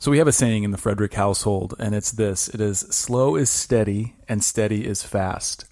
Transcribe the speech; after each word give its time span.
So 0.00 0.10
we 0.10 0.16
have 0.16 0.26
a 0.26 0.32
saying 0.32 0.64
in 0.64 0.70
the 0.70 0.78
Frederick 0.78 1.12
household, 1.12 1.74
and 1.78 1.94
it's 1.94 2.10
this: 2.10 2.48
it 2.48 2.58
is 2.58 2.80
slow 2.80 3.36
is 3.36 3.50
steady, 3.50 4.16
and 4.26 4.42
steady 4.42 4.86
is 4.86 5.02
fast. 5.02 5.66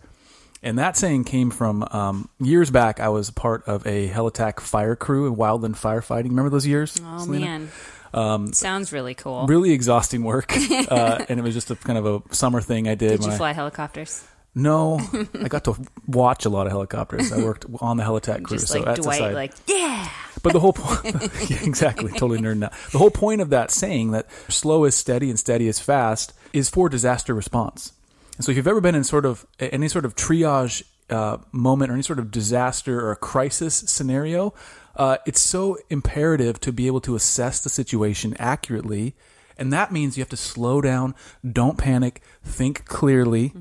And 0.62 0.78
that 0.78 0.98
saying 0.98 1.24
came 1.24 1.50
from 1.50 1.82
um, 1.92 2.28
years 2.38 2.70
back. 2.70 3.00
I 3.00 3.08
was 3.08 3.30
part 3.30 3.64
of 3.66 3.86
a 3.86 4.10
Helitack 4.10 4.60
fire 4.60 4.96
crew 4.96 5.26
in 5.26 5.36
wildland 5.36 5.76
firefighting. 5.80 6.24
Remember 6.28 6.50
those 6.50 6.66
years? 6.66 7.00
Oh 7.02 7.24
Selena? 7.24 7.68
man, 8.12 8.52
sounds 8.52 8.92
really 8.92 9.14
cool. 9.14 9.46
Really 9.46 9.72
exhausting 9.72 10.22
work, 10.24 10.54
uh, 10.90 11.24
and 11.26 11.40
it 11.40 11.42
was 11.42 11.54
just 11.54 11.70
a 11.70 11.76
kind 11.76 11.98
of 11.98 12.04
a 12.04 12.34
summer 12.34 12.60
thing 12.60 12.86
I 12.86 12.96
did. 12.96 13.20
Did 13.20 13.24
you 13.24 13.32
I- 13.32 13.36
fly 13.38 13.52
helicopters? 13.52 14.26
no, 14.54 15.00
I 15.42 15.48
got 15.48 15.64
to 15.64 15.76
watch 16.06 16.44
a 16.44 16.50
lot 16.50 16.66
of 16.66 16.72
helicopters. 16.72 17.32
I 17.32 17.42
worked 17.42 17.64
on 17.80 17.96
the 17.96 18.02
Helitack 18.02 18.42
crew, 18.42 18.56
Just 18.58 18.68
so 18.68 18.78
like 18.78 18.84
that's 18.86 19.00
Dwight, 19.00 19.32
like 19.32 19.54
yeah. 19.66 20.10
But 20.42 20.52
the 20.52 20.60
whole 20.60 20.72
point, 20.72 21.14
yeah, 21.50 21.58
exactly, 21.62 22.12
totally 22.12 22.38
nerding 22.38 22.64
out. 22.64 22.72
The 22.92 22.98
whole 22.98 23.10
point 23.10 23.40
of 23.40 23.50
that 23.50 23.70
saying 23.70 24.12
that 24.12 24.30
slow 24.48 24.84
is 24.84 24.94
steady 24.94 25.30
and 25.30 25.38
steady 25.38 25.68
is 25.68 25.78
fast 25.78 26.32
is 26.52 26.70
for 26.70 26.88
disaster 26.88 27.34
response. 27.34 27.92
And 28.36 28.44
so, 28.44 28.50
if 28.50 28.56
you've 28.56 28.68
ever 28.68 28.80
been 28.80 28.94
in 28.94 29.04
sort 29.04 29.26
of 29.26 29.46
any 29.58 29.88
sort 29.88 30.04
of 30.04 30.14
triage 30.14 30.82
uh, 31.10 31.38
moment 31.52 31.90
or 31.90 31.94
any 31.94 32.02
sort 32.02 32.18
of 32.18 32.30
disaster 32.30 33.00
or 33.00 33.10
a 33.12 33.16
crisis 33.16 33.74
scenario, 33.74 34.54
uh, 34.96 35.16
it's 35.26 35.40
so 35.40 35.78
imperative 35.90 36.60
to 36.60 36.72
be 36.72 36.86
able 36.86 37.00
to 37.00 37.14
assess 37.14 37.60
the 37.60 37.68
situation 37.68 38.36
accurately. 38.38 39.14
And 39.56 39.72
that 39.72 39.90
means 39.90 40.16
you 40.16 40.22
have 40.22 40.28
to 40.30 40.36
slow 40.36 40.80
down, 40.80 41.16
don't 41.50 41.76
panic, 41.76 42.22
think 42.44 42.84
clearly 42.84 43.52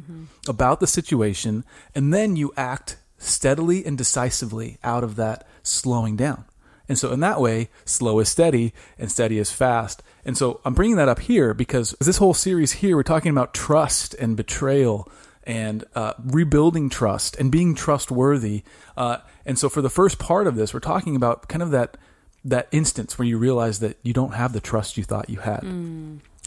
about 0.47 0.79
the 0.79 0.85
situation, 0.85 1.63
and 1.95 2.13
then 2.13 2.35
you 2.35 2.53
act 2.55 2.97
steadily 3.17 3.83
and 3.83 3.97
decisively 3.97 4.77
out 4.83 5.03
of 5.03 5.15
that 5.15 5.47
slowing 5.63 6.15
down. 6.15 6.45
And 6.89 6.97
so, 6.97 7.11
in 7.11 7.19
that 7.21 7.41
way, 7.41 7.69
slow 7.85 8.19
is 8.19 8.29
steady 8.29 8.73
and 8.97 9.11
steady 9.11 9.37
is 9.37 9.51
fast. 9.51 10.03
And 10.25 10.37
so, 10.37 10.61
I'm 10.65 10.73
bringing 10.73 10.97
that 10.97 11.09
up 11.09 11.19
here 11.19 11.53
because 11.53 11.95
this 11.99 12.17
whole 12.17 12.33
series 12.33 12.73
here, 12.73 12.95
we're 12.95 13.03
talking 13.03 13.31
about 13.31 13.53
trust 13.53 14.13
and 14.15 14.37
betrayal 14.37 15.09
and 15.43 15.85
uh, 15.95 16.13
rebuilding 16.23 16.89
trust 16.89 17.37
and 17.37 17.51
being 17.51 17.73
trustworthy. 17.75 18.63
Uh, 18.95 19.17
and 19.45 19.57
so, 19.57 19.69
for 19.69 19.81
the 19.81 19.89
first 19.89 20.19
part 20.19 20.47
of 20.47 20.55
this, 20.55 20.73
we're 20.73 20.79
talking 20.79 21.15
about 21.15 21.47
kind 21.47 21.61
of 21.61 21.71
that 21.71 21.97
that 22.45 22.67
instance 22.71 23.17
where 23.19 23.27
you 23.27 23.37
realize 23.37 23.79
that 23.79 23.97
you 24.03 24.13
don't 24.13 24.33
have 24.33 24.53
the 24.53 24.61
trust 24.61 24.97
you 24.97 25.03
thought 25.03 25.29
you 25.29 25.39
had. 25.39 25.63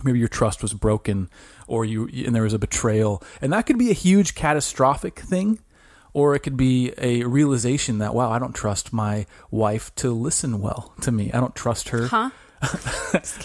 Maybe 0.03 0.19
your 0.19 0.29
trust 0.29 0.63
was 0.63 0.73
broken, 0.73 1.29
or 1.67 1.85
you 1.85 2.09
and 2.25 2.35
there 2.35 2.45
was 2.45 2.55
a 2.55 2.59
betrayal, 2.59 3.23
and 3.43 3.53
that 3.53 3.67
could 3.67 3.79
be 3.79 3.91
a 3.91 3.95
huge 3.95 4.35
catastrophic 4.35 5.19
thing 5.19 5.59
or 6.13 6.35
it 6.35 6.41
could 6.41 6.57
be 6.57 6.93
a 6.99 7.25
realization 7.25 7.99
that 7.99 8.15
wow 8.15 8.31
i 8.31 8.39
don't 8.39 8.55
trust 8.55 8.93
my 8.93 9.27
wife 9.51 9.95
to 9.97 10.13
listen 10.13 10.61
well 10.61 10.93
to 11.01 11.13
me. 11.13 11.31
I 11.33 11.41
don't 11.41 11.55
trust 11.55 11.91
her. 11.91 12.07
Huh? 12.07 12.31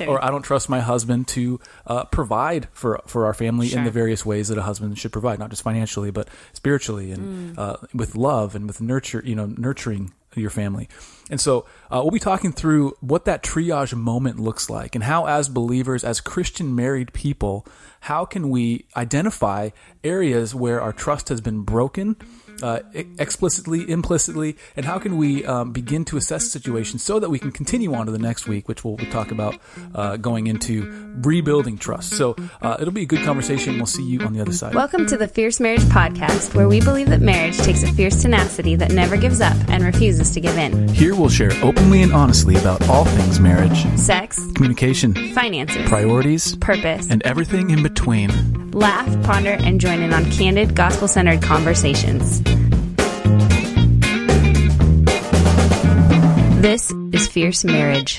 Or 0.07 0.23
i 0.23 0.29
don't 0.29 0.41
trust 0.41 0.67
my 0.67 0.81
husband 0.81 1.29
to 1.29 1.59
uh, 1.87 2.03
provide 2.05 2.67
for 2.73 3.01
for 3.07 3.25
our 3.25 3.33
family 3.33 3.73
in 3.73 3.85
the 3.85 3.91
various 3.91 4.25
ways 4.25 4.49
that 4.49 4.57
a 4.57 4.61
husband 4.61 4.97
should 4.99 5.13
provide 5.13 5.39
not 5.39 5.49
just 5.49 5.63
financially 5.63 6.11
but 6.11 6.27
spiritually 6.51 7.11
and 7.11 7.57
uh, 7.57 7.77
with 7.93 8.15
love 8.15 8.55
and 8.55 8.67
with 8.67 8.81
nurture 8.81 9.21
you 9.25 9.33
know 9.33 9.45
nurturing 9.45 10.11
your 10.35 10.49
family. 10.49 10.89
And 11.29 11.39
so 11.39 11.65
uh, 11.89 12.01
we'll 12.03 12.11
be 12.11 12.19
talking 12.19 12.51
through 12.51 12.93
what 12.99 13.25
that 13.25 13.41
triage 13.41 13.93
moment 13.95 14.39
looks 14.39 14.69
like 14.69 14.95
and 14.95 15.03
how 15.03 15.25
as 15.25 15.49
believers 15.49 16.03
as 16.03 16.21
christian 16.21 16.75
married 16.75 17.13
people 17.13 17.65
how 18.01 18.25
can 18.25 18.49
we 18.49 18.85
identify 18.95 19.69
areas 20.03 20.53
where 20.53 20.81
our 20.81 20.93
trust 20.93 21.29
has 21.29 21.41
been 21.41 21.61
broken 21.61 22.15
uh, 22.61 22.79
explicitly, 23.17 23.89
implicitly, 23.89 24.57
and 24.75 24.85
how 24.85 24.97
can 24.99 25.17
we 25.17 25.45
um, 25.45 25.71
begin 25.71 26.05
to 26.05 26.17
assess 26.17 26.43
the 26.45 26.49
situation 26.49 26.99
so 26.99 27.19
that 27.19 27.29
we 27.29 27.39
can 27.39 27.51
continue 27.51 27.93
on 27.93 28.05
to 28.05 28.11
the 28.11 28.19
next 28.19 28.47
week, 28.47 28.67
which 28.67 28.83
we'll, 28.83 28.95
we'll 28.95 29.11
talk 29.11 29.31
about 29.31 29.55
uh, 29.93 30.17
going 30.17 30.47
into 30.47 31.13
rebuilding 31.23 31.77
trust. 31.77 32.13
So 32.13 32.35
uh, 32.61 32.77
it'll 32.79 32.93
be 32.93 33.03
a 33.03 33.07
good 33.07 33.23
conversation. 33.23 33.77
We'll 33.77 33.85
see 33.85 34.03
you 34.03 34.19
on 34.21 34.33
the 34.33 34.41
other 34.41 34.53
side. 34.53 34.75
Welcome 34.75 35.05
to 35.07 35.17
the 35.17 35.27
Fierce 35.27 35.59
Marriage 35.59 35.81
Podcast, 35.83 36.53
where 36.55 36.67
we 36.67 36.79
believe 36.81 37.09
that 37.09 37.21
marriage 37.21 37.57
takes 37.57 37.83
a 37.83 37.91
fierce 37.93 38.21
tenacity 38.21 38.75
that 38.75 38.91
never 38.91 39.17
gives 39.17 39.41
up 39.41 39.55
and 39.69 39.83
refuses 39.83 40.31
to 40.31 40.39
give 40.39 40.57
in. 40.57 40.87
Here 40.89 41.15
we'll 41.15 41.29
share 41.29 41.51
openly 41.63 42.01
and 42.03 42.13
honestly 42.13 42.55
about 42.55 42.87
all 42.89 43.05
things 43.05 43.39
marriage, 43.39 43.85
Sex, 43.97 44.39
communication, 44.53 45.13
finances, 45.33 45.87
priorities, 45.87 46.55
purpose. 46.57 47.09
and 47.09 47.21
everything 47.23 47.69
in 47.69 47.83
between. 47.83 48.71
Laugh, 48.71 49.07
ponder, 49.23 49.51
and 49.51 49.79
join 49.79 50.01
in 50.01 50.13
on 50.13 50.29
candid, 50.31 50.75
gospel 50.75 51.07
centered 51.07 51.41
conversations. 51.41 52.41
This 56.65 56.91
is 57.13 57.27
Fierce 57.27 57.63
Marriage. 57.63 58.17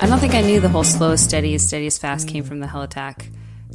I 0.00 0.06
don't 0.06 0.18
think 0.18 0.34
I 0.34 0.42
knew 0.42 0.60
the 0.60 0.68
whole 0.68 0.84
slow, 0.84 1.16
steady, 1.16 1.56
steady 1.58 1.86
as 1.86 1.96
fast 1.98 2.28
came 2.28 2.44
from 2.44 2.60
the 2.60 2.66
Helitack 2.66 3.26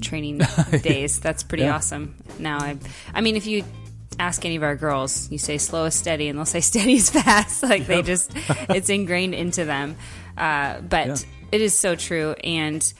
training 0.01 0.41
days. 0.83 1.19
That's 1.19 1.41
pretty 1.43 1.63
Yeah. 1.63 1.75
awesome. 1.75 2.15
Now 2.37 2.59
I, 2.59 2.77
I 3.13 3.21
mean, 3.21 3.35
if 3.35 3.47
you 3.47 3.63
ask 4.19 4.45
any 4.45 4.55
of 4.55 4.63
our 4.63 4.75
girls, 4.75 5.31
you 5.31 5.37
say 5.39 5.57
slow 5.57 5.85
is 5.85 5.95
steady, 5.95 6.27
and 6.27 6.37
they'll 6.37 6.45
say 6.45 6.61
steady 6.71 6.93
is 6.95 7.09
fast. 7.09 7.63
Like 7.69 7.87
they 7.87 8.01
just, 8.03 8.31
it's 8.69 8.89
ingrained 8.89 9.33
into 9.33 9.65
them. 9.65 9.95
Uh, 10.37 10.81
but 10.81 11.07
Yeah. 11.07 11.15
it 11.51 11.61
is 11.61 11.73
so 11.77 11.95
true, 11.95 12.33
and 12.43 12.93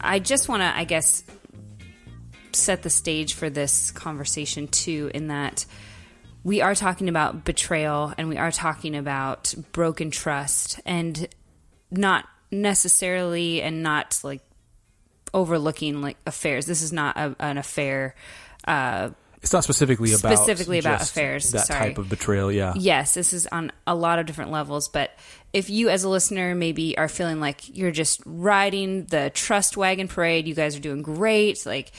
I 0.00 0.18
just 0.18 0.48
want 0.48 0.60
to, 0.62 0.76
I 0.76 0.84
guess, 0.84 1.24
set 2.56 2.82
the 2.82 2.90
stage 2.90 3.34
for 3.34 3.50
this 3.50 3.90
conversation 3.90 4.68
too. 4.68 5.10
In 5.14 5.28
that 5.28 5.66
we 6.44 6.60
are 6.60 6.74
talking 6.74 7.08
about 7.08 7.44
betrayal, 7.44 8.12
and 8.16 8.28
we 8.28 8.36
are 8.36 8.52
talking 8.52 8.94
about 8.96 9.54
broken 9.72 10.10
trust, 10.10 10.80
and 10.86 11.28
not 11.90 12.24
necessarily 12.50 13.62
and 13.62 13.82
not 13.82 14.20
like 14.22 14.40
overlooking 15.34 16.00
like 16.00 16.16
affairs. 16.26 16.66
This 16.66 16.82
is 16.82 16.92
not 16.92 17.16
a, 17.16 17.36
an 17.40 17.58
affair. 17.58 18.14
Uh, 18.66 19.10
It's 19.42 19.52
not 19.52 19.64
specifically 19.64 20.12
about 20.12 20.36
Specifically 20.38 20.78
about 20.78 21.02
affairs, 21.02 21.50
That 21.52 21.66
sorry. 21.66 21.88
type 21.88 21.98
of 21.98 22.08
betrayal. 22.08 22.50
Yeah. 22.50 22.74
yes, 22.76 23.14
this 23.14 23.32
is 23.32 23.46
on 23.48 23.72
a 23.86 23.94
lot 23.94 24.18
of 24.18 24.26
different 24.26 24.50
levels. 24.50 24.88
But 24.88 25.10
if 25.52 25.68
you, 25.68 25.88
as 25.88 26.04
a 26.04 26.08
listener, 26.08 26.54
maybe 26.54 26.96
are 26.96 27.08
feeling 27.08 27.40
like 27.40 27.76
you're 27.76 27.90
just 27.90 28.22
riding 28.24 29.04
the 29.06 29.30
trust 29.30 29.76
wagon 29.76 30.08
parade, 30.08 30.46
you 30.46 30.54
guys 30.54 30.76
are 30.76 30.80
doing 30.80 31.02
great. 31.02 31.66
Like 31.66 31.92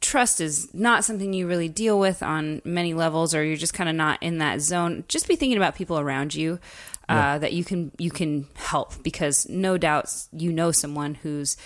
trust 0.00 0.40
is 0.40 0.72
not 0.74 1.04
something 1.04 1.32
you 1.32 1.46
really 1.46 1.68
deal 1.68 1.98
with 1.98 2.22
on 2.22 2.62
many 2.64 2.94
levels, 2.94 3.34
or 3.34 3.44
you're 3.44 3.56
just 3.56 3.74
kind 3.74 3.88
of 3.88 3.96
not 3.96 4.22
in 4.22 4.38
that 4.38 4.60
zone. 4.60 5.04
Just 5.08 5.28
be 5.28 5.36
thinking 5.36 5.56
about 5.56 5.74
people 5.74 5.98
around 5.98 6.34
you. 6.34 6.58
Uh, 7.08 7.38
that 7.38 7.54
you 7.54 7.64
can 7.64 7.90
you 7.96 8.10
can 8.10 8.46
help 8.54 9.02
because 9.02 9.48
no 9.48 9.78
doubt 9.78 10.12
you 10.30 10.52
know 10.52 10.70
someone 10.70 11.14
who's 11.14 11.56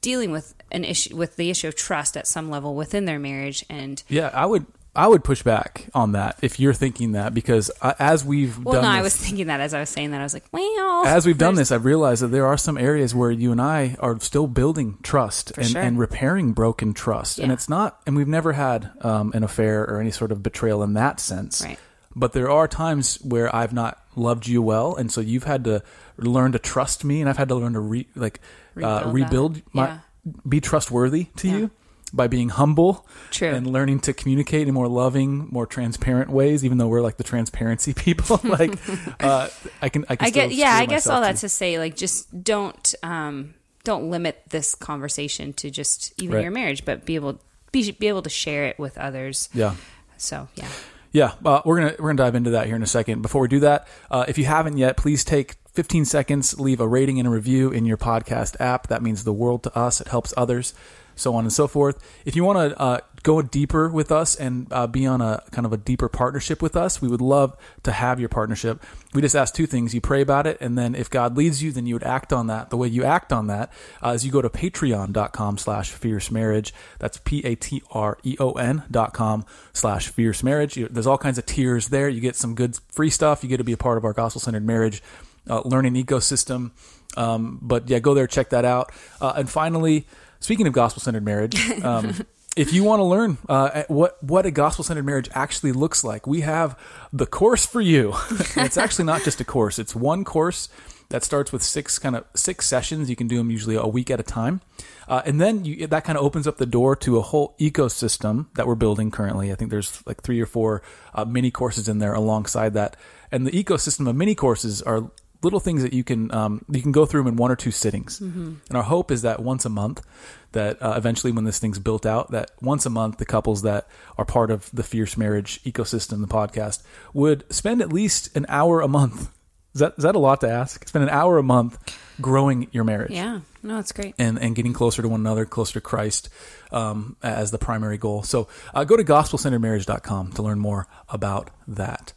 dealing 0.00 0.30
with 0.30 0.54
an 0.70 0.84
issue 0.84 1.16
with 1.16 1.34
the 1.34 1.50
issue 1.50 1.66
of 1.66 1.74
trust 1.74 2.16
at 2.16 2.24
some 2.24 2.50
level 2.50 2.76
within 2.76 3.04
their 3.04 3.18
marriage 3.18 3.64
and 3.68 4.04
Yeah, 4.08 4.30
I 4.32 4.46
would. 4.46 4.64
I 4.94 5.08
would 5.08 5.24
push 5.24 5.42
back 5.42 5.88
on 5.94 6.12
that 6.12 6.38
if 6.42 6.60
you're 6.60 6.74
thinking 6.74 7.12
that 7.12 7.32
because 7.32 7.70
uh, 7.80 7.94
as 7.98 8.24
we've 8.26 8.62
well 8.62 8.74
done 8.74 8.82
no 8.84 8.90
this, 8.90 8.98
I 8.98 9.02
was 9.02 9.16
thinking 9.16 9.46
that 9.46 9.60
as 9.60 9.72
I 9.72 9.80
was 9.80 9.88
saying 9.88 10.10
that 10.10 10.20
I 10.20 10.24
was 10.24 10.34
like 10.34 10.44
well 10.52 11.06
as 11.06 11.24
we've 11.26 11.38
done 11.38 11.54
this, 11.54 11.72
I've 11.72 11.84
realized 11.86 12.22
that 12.22 12.28
there 12.28 12.46
are 12.46 12.58
some 12.58 12.76
areas 12.76 13.14
where 13.14 13.30
you 13.30 13.52
and 13.52 13.60
I 13.60 13.96
are 14.00 14.20
still 14.20 14.46
building 14.46 14.98
trust 15.02 15.50
and, 15.56 15.66
sure. 15.66 15.80
and 15.80 15.98
repairing 15.98 16.52
broken 16.52 16.92
trust, 16.92 17.38
and 17.38 17.50
it's 17.50 17.68
not. 17.68 18.00
And 18.06 18.16
we've 18.16 18.28
never 18.28 18.52
had 18.52 18.90
um, 19.00 19.32
an 19.34 19.42
affair 19.44 19.82
or 19.82 20.00
any 20.00 20.10
sort 20.10 20.30
of 20.30 20.42
betrayal 20.42 20.82
in 20.82 20.92
that 20.94 21.20
sense. 21.20 21.62
Right. 21.64 21.78
But 22.14 22.34
there 22.34 22.50
are 22.50 22.68
times 22.68 23.16
where 23.22 23.54
I've 23.54 23.72
not 23.72 23.98
loved 24.14 24.46
you 24.46 24.60
well, 24.60 24.94
and 24.94 25.10
so 25.10 25.20
you've 25.22 25.44
had 25.44 25.64
to 25.64 25.82
learn 26.18 26.52
to 26.52 26.58
trust 26.58 27.04
me, 27.04 27.20
and 27.20 27.30
I've 27.30 27.38
had 27.38 27.48
to 27.48 27.54
learn 27.54 27.72
to 27.72 27.80
re, 27.80 28.06
like 28.14 28.40
uh, 28.76 29.04
Rebuild 29.06 29.06
that. 29.06 29.12
rebuild 29.12 29.62
my 29.72 29.86
Yeah. 29.86 29.98
be 30.46 30.60
trustworthy 30.60 31.24
to 31.36 31.48
Yeah. 31.48 31.56
you 31.56 31.70
by 32.12 32.26
being 32.28 32.50
humble 32.50 33.06
True. 33.30 33.48
and 33.48 33.66
learning 33.66 34.00
to 34.00 34.12
communicate 34.12 34.68
in 34.68 34.74
more 34.74 34.88
loving, 34.88 35.48
more 35.50 35.66
transparent 35.66 36.30
ways. 36.30 36.64
Even 36.64 36.78
though 36.78 36.88
we're 36.88 37.00
like 37.00 37.16
the 37.16 37.24
transparency 37.24 37.94
people, 38.06 38.40
like 38.44 38.78
uh, 39.22 39.48
I 39.80 39.88
can, 39.88 40.04
I 40.08 40.16
can. 40.16 40.26
I 40.26 40.30
get 40.30 40.52
yeah 40.52 40.74
I 40.74 40.86
guess 40.86 41.06
all 41.06 41.20
that 41.22 41.36
to- 41.36 41.40
to 41.42 41.48
say 41.48 41.78
like 41.78 41.96
just 41.96 42.44
don't 42.44 42.94
um 43.02 43.54
don't 43.84 44.10
limit 44.10 44.42
this 44.50 44.74
conversation 44.74 45.52
to 45.54 45.70
just 45.70 46.12
even 46.22 46.36
Right. 46.36 46.42
your 46.42 46.52
marriage 46.52 46.84
but 46.84 47.04
be 47.04 47.16
able 47.16 47.40
be, 47.72 47.90
be 47.92 48.06
able 48.08 48.22
to 48.22 48.30
share 48.30 48.66
it 48.66 48.78
with 48.78 48.96
others 48.98 49.48
Yeah. 49.54 49.74
so 50.18 50.48
yeah 50.54 50.68
Yeah, 51.10 51.32
uh, 51.44 51.60
we're 51.64 51.76
gonna 51.80 51.94
we're 51.98 52.08
gonna 52.14 52.16
dive 52.24 52.34
into 52.34 52.50
that 52.50 52.66
here 52.68 52.76
in 52.76 52.82
a 52.82 52.86
second. 52.86 53.20
Before 53.22 53.42
we 53.42 53.48
do 53.48 53.60
that, 53.60 53.86
uh, 54.10 54.24
if 54.28 54.38
you 54.38 54.44
haven't 54.46 54.78
yet, 54.78 54.96
please 54.96 55.24
take 55.24 55.56
15 55.74 56.04
seconds, 56.06 56.58
leave 56.58 56.80
a 56.80 56.88
rating 56.88 57.18
and 57.18 57.26
a 57.28 57.30
review 57.30 57.70
in 57.70 57.84
your 57.84 57.98
podcast 57.98 58.56
app. 58.60 58.86
That 58.88 59.02
means 59.02 59.24
the 59.24 59.32
world 59.32 59.62
to 59.64 59.76
us. 59.78 60.00
It 60.00 60.08
helps 60.08 60.32
others. 60.38 60.72
So 61.22 61.34
on 61.34 61.44
and 61.44 61.52
so 61.52 61.66
forth. 61.66 61.98
If 62.24 62.36
you 62.36 62.44
want 62.44 62.58
to 62.58 62.78
uh, 62.78 63.00
go 63.22 63.40
deeper 63.40 63.88
with 63.88 64.10
us 64.10 64.34
and 64.34 64.66
uh, 64.72 64.86
be 64.86 65.06
on 65.06 65.20
a 65.20 65.42
kind 65.52 65.64
of 65.64 65.72
a 65.72 65.76
deeper 65.76 66.08
partnership 66.08 66.60
with 66.60 66.76
us, 66.76 67.00
we 67.00 67.08
would 67.08 67.20
love 67.20 67.56
to 67.84 67.92
have 67.92 68.18
your 68.18 68.28
partnership. 68.28 68.82
We 69.14 69.22
just 69.22 69.36
ask 69.36 69.54
two 69.54 69.66
things. 69.66 69.94
You 69.94 70.00
pray 70.00 70.20
about 70.20 70.46
it, 70.46 70.58
and 70.60 70.76
then 70.76 70.94
if 70.94 71.08
God 71.08 71.36
leads 71.36 71.62
you, 71.62 71.70
then 71.70 71.86
you 71.86 71.94
would 71.94 72.02
act 72.02 72.32
on 72.32 72.48
that. 72.48 72.70
The 72.70 72.76
way 72.76 72.88
you 72.88 73.04
act 73.04 73.32
on 73.32 73.46
that 73.46 73.72
uh, 74.04 74.10
is 74.10 74.26
you 74.26 74.32
go 74.32 74.42
to 74.42 74.50
patreon.com 74.50 75.58
slash 75.58 75.90
fierce 75.90 76.30
marriage. 76.30 76.74
That's 76.98 77.18
P-A-T-R-E-O-N 77.18 78.82
dot 78.90 79.14
com 79.14 79.44
slash 79.72 80.08
fierce 80.08 80.42
marriage. 80.42 80.74
There's 80.74 81.06
all 81.06 81.18
kinds 81.18 81.38
of 81.38 81.46
tiers 81.46 81.88
there. 81.88 82.08
You 82.08 82.20
get 82.20 82.36
some 82.36 82.54
good 82.54 82.78
free 82.88 83.10
stuff. 83.10 83.42
You 83.42 83.48
get 83.48 83.58
to 83.58 83.64
be 83.64 83.72
a 83.72 83.76
part 83.76 83.98
of 83.98 84.04
our 84.04 84.12
gospel-centered 84.12 84.66
marriage 84.66 85.02
uh, 85.48 85.62
learning 85.64 85.94
ecosystem. 85.94 86.72
Um, 87.16 87.58
but 87.60 87.88
yeah, 87.90 87.98
go 87.98 88.14
there, 88.14 88.26
check 88.26 88.50
that 88.50 88.64
out. 88.64 88.92
Uh, 89.20 89.34
and 89.36 89.50
finally, 89.50 90.06
speaking 90.42 90.66
of 90.66 90.72
gospel 90.72 91.00
centered 91.00 91.24
marriage, 91.24 91.58
um, 91.84 92.26
if 92.56 92.72
you 92.72 92.84
want 92.84 93.00
to 93.00 93.04
learn 93.04 93.38
uh, 93.48 93.84
what 93.88 94.22
what 94.22 94.44
a 94.44 94.50
gospel 94.50 94.84
centered 94.84 95.06
marriage 95.06 95.30
actually 95.32 95.72
looks 95.72 96.04
like, 96.04 96.26
we 96.26 96.42
have 96.42 96.78
the 97.12 97.26
course 97.26 97.64
for 97.64 97.80
you. 97.80 98.12
it's 98.56 98.76
actually 98.76 99.06
not 99.06 99.22
just 99.22 99.40
a 99.40 99.44
course; 99.44 99.78
it's 99.78 99.94
one 99.94 100.24
course 100.24 100.68
that 101.08 101.22
starts 101.22 101.52
with 101.52 101.62
six 101.62 101.98
kind 101.98 102.16
of 102.16 102.24
six 102.34 102.66
sessions. 102.66 103.08
You 103.08 103.16
can 103.16 103.28
do 103.28 103.36
them 103.38 103.50
usually 103.50 103.76
a 103.76 103.86
week 103.86 104.10
at 104.10 104.20
a 104.20 104.22
time, 104.22 104.60
uh, 105.08 105.22
and 105.24 105.40
then 105.40 105.64
you, 105.64 105.86
that 105.86 106.04
kind 106.04 106.18
of 106.18 106.24
opens 106.24 106.46
up 106.46 106.58
the 106.58 106.66
door 106.66 106.94
to 106.96 107.18
a 107.18 107.22
whole 107.22 107.54
ecosystem 107.58 108.46
that 108.54 108.66
we're 108.66 108.74
building 108.74 109.10
currently. 109.10 109.50
I 109.50 109.54
think 109.54 109.70
there's 109.70 110.04
like 110.06 110.22
three 110.22 110.40
or 110.40 110.46
four 110.46 110.82
uh, 111.14 111.24
mini 111.24 111.50
courses 111.50 111.88
in 111.88 112.00
there 112.00 112.14
alongside 112.14 112.74
that, 112.74 112.96
and 113.30 113.46
the 113.46 113.52
ecosystem 113.52 114.08
of 114.08 114.16
mini 114.16 114.34
courses 114.34 114.82
are 114.82 115.10
little 115.42 115.60
things 115.60 115.82
that 115.82 115.92
you 115.92 116.04
can 116.04 116.32
um, 116.34 116.64
you 116.70 116.80
can 116.82 116.92
go 116.92 117.04
through 117.06 117.20
them 117.24 117.28
in 117.28 117.36
one 117.36 117.50
or 117.50 117.56
two 117.56 117.70
sittings. 117.70 118.20
And 118.20 118.60
our 118.72 118.82
hope 118.82 119.10
is 119.10 119.22
that 119.22 119.40
once 119.40 119.64
a 119.64 119.68
month, 119.68 120.04
that 120.52 120.80
uh, 120.82 120.94
eventually 120.96 121.32
when 121.32 121.44
this 121.44 121.58
thing's 121.58 121.78
built 121.78 122.06
out, 122.06 122.30
that 122.30 122.50
once 122.60 122.86
a 122.86 122.90
month 122.90 123.18
the 123.18 123.26
couples 123.26 123.62
that 123.62 123.86
are 124.18 124.24
part 124.24 124.50
of 124.50 124.70
the 124.72 124.82
Fierce 124.82 125.16
Marriage 125.16 125.62
ecosystem, 125.64 126.20
the 126.20 126.28
podcast, 126.28 126.82
would 127.12 127.44
spend 127.52 127.80
at 127.82 127.92
least 127.92 128.34
an 128.36 128.46
hour 128.48 128.80
a 128.80 128.88
month. 128.88 129.30
Is 129.74 129.80
that 129.80 129.94
is 129.96 130.04
that 130.04 130.14
a 130.14 130.18
lot 130.18 130.40
to 130.42 130.48
ask? 130.50 130.86
Spend 130.86 131.02
an 131.04 131.08
hour 131.10 131.38
a 131.38 131.42
month 131.42 131.78
growing 132.20 132.68
your 132.72 132.84
marriage 132.84 133.10
Yeah. 133.10 133.40
No, 133.64 133.78
it's 133.78 133.92
great. 133.92 134.14
and, 134.18 134.38
and 134.38 134.54
getting 134.56 134.72
closer 134.72 135.02
to 135.02 135.08
one 135.08 135.20
another, 135.20 135.44
closer 135.46 135.74
to 135.74 135.80
Christ 135.80 136.28
um, 136.72 137.16
as 137.22 137.50
the 137.52 137.58
primary 137.58 137.96
goal. 137.96 138.22
So 138.22 138.48
uh, 138.74 138.84
go 138.84 138.96
to 138.96 139.04
gospelcenteredmarriage.com 139.04 140.32
to 140.32 140.42
learn 140.42 140.58
more 140.58 140.88
about 141.08 141.50
that. 141.68 142.12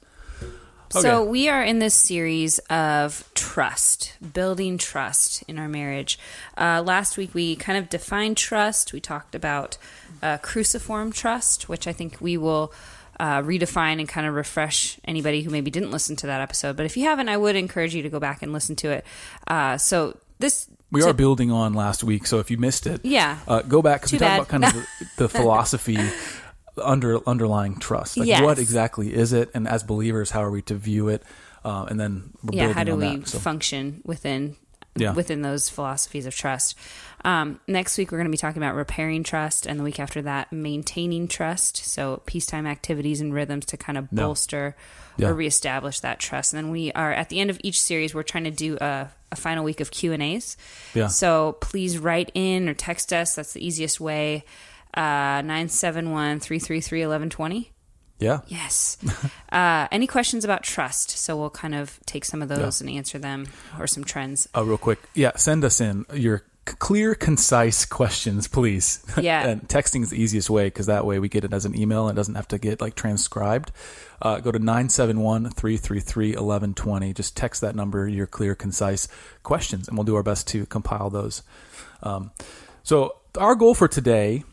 So 0.89 1.23
we 1.25 1.49
are 1.49 1.63
in 1.63 1.79
this 1.79 1.93
series 1.93 2.59
of 2.69 3.29
trust, 3.33 4.13
building 4.33 4.77
trust 4.77 5.43
in 5.47 5.59
our 5.59 5.67
marriage. 5.67 6.17
Uh, 6.57 6.81
last 6.85 7.17
week 7.17 7.33
we 7.33 7.55
kind 7.55 7.77
of 7.77 7.89
defined 7.89 8.37
trust. 8.37 8.93
We 8.93 9.01
talked 9.01 9.35
about 9.35 9.77
uh, 10.21 10.37
cruciform 10.37 11.11
trust, 11.11 11.67
which 11.67 11.87
I 11.87 11.93
think 11.93 12.17
we 12.21 12.37
will 12.37 12.73
uh, 13.19 13.41
redefine 13.41 13.99
and 13.99 14.07
kind 14.07 14.25
of 14.27 14.33
refresh 14.35 14.99
anybody 15.05 15.41
who 15.41 15.49
maybe 15.49 15.71
didn't 15.71 15.91
listen 15.91 16.15
to 16.17 16.27
that 16.27 16.41
episode. 16.41 16.77
But 16.77 16.85
if 16.85 16.95
you 16.97 17.03
haven't, 17.05 17.29
I 17.29 17.37
would 17.37 17.55
encourage 17.55 17.93
you 17.95 18.03
to 18.03 18.09
go 18.09 18.19
back 18.19 18.41
and 18.41 18.53
listen 18.53 18.75
to 18.77 18.91
it. 18.91 19.05
Uh, 19.47 19.77
so 19.77 20.17
this 20.39 20.67
We 20.91 21.01
are 21.03 21.13
building 21.13 21.51
on 21.51 21.73
last 21.73 22.03
week, 22.03 22.25
so 22.27 22.39
if 22.39 22.49
you 22.51 22.57
missed 22.57 22.87
it, 22.87 23.01
Yeah. 23.03 23.39
uh, 23.47 23.61
go 23.63 23.81
back 23.81 24.01
because 24.01 24.13
we 24.13 24.17
talked 24.19 24.35
about 24.35 24.47
kind 24.47 24.65
of 24.65 24.73
the, 24.73 24.87
the 25.17 25.29
philosophy 25.39 25.97
under 26.83 27.19
underlying 27.27 27.77
trust. 27.79 28.17
Like 28.17 28.27
Yes. 28.27 28.41
what 28.43 28.59
exactly 28.59 29.13
is 29.13 29.33
it, 29.33 29.49
and 29.53 29.67
as 29.67 29.83
believers, 29.83 30.31
how 30.31 30.43
are 30.43 30.51
we 30.51 30.61
to 30.63 30.75
view 30.75 31.07
it? 31.09 31.23
Uh, 31.63 31.85
and 31.89 31.99
then 31.99 32.31
yeah 32.51 32.71
how 32.73 32.83
do 32.83 32.95
we 32.95 33.17
that. 33.17 33.27
So, 33.27 33.39
function 33.39 34.01
within 34.05 34.55
Yeah. 34.95 35.13
within 35.13 35.41
those 35.41 35.67
philosophies 35.67 36.25
of 36.27 36.35
trust 36.35 36.77
um, 37.23 37.59
next 37.67 37.97
week 37.97 38.11
we're 38.11 38.19
going 38.19 38.27
to 38.27 38.31
be 38.31 38.37
talking 38.37 38.61
about 38.61 38.75
repairing 38.75 39.23
trust 39.23 39.65
and 39.65 39.79
the 39.79 39.83
week 39.83 39.99
after 39.99 40.21
that 40.21 40.53
maintaining 40.53 41.27
trust 41.27 41.77
so 41.77 42.21
peacetime 42.27 42.67
activities 42.67 43.19
and 43.19 43.33
rhythms 43.33 43.65
to 43.65 43.77
kind 43.77 43.97
of 43.97 44.07
Yeah. 44.11 44.21
bolster 44.23 44.75
Yeah. 45.17 45.29
or 45.29 45.33
reestablish 45.33 46.01
that 46.01 46.19
trust 46.19 46.53
and 46.53 46.63
then 46.63 46.71
we 46.71 46.91
are 46.91 47.11
at 47.11 47.29
the 47.29 47.39
end 47.39 47.49
of 47.49 47.59
each 47.63 47.81
series 47.81 48.13
we're 48.13 48.21
trying 48.23 48.43
to 48.43 48.51
do 48.51 48.77
a, 48.79 49.09
a 49.31 49.35
final 49.35 49.63
week 49.63 49.79
of 49.79 49.89
q 49.89 50.13
and 50.13 50.21
a's 50.21 50.55
Yeah. 50.93 51.07
so 51.07 51.57
please 51.61 51.97
write 51.97 52.29
in 52.35 52.69
or 52.69 52.75
text 52.75 53.11
us 53.11 53.33
that's 53.33 53.53
the 53.53 53.65
easiest 53.65 53.99
way 53.99 54.45
uh, 54.95 55.41
971-333-1120 55.41 57.69
yeah, 58.17 58.39
Yes. 58.47 58.97
uh, 59.51 59.89
any 59.91 60.07
questions 60.07 60.45
about 60.45 60.63
trust? 60.63 61.09
So 61.11 61.35
we'll 61.35 61.49
kind 61.49 61.75
of 61.75 61.99
take 62.05 62.23
some 62.23 62.41
of 62.41 62.47
those 62.47 62.79
and 62.79 62.89
answer 62.89 63.19
them 63.19 63.45
or 63.77 63.87
some 63.87 64.05
trends. 64.05 64.47
uh, 64.55 64.63
real 64.63 64.77
quick, 64.77 64.99
yeah, 65.13 65.35
send 65.35 65.65
us 65.65 65.81
in 65.81 66.05
your 66.13 66.43
clear, 66.65 67.13
concise 67.13 67.83
questions, 67.85 68.47
please. 68.47 69.03
Yeah. 69.21 69.45
and 69.47 69.67
texting 69.67 70.01
is 70.01 70.11
the 70.11 70.21
easiest 70.21 70.49
way 70.49 70.67
because 70.67 70.85
that 70.85 71.05
way 71.05 71.19
we 71.19 71.27
get 71.29 71.43
it 71.43 71.51
as 71.53 71.65
an 71.65 71.77
email 71.77 72.07
and 72.07 72.15
it 72.15 72.19
doesn't 72.19 72.35
have 72.35 72.47
to 72.49 72.57
get 72.57 72.79
like 72.79 72.95
transcribed. 72.95 73.71
Uh, 74.21 74.39
go 74.39 74.49
to 74.51 74.59
971-333-1120. 74.59 77.13
Just 77.13 77.35
text 77.35 77.59
that 77.61 77.75
number, 77.75 78.07
your 78.07 78.27
clear, 78.27 78.55
concise 78.55 79.09
questions, 79.43 79.89
and 79.89 79.97
we'll 79.97 80.05
do 80.05 80.15
our 80.15 80.23
best 80.23 80.47
to 80.47 80.65
compile 80.65 81.09
those. 81.09 81.43
Um, 82.01 82.31
so 82.83 83.17
our 83.37 83.55
goal 83.55 83.73
for 83.73 83.89
today 83.89 84.45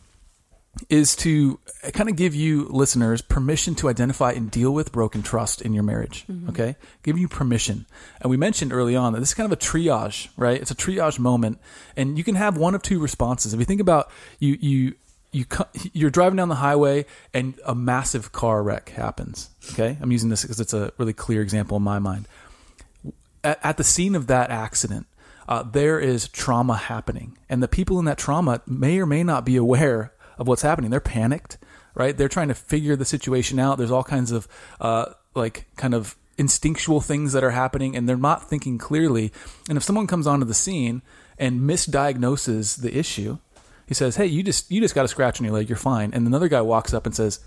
is 0.89 1.15
to 1.17 1.59
kind 1.93 2.09
of 2.09 2.17
give 2.17 2.35
you 2.35 2.67
listeners 2.69 3.21
permission 3.21 3.75
to 3.77 3.89
identify 3.89 4.33
and 4.33 4.51
deal 4.51 4.73
with 4.73 4.91
broken 4.91 5.23
trust 5.23 5.61
in 5.61 5.75
your 5.75 5.83
marriage. 5.83 6.25
Okay, 6.49 6.77
give 7.03 7.19
you 7.19 7.29
permission. 7.29 7.87
And 8.21 8.31
we 8.31 8.37
mentioned 8.37 8.73
early 8.73 8.97
on 8.97 9.13
that 9.13 9.21
this 9.21 9.31
is 9.31 9.35
kind 9.35 9.51
of 9.51 9.53
a 9.53 9.61
triage, 9.61 10.29
right? 10.37 10.61
It's 10.61 10.71
a 10.71 10.75
triage 10.75 11.19
moment, 11.19 11.59
and 11.97 12.17
you 12.17 12.25
can 12.25 12.37
have 12.37 12.57
one 12.57 12.75
of 12.75 12.83
two 12.83 13.01
responses. 13.01 13.53
If 13.53 13.61
you 13.61 13.67
think 13.67 13.81
about 13.81 14.11
you, 14.39 14.59
you. 14.61 14.95
you 15.33 15.45
you're 15.95 16.11
driving 16.11 16.37
down 16.37 16.51
the 16.51 16.57
highway 16.57 17.07
and 17.33 17.59
a 17.65 17.75
massive 17.75 18.33
car 18.33 18.63
wreck 18.63 18.91
happens. 18.91 19.49
Okay, 19.73 19.97
I'm 20.01 20.13
using 20.13 20.29
this 20.29 20.43
because 20.43 20.61
it's 20.61 20.75
a 20.75 20.93
really 20.99 21.15
clear 21.15 21.41
example 21.41 21.79
in 21.79 21.83
my 21.83 21.99
mind 21.99 22.29
at, 23.45 23.59
at 23.63 23.77
the 23.77 23.85
scene 23.85 24.15
of 24.15 24.27
that 24.29 24.51
accident, 24.51 25.07
uh, 25.49 25.63
there 25.63 25.99
is 25.99 26.29
trauma 26.29 26.77
happening, 26.77 27.37
and 27.49 27.63
the 27.63 27.69
people 27.69 27.99
in 27.99 28.05
that 28.05 28.19
trauma 28.19 28.61
may 28.67 28.99
or 28.99 29.07
may 29.07 29.23
not 29.23 29.45
be 29.45 29.57
aware 29.57 30.13
of 30.43 30.49
what's 30.49 30.63
happening. 30.63 30.91
They're 30.91 31.01
panicked, 31.01 31.57
right? 31.95 32.17
They're 32.17 32.29
trying 32.29 32.49
to 32.49 32.55
figure 32.55 32.97
the 32.97 33.07
situation 33.07 33.59
out. 33.59 33.79
There's 33.79 33.91
all 33.91 34.05
kinds 34.05 34.31
of 34.31 34.47
uh, 34.81 35.07
like 35.35 35.67
kind 35.77 35.95
of 35.95 36.17
instinctual 36.37 37.01
things 37.01 37.33
that 37.33 37.43
are 37.43 37.51
happening, 37.51 37.97
and 37.97 38.07
they're 38.07 38.17
not 38.17 38.49
thinking 38.49 38.77
clearly. 38.77 39.33
And 39.69 39.79
if 39.79 39.85
someone 39.85 40.07
comes 40.07 40.27
onto 40.27 40.45
the 40.45 40.55
scene 40.55 41.01
and 41.39 41.61
misdiagnoses 41.61 42.83
the 42.83 42.97
issue, 42.97 43.39
he 43.87 43.95
says, 43.95 44.17
"Hey, 44.17 44.27
you 44.27 44.43
just 44.43 44.71
you 44.71 44.81
just 44.81 44.95
got 44.95 45.07
a 45.07 45.09
scratch 45.09 45.41
on 45.41 45.47
your 45.47 45.55
leg. 45.55 45.69
You're 45.69 45.79
fine." 45.79 46.13
And 46.13 46.27
another 46.27 46.49
guy 46.49 46.61
walks 46.61 46.93
up 46.93 47.07
and 47.07 47.15
says, 47.15 47.41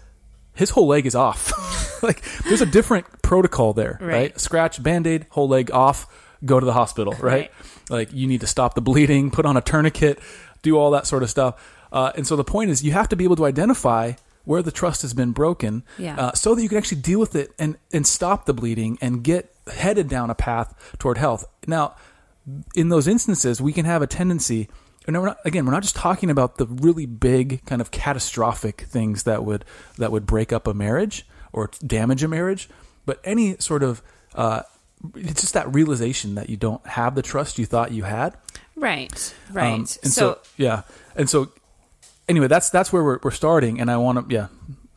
his 0.55 0.69
whole 0.69 0.87
leg 0.87 1.05
is 1.05 1.15
off. 1.15 1.51
like 2.03 2.23
there's 2.43 2.61
a 2.61 2.65
different 2.65 3.05
protocol 3.21 3.73
there, 3.73 3.97
right? 4.01 4.11
Right. 4.11 4.39
Scratch, 4.39 4.81
band-aid, 4.81 5.27
whole 5.29 5.47
leg 5.47 5.69
off, 5.71 6.07
go 6.43 6.59
to 6.59 6.65
the 6.65 6.73
hospital, 6.73 7.13
right? 7.13 7.21
Right. 7.21 7.51
Like 7.89 8.13
you 8.13 8.25
need 8.27 8.41
to 8.41 8.47
stop 8.47 8.73
the 8.73 8.81
bleeding, 8.81 9.31
put 9.31 9.45
on 9.45 9.57
a 9.57 9.61
tourniquet, 9.61 10.19
do 10.61 10.77
all 10.77 10.91
that 10.91 11.05
sort 11.05 11.23
of 11.23 11.29
stuff. 11.29 11.61
Uh, 11.91 12.11
and 12.15 12.25
so 12.27 12.35
the 12.35 12.43
point 12.43 12.69
is 12.69 12.83
you 12.83 12.91
have 12.91 13.09
to 13.09 13.15
be 13.15 13.23
able 13.23 13.35
to 13.35 13.45
identify 13.45 14.13
where 14.43 14.61
the 14.61 14.71
trust 14.71 15.01
has 15.01 15.13
been 15.13 15.31
broken 15.31 15.83
Yeah. 15.97 16.15
uh, 16.19 16.33
so 16.33 16.53
that 16.55 16.61
you 16.61 16.69
can 16.69 16.77
actually 16.77 17.01
deal 17.01 17.19
with 17.19 17.35
it 17.35 17.51
and, 17.57 17.77
and 17.91 18.05
stop 18.05 18.45
the 18.45 18.53
bleeding 18.53 18.97
and 19.01 19.23
get 19.23 19.51
headed 19.73 20.07
down 20.07 20.29
a 20.29 20.35
path 20.35 20.95
toward 20.99 21.17
health. 21.17 21.45
Now, 21.65 21.95
in 22.75 22.89
those 22.89 23.07
instances, 23.07 23.59
we 23.59 23.73
can 23.73 23.85
have 23.85 24.03
a 24.03 24.07
tendency. 24.07 24.69
And 25.07 25.17
we're 25.19 25.25
not, 25.27 25.37
again, 25.45 25.65
we're 25.65 25.71
not 25.71 25.81
just 25.81 25.95
talking 25.95 26.29
about 26.29 26.57
the 26.57 26.67
really 26.67 27.05
big, 27.07 27.65
kind 27.65 27.81
of 27.81 27.89
catastrophic 27.91 28.81
things 28.81 29.23
that 29.23 29.43
would 29.43 29.65
that 29.97 30.11
would 30.11 30.25
break 30.25 30.51
up 30.53 30.67
a 30.67 30.73
marriage 30.73 31.25
or 31.53 31.69
damage 31.85 32.23
a 32.23 32.27
marriage, 32.27 32.69
but 33.05 33.19
any 33.23 33.55
sort 33.57 33.81
of 33.83 34.01
uh, 34.35 34.61
it's 35.15 35.41
just 35.41 35.53
that 35.53 35.73
realization 35.73 36.35
that 36.35 36.49
you 36.49 36.57
don't 36.57 36.85
have 36.87 37.13
the 37.15 37.21
trust 37.21 37.57
you 37.59 37.65
thought 37.65 37.91
you 37.91 38.03
had. 38.03 38.35
Right. 38.75 39.33
Right. 39.51 39.73
Um, 39.73 39.79
and 39.79 39.87
so, 39.89 39.99
so, 40.09 40.39
yeah, 40.57 40.81
and 41.15 41.29
so 41.29 41.51
anyway, 42.27 42.47
that's 42.47 42.69
that's 42.69 42.91
where 42.91 43.03
we're, 43.03 43.19
we're 43.23 43.31
starting, 43.31 43.79
and 43.79 43.89
I 43.89 43.97
want 43.97 44.29
to 44.29 44.35
yeah, 44.35 44.47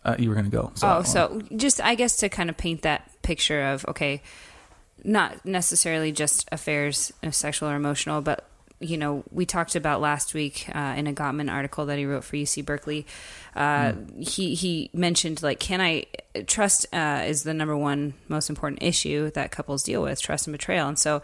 uh, 0.05 0.17
you 0.19 0.29
were 0.29 0.35
going 0.35 0.51
to 0.51 0.57
go. 0.57 0.73
So 0.75 0.99
oh, 0.99 1.03
so 1.03 1.43
just 1.57 1.81
I 1.81 1.95
guess 1.95 2.17
to 2.19 2.29
kind 2.29 2.51
of 2.51 2.57
paint 2.57 2.83
that 2.83 3.11
picture 3.23 3.63
of 3.63 3.85
okay, 3.89 4.23
not 5.05 5.45
necessarily 5.45 6.13
just 6.13 6.49
affairs, 6.53 7.13
uh, 7.23 7.31
sexual 7.31 7.69
or 7.69 7.77
emotional, 7.77 8.21
but 8.21 8.45
you 8.81 8.97
know, 8.97 9.25
we 9.33 9.45
talked 9.45 9.75
about 9.75 10.01
last 10.01 10.35
week 10.35 10.69
uh, 10.73 10.95
in 10.97 11.09
a 11.09 11.13
Gottman 11.13 11.51
article 11.51 11.87
that 11.87 11.99
he 11.99 12.07
wrote 12.07 12.23
for 12.23 12.37
UC 12.37 12.65
Berkeley. 12.65 13.07
Uh, 13.57 13.95
He 14.21 14.55
he 14.55 14.91
mentioned 14.93 15.43
like, 15.43 15.59
can 15.59 15.81
I 15.81 16.07
trust 16.47 16.87
uh, 16.93 17.25
is 17.27 17.43
the 17.43 17.55
number 17.55 17.77
one 17.77 18.15
most 18.29 18.49
important 18.49 18.83
issue 18.83 19.31
that 19.33 19.51
couples 19.51 19.83
deal 19.83 20.03
with, 20.03 20.21
trust 20.21 20.47
and 20.47 20.55
betrayal, 20.55 20.89
and 20.89 20.99
so 20.99 21.23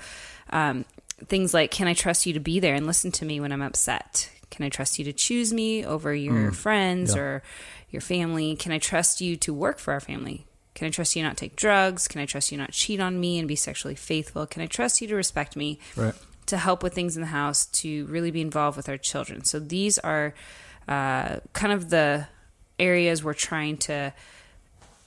um, 0.50 0.84
things 1.26 1.54
like, 1.54 1.70
can 1.70 1.86
I 1.86 1.94
trust 1.94 2.26
you 2.26 2.32
to 2.32 2.40
be 2.40 2.60
there 2.60 2.74
and 2.74 2.86
listen 2.86 3.12
to 3.12 3.24
me 3.24 3.40
when 3.40 3.52
I'm 3.52 3.62
upset? 3.62 4.30
Can 4.54 4.64
I 4.64 4.68
trust 4.68 4.98
you 4.98 5.04
to 5.06 5.12
choose 5.12 5.52
me 5.52 5.84
over 5.84 6.14
your 6.14 6.52
friends 6.52 7.14
Yeah. 7.14 7.20
or 7.22 7.42
your 7.90 8.00
family? 8.00 8.54
Can 8.56 8.70
I 8.72 8.78
trust 8.78 9.20
you 9.20 9.36
to 9.36 9.52
work 9.52 9.78
for 9.80 9.92
our 9.92 10.00
family? 10.00 10.46
Can 10.74 10.86
I 10.86 10.90
trust 10.90 11.16
you 11.16 11.22
not 11.22 11.36
take 11.36 11.56
drugs? 11.56 12.06
Can 12.08 12.20
I 12.20 12.26
trust 12.26 12.50
you 12.52 12.58
not 12.58 12.70
cheat 12.72 13.00
on 13.00 13.18
me 13.20 13.38
and 13.38 13.48
be 13.48 13.56
sexually 13.56 13.94
faithful? 13.94 14.46
Can 14.46 14.62
I 14.62 14.66
trust 14.66 15.00
you 15.00 15.08
to 15.08 15.14
respect 15.16 15.56
me? 15.56 15.78
right. 15.96 16.14
to 16.46 16.58
help 16.58 16.82
with 16.82 16.92
things 16.94 17.16
in 17.16 17.22
the 17.22 17.28
house, 17.28 17.64
to 17.66 18.04
really 18.06 18.30
be 18.30 18.42
involved 18.42 18.76
with 18.76 18.86
our 18.88 18.98
children. 18.98 19.44
So 19.44 19.58
these 19.58 19.98
are 20.00 20.34
uh, 20.86 21.36
kind 21.54 21.72
of 21.72 21.88
the 21.88 22.26
areas 22.78 23.24
we're 23.24 23.32
trying 23.32 23.78
to 23.78 24.12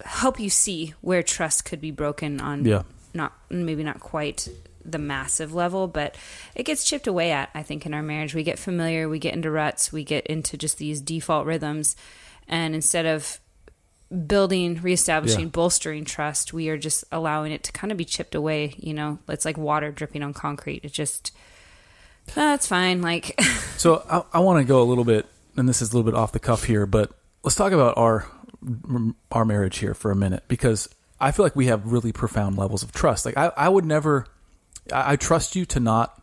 help 0.03 0.39
you 0.39 0.49
see 0.49 0.95
where 1.01 1.21
trust 1.21 1.63
could 1.63 1.79
be 1.79 1.91
broken 1.91 2.41
on 2.41 2.65
Yeah. 2.65 2.83
not 3.13 3.33
maybe 3.51 3.83
not 3.83 3.99
quite 3.99 4.47
the 4.87 4.97
massive 4.97 5.53
level, 5.53 5.87
but 5.87 6.15
it 6.55 6.63
gets 6.63 6.83
chipped 6.85 7.07
away 7.07 7.31
at, 7.31 7.49
I 7.53 7.61
think, 7.63 7.85
in 7.85 7.93
our 7.93 8.01
marriage. 8.01 8.33
We 8.33 8.43
get 8.43 8.57
familiar, 8.57 9.09
we 9.09 9.19
get 9.19 9.33
into 9.33 9.51
ruts, 9.51 9.91
we 9.91 10.03
get 10.03 10.25
into 10.27 10.57
just 10.57 10.77
these 10.77 11.01
default 11.01 11.45
rhythms. 11.45 11.95
And 12.47 12.73
instead 12.73 13.05
of 13.05 13.39
building, 14.27 14.81
reestablishing, 14.81 15.41
Yeah. 15.41 15.45
bolstering 15.47 16.05
trust, 16.05 16.53
we 16.53 16.69
are 16.69 16.77
just 16.77 17.03
allowing 17.11 17.51
it 17.51 17.63
to 17.63 17.71
kind 17.73 17.91
of 17.91 17.97
be 17.97 18.05
chipped 18.05 18.35
away. 18.35 18.73
You 18.77 18.93
know, 18.93 19.19
it's 19.27 19.43
like 19.45 19.57
water 19.57 19.91
dripping 19.91 20.23
on 20.23 20.33
concrete. 20.33 20.85
It 20.85 20.93
just, 20.93 21.31
ah, 22.29 22.33
that's 22.35 22.67
fine. 22.67 23.01
Like, 23.01 23.39
So 23.77 24.03
I, 24.09 24.37
I 24.37 24.39
want 24.39 24.59
to 24.59 24.65
go 24.65 24.81
a 24.81 24.85
little 24.85 25.03
bit, 25.03 25.25
and 25.57 25.67
this 25.67 25.81
is 25.81 25.91
a 25.91 25.97
little 25.97 26.09
bit 26.09 26.17
off 26.17 26.31
the 26.31 26.39
cuff 26.39 26.63
here, 26.63 26.85
but 26.85 27.11
let's 27.43 27.55
talk 27.55 27.73
about 27.73 27.97
our 27.97 28.25
our 29.31 29.45
marriage 29.45 29.77
here 29.77 29.93
for 29.93 30.09
a 30.09 30.15
minute 30.15 30.43
because 30.47 30.89
I 31.19 31.31
feel 31.31 31.45
like 31.45 31.55
we 31.55 31.67
have 31.67 31.91
really 31.91 32.11
profound 32.11 32.57
levels 32.57 32.81
of 32.83 32.91
trust. 32.91 33.25
Like 33.25 33.37
I, 33.37 33.51
I 33.55 33.69
would 33.69 33.85
never, 33.85 34.25
I, 34.93 35.13
I 35.13 35.15
trust 35.15 35.55
you 35.55 35.65
to 35.67 35.79
not 35.79 36.21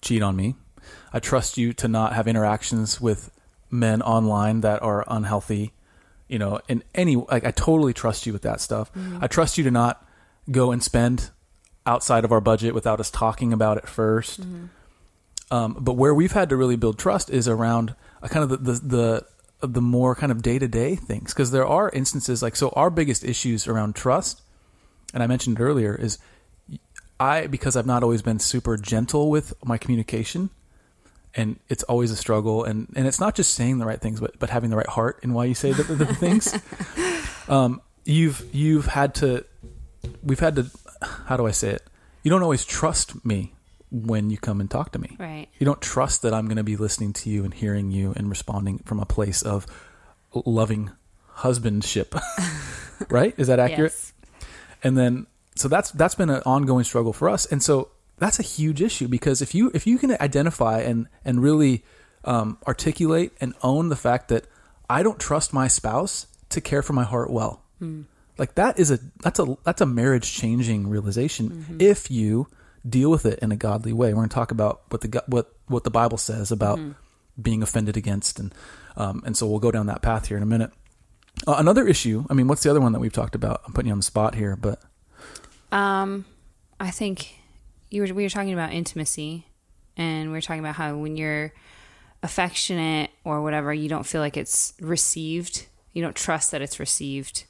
cheat 0.00 0.22
on 0.22 0.36
me. 0.36 0.56
I 1.12 1.20
trust 1.20 1.58
you 1.58 1.72
to 1.74 1.88
not 1.88 2.12
have 2.12 2.28
interactions 2.28 3.00
with 3.00 3.30
men 3.70 4.02
online 4.02 4.60
that 4.62 4.82
are 4.82 5.04
unhealthy. 5.06 5.72
You 6.28 6.38
know, 6.38 6.60
in 6.68 6.84
any 6.94 7.16
like 7.16 7.44
I 7.44 7.50
totally 7.50 7.94
trust 7.94 8.26
you 8.26 8.32
with 8.32 8.42
that 8.42 8.60
stuff. 8.60 8.92
Mm-hmm. 8.92 9.24
I 9.24 9.26
trust 9.28 9.56
you 9.56 9.64
to 9.64 9.70
not 9.70 10.06
go 10.50 10.72
and 10.72 10.82
spend 10.82 11.30
outside 11.86 12.24
of 12.24 12.32
our 12.32 12.40
budget 12.40 12.74
without 12.74 13.00
us 13.00 13.10
talking 13.10 13.52
about 13.52 13.78
it 13.78 13.84
1st 13.84 14.40
mm-hmm. 14.40 14.66
um, 15.50 15.74
but 15.80 15.94
where 15.94 16.12
we've 16.12 16.32
had 16.32 16.50
to 16.50 16.56
really 16.56 16.76
build 16.76 16.98
trust 16.98 17.30
is 17.30 17.48
around 17.48 17.94
a 18.22 18.28
kind 18.28 18.44
of 18.44 18.50
the 18.50 18.72
the 18.72 19.26
the, 19.60 19.66
the 19.66 19.82
more 19.82 20.14
kind 20.14 20.30
of 20.30 20.42
day 20.42 20.58
to 20.58 20.68
day 20.68 20.94
things 20.94 21.32
because 21.32 21.50
there 21.50 21.66
are 21.66 21.90
instances 21.90 22.42
like 22.42 22.54
so 22.54 22.68
our 22.70 22.90
biggest 22.90 23.24
issues 23.24 23.66
around 23.66 23.94
trust, 23.94 24.42
and 25.12 25.22
I 25.22 25.26
mentioned 25.26 25.58
it 25.58 25.62
earlier 25.62 25.94
is 25.94 26.18
I 27.20 27.46
because 27.46 27.76
I've 27.76 27.86
not 27.86 28.02
always 28.02 28.22
been 28.22 28.38
super 28.38 28.76
gentle 28.76 29.30
with 29.30 29.52
my 29.64 29.78
communication, 29.78 30.50
and 31.34 31.58
it's 31.68 31.82
always 31.84 32.10
a 32.10 32.16
struggle 32.16 32.64
and 32.64 32.92
and 32.96 33.06
it's 33.06 33.20
not 33.20 33.34
just 33.34 33.54
saying 33.54 33.78
the 33.78 33.86
right 33.86 34.00
things 34.00 34.20
but 34.20 34.38
but 34.38 34.50
having 34.50 34.70
the 34.70 34.76
right 34.76 34.88
heart 34.88 35.20
in 35.22 35.34
why 35.34 35.44
you 35.44 35.54
say 35.54 35.72
the, 35.72 35.82
the, 35.82 36.04
the 36.04 36.14
things. 36.14 36.56
Um, 37.48 37.80
you've 38.04 38.44
you've 38.54 38.84
had 38.84 39.14
to 39.16 39.42
we've 40.22 40.38
had 40.38 40.56
to 40.56 40.66
how 41.00 41.38
do 41.38 41.46
I 41.46 41.50
say 41.50 41.70
it? 41.70 41.82
You 42.22 42.30
don't 42.30 42.42
always 42.42 42.64
trust 42.66 43.24
me 43.24 43.54
when 43.90 44.28
you 44.28 44.36
come 44.36 44.60
and 44.60 44.70
talk 44.70 44.92
to 44.92 44.98
me. 44.98 45.16
right. 45.18 45.48
You 45.58 45.64
don't 45.64 45.80
trust 45.80 46.22
that 46.22 46.34
I'm 46.34 46.44
going 46.44 46.58
to 46.58 46.64
be 46.64 46.76
listening 46.76 47.14
to 47.14 47.30
you 47.30 47.44
and 47.44 47.54
hearing 47.54 47.90
you 47.90 48.12
and 48.16 48.28
responding 48.28 48.80
from 48.80 49.00
a 49.00 49.06
place 49.06 49.40
of 49.40 49.66
loving 50.34 50.90
husbandship. 51.28 52.14
right? 53.08 53.32
Is 53.38 53.46
that 53.46 53.58
accurate? 53.58 53.92
Yes. 53.92 54.12
And 54.82 54.96
then 54.96 55.26
so 55.58 55.68
that's 55.68 55.90
that's 55.92 56.14
been 56.14 56.30
an 56.30 56.42
ongoing 56.44 56.84
struggle 56.84 57.12
for 57.12 57.28
us. 57.28 57.46
And 57.46 57.62
so 57.62 57.90
that's 58.18 58.38
a 58.38 58.42
huge 58.42 58.82
issue 58.82 59.08
because 59.08 59.42
if 59.42 59.54
you 59.54 59.70
if 59.74 59.86
you 59.86 59.98
can 59.98 60.12
identify 60.20 60.80
and 60.80 61.08
and 61.24 61.42
really 61.42 61.84
um, 62.24 62.58
articulate 62.66 63.32
and 63.40 63.54
own 63.62 63.88
the 63.88 63.96
fact 63.96 64.28
that 64.28 64.46
I 64.90 65.02
don't 65.02 65.18
trust 65.18 65.52
my 65.52 65.68
spouse 65.68 66.26
to 66.50 66.60
care 66.60 66.82
for 66.82 66.92
my 66.92 67.04
heart 67.04 67.30
well. 67.30 67.62
Like 68.38 68.54
that 68.54 68.78
is 68.78 68.90
a 68.90 68.98
that's 69.22 69.38
a 69.38 69.56
that's 69.64 69.80
a 69.80 69.86
marriage 69.86 70.32
changing 70.32 70.88
realization 70.88 71.76
if 71.80 72.10
you 72.10 72.46
deal 72.88 73.10
with 73.10 73.26
it 73.26 73.38
in 73.40 73.52
a 73.52 73.56
godly 73.56 73.92
way. 73.92 74.08
We're 74.10 74.20
going 74.20 74.28
to 74.28 74.34
talk 74.34 74.50
about 74.52 74.82
what 74.90 75.00
the 75.00 75.22
what 75.26 75.52
what 75.66 75.84
the 75.84 75.90
Bible 75.90 76.18
says 76.18 76.52
about 76.52 76.78
being 77.40 77.62
offended 77.62 77.96
against, 77.96 78.38
and 78.38 78.54
um, 78.96 79.22
and 79.26 79.36
so 79.36 79.46
we'll 79.46 79.58
go 79.58 79.70
down 79.70 79.86
that 79.86 80.02
path 80.02 80.28
here 80.28 80.36
in 80.36 80.42
a 80.42 80.46
minute. 80.46 80.70
Uh, 81.46 81.56
another 81.58 81.86
issue. 81.86 82.24
I 82.30 82.34
mean, 82.34 82.48
what's 82.48 82.62
the 82.62 82.70
other 82.70 82.80
one 82.80 82.92
that 82.92 83.00
we've 83.00 83.12
talked 83.12 83.34
about? 83.34 83.62
I'm 83.66 83.72
putting 83.72 83.88
you 83.88 83.92
on 83.92 83.98
the 83.98 84.04
spot 84.04 84.34
here, 84.34 84.56
but 84.56 84.80
Um, 85.72 86.24
I 86.80 86.90
think 86.90 87.34
you 87.90 88.02
were 88.02 88.14
we 88.14 88.22
were 88.22 88.30
talking 88.30 88.52
about 88.52 88.72
intimacy, 88.72 89.46
and 89.96 90.28
we 90.28 90.32
were 90.32 90.40
talking 90.40 90.60
about 90.60 90.76
how 90.76 90.96
when 90.96 91.16
you're 91.16 91.52
affectionate 92.22 93.10
or 93.24 93.42
whatever, 93.42 93.72
you 93.72 93.88
don't 93.88 94.06
feel 94.06 94.20
like 94.20 94.36
it's 94.36 94.74
received. 94.80 95.66
You 95.92 96.02
don't 96.02 96.16
trust 96.16 96.50
that 96.52 96.62
it's 96.62 96.78
received. 96.80 97.44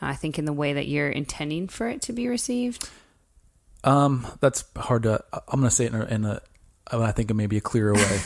I 0.00 0.14
think 0.14 0.38
in 0.38 0.44
the 0.44 0.52
way 0.52 0.74
that 0.74 0.86
you're 0.86 1.08
intending 1.08 1.68
for 1.68 1.88
it 1.88 2.02
to 2.02 2.12
be 2.12 2.28
received. 2.28 2.88
um, 3.84 4.26
that's 4.40 4.64
hard 4.76 5.04
to. 5.04 5.24
I'm 5.32 5.60
going 5.60 5.64
to 5.64 5.70
say 5.70 5.86
it 5.86 5.94
in 5.94 6.00
a, 6.00 6.04
in 6.04 6.24
a 6.24 6.40
I 6.90 7.12
think 7.12 7.30
it 7.30 7.34
may 7.34 7.46
be 7.46 7.56
a 7.56 7.62
clearer 7.62 7.94
way. 7.94 8.20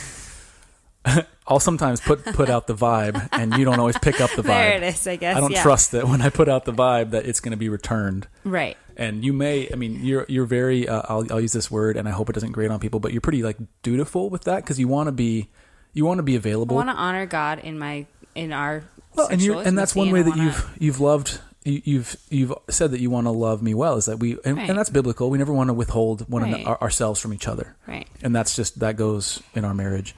I'll 1.47 1.59
sometimes 1.59 2.01
put 2.01 2.23
put 2.25 2.49
out 2.49 2.67
the 2.67 2.75
vibe, 2.75 3.29
and 3.31 3.55
you 3.55 3.65
don't 3.65 3.79
always 3.79 3.97
pick 3.97 4.19
up 4.19 4.31
the 4.31 4.41
vibe. 4.41 4.47
There 4.47 4.77
it 4.77 4.83
is. 4.83 5.07
I 5.07 5.15
guess. 5.15 5.37
I 5.37 5.39
don't 5.39 5.51
yeah. 5.51 5.63
trust 5.63 5.93
that 5.93 6.07
when 6.07 6.21
I 6.21 6.29
put 6.29 6.49
out 6.49 6.65
the 6.65 6.73
vibe 6.73 7.11
that 7.11 7.25
it's 7.25 7.39
going 7.39 7.51
to 7.51 7.57
be 7.57 7.69
returned. 7.69 8.27
Right. 8.43 8.77
And 8.99 9.23
you 9.25 9.33
may 9.33 9.67
i 9.73 9.75
mean 9.75 10.03
you're 10.05 10.25
you're 10.29 10.45
very 10.45 10.87
uh, 10.87 11.01
I'll, 11.09 11.25
I'll 11.33 11.41
use 11.41 11.53
this 11.53 11.71
word 11.71 11.97
and 11.97 12.07
i 12.07 12.11
hope 12.11 12.29
it 12.29 12.33
doesn't 12.33 12.51
grate 12.51 12.69
on 12.69 12.79
people 12.79 12.99
but 12.99 13.11
you're 13.13 13.21
pretty 13.21 13.41
like 13.41 13.57
dutiful 13.81 14.29
with 14.29 14.43
that 14.43 14.57
because 14.63 14.77
you 14.79 14.87
want 14.87 15.07
to 15.07 15.11
be 15.11 15.49
you 15.93 16.05
want 16.05 16.19
to 16.19 16.23
be 16.23 16.35
available. 16.35 16.77
I 16.77 16.85
want 16.85 16.95
to 16.95 17.01
honor 17.01 17.25
God 17.25 17.57
in 17.59 17.79
my 17.79 18.05
in 18.35 18.53
our 18.53 18.83
well, 19.15 19.27
and 19.27 19.41
you 19.41 19.57
and 19.57 19.75
that's 19.75 19.95
one 19.95 20.11
way 20.11 20.21
that 20.21 20.29
wanna- 20.29 20.43
you've 20.43 20.75
you've 20.77 20.99
loved 20.99 21.39
you, 21.65 21.81
you've 21.83 22.15
you've 22.29 22.53
said 22.69 22.91
that 22.91 22.99
you 23.01 23.09
want 23.09 23.25
to 23.25 23.31
love 23.31 23.63
me 23.63 23.73
well 23.73 23.95
is 23.97 24.05
that 24.05 24.19
we 24.19 24.37
and, 24.45 24.57
Right. 24.57 24.69
and 24.69 24.77
that's 24.77 24.91
biblical 24.91 25.29
we 25.31 25.37
never 25.39 25.51
want 25.51 25.69
to 25.69 25.73
withhold 25.73 26.29
one 26.29 26.43
Right. 26.43 26.63
our, 26.65 26.79
ourselves 26.79 27.19
from 27.19 27.33
each 27.33 27.47
other 27.47 27.75
right. 27.87 28.07
and 28.21 28.35
that's 28.35 28.55
just 28.55 28.79
that 28.81 28.97
goes 28.97 29.41
in 29.55 29.65
our 29.65 29.73
marriage 29.73 30.13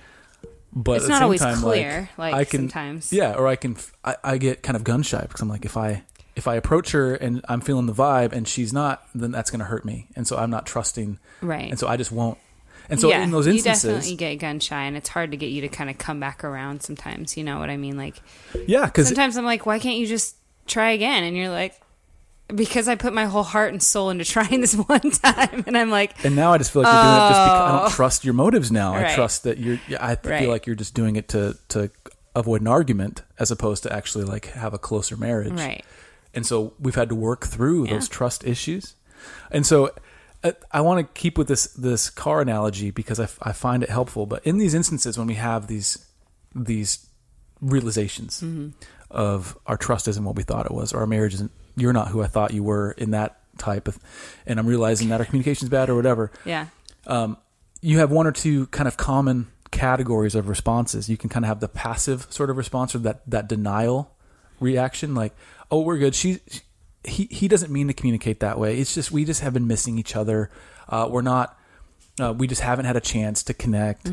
but 0.73 0.97
It's 0.97 1.07
not 1.07 1.21
always 1.21 1.41
time, 1.41 1.57
clear, 1.57 2.09
like, 2.17 2.33
I 2.33 2.43
can, 2.45 2.61
sometimes. 2.69 3.11
yeah 3.13 3.33
or 3.35 3.47
i 3.47 3.55
can 3.55 3.75
I, 4.05 4.15
I 4.23 4.37
get 4.37 4.61
kind 4.61 4.75
of 4.75 4.83
gun 4.83 5.03
shy 5.03 5.21
because 5.21 5.41
i'm 5.41 5.49
like 5.49 5.65
if 5.65 5.77
i 5.77 6.03
if 6.35 6.47
i 6.47 6.55
approach 6.55 6.91
her 6.91 7.13
and 7.15 7.43
i'm 7.49 7.59
feeling 7.61 7.85
the 7.87 7.93
vibe 7.93 8.31
and 8.31 8.47
she's 8.47 8.71
not 8.73 9.05
then 9.13 9.31
that's 9.31 9.49
going 9.51 9.59
to 9.59 9.65
hurt 9.65 9.83
me 9.85 10.07
and 10.15 10.27
so 10.27 10.37
i'm 10.37 10.49
not 10.49 10.65
trusting 10.65 11.19
Right. 11.41 11.69
and 11.71 11.79
so 11.79 11.87
I 11.87 11.97
just 11.97 12.11
won't. 12.11 12.37
And 12.89 12.99
so 12.99 13.09
yeah, 13.09 13.23
in 13.23 13.31
those 13.31 13.47
you 13.47 13.53
instances, 13.53 13.83
definitely 13.83 14.15
get 14.17 14.35
gun 14.35 14.59
shy, 14.59 14.83
and 14.83 14.97
it's 14.97 15.07
hard 15.07 15.31
to 15.31 15.37
get 15.37 15.47
you 15.51 15.61
to 15.61 15.69
kind 15.69 15.89
of 15.89 15.97
come 15.97 16.19
back 16.19 16.43
around. 16.43 16.81
Sometimes, 16.83 17.37
you 17.37 17.43
know 17.43 17.57
what 17.57 17.69
I 17.69 17.77
mean? 17.77 17.95
Like 17.95 18.21
yeah, 18.67 18.85
because 18.85 19.07
sometimes 19.07 19.37
I'm 19.37 19.45
like, 19.45 19.65
why 19.65 19.79
can't 19.79 19.97
you 19.97 20.05
just 20.07 20.35
try 20.67 20.91
again? 20.91 21.23
And 21.23 21.37
you're 21.37 21.49
like, 21.49 21.79
because 22.53 22.87
I 22.89 22.95
put 22.95 23.13
my 23.13 23.25
whole 23.25 23.43
heart 23.43 23.71
and 23.71 23.81
soul 23.81 24.09
into 24.09 24.25
trying 24.35 24.59
this 24.61 24.75
one 24.75 24.99
time, 25.11 25.63
and 25.67 25.77
I'm 25.77 25.89
like, 25.89 26.23
and 26.25 26.35
now 26.35 26.51
I 26.53 26.57
just 26.57 26.71
feel 26.73 26.81
like 26.83 26.91
you're 26.91 27.01
doing 27.01 27.23
it 27.23 27.27
just 27.27 27.43
because 27.45 27.61
I 27.61 27.69
Oh. 27.71 27.79
don't 27.79 27.91
trust 27.91 28.25
your 28.25 28.33
motives 28.33 28.71
now. 28.71 28.93
I 28.93 29.13
trust 29.15 29.43
that 29.43 29.57
you're. 29.57 29.77
I 29.99 30.15
feel 30.15 30.31
Right. 30.31 30.47
like 30.49 30.67
you're 30.67 30.75
just 30.75 30.93
doing 30.93 31.15
it 31.15 31.29
to 31.29 31.57
to 31.69 31.89
avoid 32.35 32.61
an 32.61 32.67
argument 32.67 33.21
as 33.39 33.51
opposed 33.51 33.83
to 33.83 33.93
actually 33.93 34.25
like 34.25 34.45
have 34.47 34.73
a 34.73 34.79
closer 34.79 35.15
marriage. 35.17 35.53
right, 35.53 35.83
And 36.33 36.45
so 36.45 36.73
we've 36.79 36.95
had 36.95 37.09
to 37.09 37.15
work 37.15 37.45
through 37.45 37.85
Yeah. 37.85 37.93
those 37.93 38.07
trust 38.09 38.45
issues. 38.45 38.95
And 39.51 39.65
so 39.65 39.91
uh, 40.43 40.53
I 40.71 40.81
want 40.81 40.99
to 41.05 41.19
keep 41.21 41.37
with 41.37 41.47
this 41.47 41.67
this 41.73 42.09
car 42.09 42.41
analogy 42.41 42.89
because 42.91 43.19
I, 43.19 43.27
I 43.43 43.51
find 43.51 43.83
it 43.83 43.89
helpful. 43.89 44.25
But 44.25 44.45
in 44.45 44.57
these 44.57 44.73
instances, 44.73 45.17
when 45.17 45.27
we 45.27 45.35
have 45.35 45.67
these 45.67 46.05
these 46.55 47.05
realizations 47.61 48.41
Mm-hmm. 48.41 48.69
of 49.11 49.57
our 49.67 49.77
trust 49.77 50.07
isn't 50.07 50.23
what 50.23 50.35
we 50.35 50.43
thought 50.43 50.65
it 50.65 50.71
was, 50.71 50.93
or 50.93 50.99
our 51.01 51.07
marriage 51.07 51.33
isn't, 51.35 51.51
you're 51.75 51.93
not 51.93 52.07
who 52.09 52.21
I 52.23 52.27
thought 52.27 52.53
you 52.53 52.63
were 52.63 52.91
in 52.91 53.11
that 53.11 53.37
type 53.57 53.87
of, 53.87 53.99
and 54.47 54.59
I'm 54.59 54.65
realizing 54.67 55.09
that 55.09 55.19
our 55.19 55.25
communication's 55.25 55.69
bad 55.69 55.89
or 55.89 55.95
whatever. 55.95 56.31
yeah, 56.45 56.67
Um, 57.05 57.37
you 57.81 57.99
have 57.99 58.09
one 58.11 58.25
or 58.25 58.31
two 58.31 58.67
kind 58.67 58.87
of 58.87 58.97
common 58.97 59.47
categories 59.71 60.33
of 60.35 60.47
responses. 60.49 61.09
You 61.09 61.17
can 61.17 61.29
kind 61.29 61.45
of 61.45 61.49
have 61.49 61.59
the 61.59 61.67
passive 61.67 62.25
sort 62.29 62.49
of 62.49 62.57
response 62.57 62.95
or 62.95 62.99
that, 62.99 63.21
that 63.29 63.47
denial 63.47 64.11
reaction, 64.59 65.13
like, 65.13 65.33
oh, 65.71 65.81
we're 65.81 65.97
good. 65.97 66.13
She, 66.13 66.39
he, 67.03 67.27
he 67.31 67.47
doesn't 67.47 67.71
mean 67.71 67.87
to 67.87 67.93
communicate 67.93 68.41
that 68.41 68.59
way. 68.59 68.77
It's 68.77 68.93
just, 68.93 69.11
we 69.11 69.25
just 69.25 69.41
have 69.41 69.53
been 69.53 69.67
missing 69.67 69.97
each 69.97 70.15
other. 70.15 70.51
Uh, 70.87 71.07
we're 71.09 71.21
not, 71.21 71.57
uh, 72.19 72.33
we 72.37 72.45
just 72.45 72.61
haven't 72.61 72.85
had 72.85 72.95
a 72.97 73.01
chance 73.01 73.41
to 73.43 73.53
connect. 73.53 74.07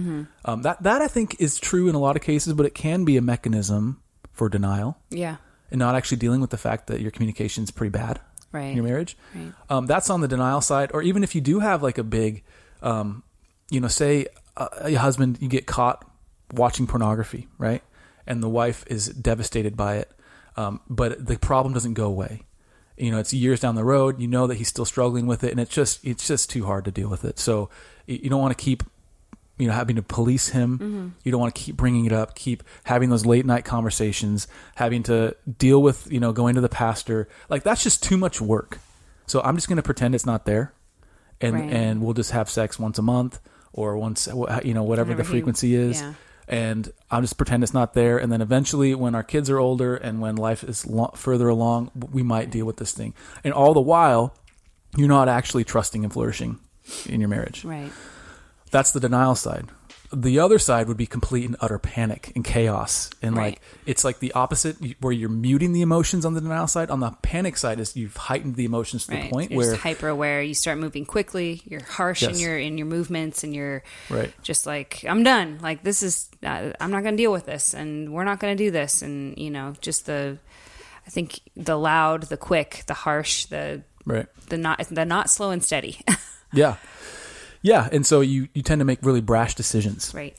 Um, 0.44 0.62
that, 0.62 0.82
that 0.82 1.02
I 1.02 1.08
think 1.08 1.36
is 1.40 1.58
true 1.58 1.88
in 1.88 1.94
a 1.94 1.98
lot 1.98 2.16
of 2.16 2.22
cases, 2.22 2.54
but 2.54 2.64
it 2.64 2.74
can 2.74 3.04
be 3.04 3.16
a 3.16 3.22
mechanism 3.22 4.00
for 4.32 4.48
denial 4.48 4.96
yeah, 5.10 5.36
and 5.70 5.80
not 5.80 5.96
actually 5.96 6.18
dealing 6.18 6.40
with 6.40 6.50
the 6.50 6.56
fact 6.56 6.86
that 6.86 7.00
your 7.00 7.10
communication 7.10 7.64
is 7.64 7.72
pretty 7.72 7.90
bad 7.90 8.20
right, 8.52 8.68
in 8.68 8.76
your 8.76 8.84
marriage. 8.84 9.18
right, 9.34 9.52
Um, 9.68 9.86
that's 9.86 10.08
on 10.10 10.20
the 10.20 10.28
denial 10.28 10.60
side, 10.60 10.92
or 10.94 11.02
even 11.02 11.24
if 11.24 11.34
you 11.34 11.40
do 11.40 11.58
have 11.58 11.82
like 11.82 11.98
a 11.98 12.04
big, 12.04 12.44
um, 12.80 13.24
you 13.68 13.80
know, 13.80 13.88
say 13.88 14.28
uh, 14.56 14.68
a 14.80 14.94
husband, 14.94 15.38
you 15.40 15.48
get 15.48 15.66
caught 15.66 16.08
watching 16.52 16.86
pornography, 16.86 17.48
right? 17.58 17.82
And 18.26 18.42
the 18.42 18.48
wife 18.48 18.84
is 18.86 19.08
devastated 19.08 19.76
by 19.76 19.96
it, 19.96 20.10
um, 20.58 20.80
but 20.90 21.24
the 21.26 21.38
problem 21.38 21.72
doesn't 21.74 21.94
go 21.94 22.06
away. 22.06 22.42
You 22.96 23.10
know, 23.12 23.18
it's 23.18 23.32
years 23.32 23.60
down 23.60 23.76
the 23.76 23.84
road. 23.84 24.20
You 24.20 24.26
know 24.26 24.46
that 24.48 24.56
he's 24.56 24.68
still 24.68 24.84
struggling 24.84 25.26
with 25.26 25.44
it, 25.44 25.50
and 25.52 25.60
it's 25.60 25.72
just 25.74 26.04
it's 26.04 26.26
just 26.26 26.50
too 26.50 26.66
hard 26.66 26.84
to 26.86 26.90
deal 26.90 27.08
with 27.08 27.24
it. 27.24 27.38
So 27.38 27.70
you 28.06 28.28
don't 28.28 28.40
want 28.40 28.56
to 28.56 28.62
keep 28.62 28.82
you 29.58 29.66
know 29.66 29.72
having 29.72 29.96
to 29.96 30.02
police 30.02 30.48
him 30.50 31.14
you 31.24 31.32
don't 31.32 31.40
want 31.40 31.52
to 31.52 31.60
keep 31.60 31.76
bringing 31.76 32.04
it 32.04 32.12
up 32.12 32.36
keep 32.36 32.62
having 32.84 33.10
those 33.10 33.26
late 33.26 33.44
night 33.44 33.64
conversations 33.64 34.46
having 34.76 35.02
to 35.02 35.34
deal 35.58 35.82
with 35.82 36.06
you 36.12 36.20
know 36.20 36.30
going 36.32 36.54
to 36.54 36.60
the 36.60 36.68
pastor 36.68 37.28
like 37.48 37.64
that's 37.64 37.82
just 37.82 38.00
too 38.00 38.16
much 38.16 38.40
work 38.40 38.78
so 39.26 39.40
i'm 39.42 39.56
just 39.56 39.66
going 39.68 39.74
to 39.76 39.82
pretend 39.82 40.14
it's 40.14 40.24
not 40.24 40.46
there 40.46 40.72
and 41.40 41.54
Right. 41.54 41.72
and 41.72 42.00
we'll 42.02 42.14
just 42.14 42.30
have 42.30 42.48
sex 42.48 42.78
once 42.78 43.00
a 43.00 43.02
month 43.02 43.40
or 43.72 43.96
once 43.96 44.28
you 44.28 44.74
know 44.74 44.84
whatever 44.84 45.08
Whenever 45.10 45.14
the 45.16 45.22
he- 45.24 45.28
frequency 45.28 45.74
is 45.74 46.02
yeah. 46.02 46.14
And 46.48 46.90
I'll 47.10 47.20
just 47.20 47.36
pretend 47.36 47.62
it's 47.62 47.74
not 47.74 47.94
there. 47.94 48.18
And 48.18 48.32
then 48.32 48.40
eventually, 48.40 48.94
when 48.94 49.14
our 49.14 49.22
kids 49.22 49.50
are 49.50 49.58
older 49.58 49.94
and 49.94 50.20
when 50.20 50.36
life 50.36 50.64
is 50.64 50.86
lo- 50.86 51.12
further 51.14 51.48
along, 51.48 51.90
we 52.10 52.22
might 52.22 52.50
deal 52.50 52.64
with 52.64 52.78
this 52.78 52.92
thing. 52.92 53.14
And 53.44 53.52
all 53.52 53.74
the 53.74 53.80
while, 53.80 54.34
you're 54.96 55.08
not 55.08 55.28
actually 55.28 55.64
trusting 55.64 56.02
and 56.04 56.12
flourishing 56.12 56.58
in 57.06 57.20
your 57.20 57.28
marriage. 57.28 57.64
Right. 57.64 57.92
That's 58.70 58.92
the 58.92 59.00
denial 59.00 59.34
side. 59.34 59.66
The 60.10 60.38
other 60.38 60.58
side 60.58 60.88
would 60.88 60.96
be 60.96 61.06
complete 61.06 61.44
and 61.44 61.56
utter 61.60 61.78
panic 61.78 62.32
and 62.34 62.42
chaos. 62.44 63.10
And 63.20 63.36
Right. 63.36 63.52
like, 63.52 63.60
it's 63.84 64.04
like 64.04 64.20
the 64.20 64.32
opposite 64.32 64.76
where 65.00 65.12
you're 65.12 65.28
muting 65.28 65.72
the 65.74 65.82
emotions 65.82 66.24
on 66.24 66.32
the 66.32 66.40
denial 66.40 66.66
side. 66.66 66.90
On 66.90 67.00
the 67.00 67.10
panic 67.22 67.58
side 67.58 67.78
is 67.78 67.94
you've 67.94 68.16
heightened 68.16 68.56
the 68.56 68.64
emotions 68.64 69.04
to 69.04 69.10
the 69.10 69.16
Right. 69.18 69.30
point 69.30 69.50
you're 69.50 69.58
where, 69.58 69.76
hyper 69.76 70.08
aware. 70.08 70.40
You 70.42 70.54
start 70.54 70.78
moving 70.78 71.04
quickly. 71.04 71.60
You're 71.66 71.82
harsh 71.84 72.22
in 72.22 72.38
your 72.38 72.56
in 72.58 72.78
your 72.78 72.86
movements, 72.86 73.44
and 73.44 73.54
you're 73.54 73.82
Right. 74.08 74.32
just 74.42 74.64
like 74.66 75.04
I'm 75.06 75.22
done. 75.24 75.58
Like 75.60 75.82
this 75.82 76.02
is 76.02 76.30
uh, 76.42 76.70
I'm 76.80 76.90
not 76.90 77.02
going 77.02 77.16
to 77.16 77.22
deal 77.22 77.32
with 77.32 77.44
this, 77.44 77.74
and 77.74 78.12
we're 78.12 78.24
not 78.24 78.38
going 78.40 78.56
to 78.56 78.64
do 78.64 78.70
this. 78.70 79.02
And 79.02 79.36
you 79.36 79.50
know, 79.50 79.74
just 79.82 80.06
the 80.06 80.38
I 81.06 81.10
think 81.10 81.40
the 81.56 81.76
loud, 81.76 82.24
the 82.24 82.36
quick, 82.36 82.84
the 82.86 82.94
harsh, 82.94 83.44
the 83.46 83.82
right. 84.06 84.26
the 84.48 84.56
not 84.56 84.78
the 84.90 85.04
not 85.04 85.28
slow 85.28 85.50
and 85.50 85.62
steady. 85.62 86.00
Yeah. 86.50 86.76
Yeah. 87.62 87.88
And 87.90 88.06
so 88.06 88.20
you, 88.20 88.48
you 88.54 88.62
tend 88.62 88.80
to 88.80 88.84
make 88.84 89.00
really 89.02 89.20
brash 89.20 89.54
decisions 89.54 90.12
right. 90.14 90.36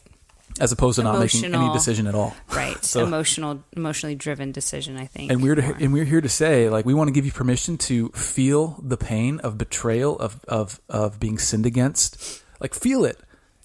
as 0.60 0.72
opposed 0.72 0.98
to 0.98 1.04
not 1.04 1.20
making 1.20 1.46
any 1.46 1.74
decision 1.74 2.08
at 2.08 2.16
all. 2.16 2.36
Right. 2.54 2.78
So- 2.84 3.04
emotional 3.04 3.64
emotionally 3.74 4.16
driven 4.16 4.52
decision. 4.52 4.98
I 4.98 5.06
think. 5.06 5.32
And 5.32 5.44
we're 5.44 5.56
to, 5.56 5.76
and 5.80 5.94
we're 5.94 6.06
here 6.06 6.22
to 6.22 6.30
say, 6.30 6.70
like, 6.70 6.86
we 6.86 6.94
want 6.94 7.08
to 7.08 7.12
give 7.12 7.26
you 7.26 7.32
permission 7.32 7.78
to 7.80 8.10
feel 8.10 8.80
the 8.82 8.98
pain 8.98 9.40
of 9.40 9.58
betrayal, 9.58 10.18
of 10.18 10.44
of 10.48 10.80
of 10.90 11.20
being 11.20 11.38
sinned 11.38 11.66
against. 11.66 12.42
Like, 12.60 12.74
feel 12.74 13.06
it 13.06 13.20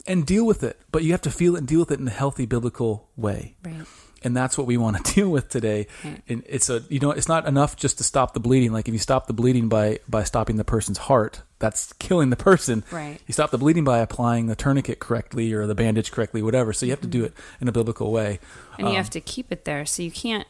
and 0.06 0.26
deal 0.26 0.44
with 0.44 0.62
it, 0.62 0.78
but 0.92 1.02
you 1.02 1.12
have 1.12 1.23
to 1.23 1.30
feel 1.30 1.54
it 1.54 1.61
and 1.61 1.68
deal 1.68 1.80
with 1.80 1.90
it 1.90 1.99
in 2.00 2.06
a 2.06 2.11
healthy 2.12 2.46
biblical 2.46 3.08
way. 3.16 3.56
right. 3.64 3.87
And 4.25 4.35
that's 4.37 4.57
what 4.59 4.66
we 4.66 4.76
want 4.78 5.04
to 5.04 5.14
deal 5.14 5.28
with 5.31 5.49
today. 5.50 5.87
Right. 6.02 6.23
And 6.28 6.43
it's 6.49 6.71
a 6.71 6.83
you 6.88 6.99
know, 6.99 7.11
it's 7.11 7.28
not 7.28 7.47
enough 7.47 7.76
just 7.76 7.99
to 7.99 8.04
stop 8.04 8.33
the 8.35 8.40
bleeding. 8.40 8.73
Like, 8.73 8.88
if 8.88 8.95
you 8.95 8.99
stop 9.00 9.26
the 9.26 9.33
bleeding 9.35 9.69
by 9.69 10.00
by 10.09 10.25
stopping 10.25 10.57
the 10.57 10.64
person's 10.64 10.99
heart, 10.99 11.43
that's 11.59 11.93
killing 11.95 12.31
the 12.31 12.37
person. 12.37 12.83
Right. 12.90 13.21
You 13.26 13.33
stop 13.33 13.50
the 13.50 13.59
bleeding 13.59 13.85
by 13.85 13.99
applying 13.99 14.47
the 14.47 14.57
tourniquet 14.57 14.99
correctly 14.99 15.52
or 15.52 15.66
the 15.66 15.75
bandage 15.75 16.11
correctly, 16.11 16.43
whatever. 16.43 16.73
So 16.73 16.87
you 16.87 16.93
have 16.93 17.02
to 17.02 17.07
do 17.07 17.23
it 17.25 17.35
in 17.61 17.69
a 17.69 17.73
biblical 17.73 18.11
way. 18.11 18.40
and 18.78 18.87
you 18.88 18.93
Um, 18.93 18.97
have 18.97 19.11
to 19.11 19.21
keep 19.21 19.52
it 19.52 19.64
there 19.66 19.85
so 19.87 20.02
you 20.02 20.11
can't 20.11 20.49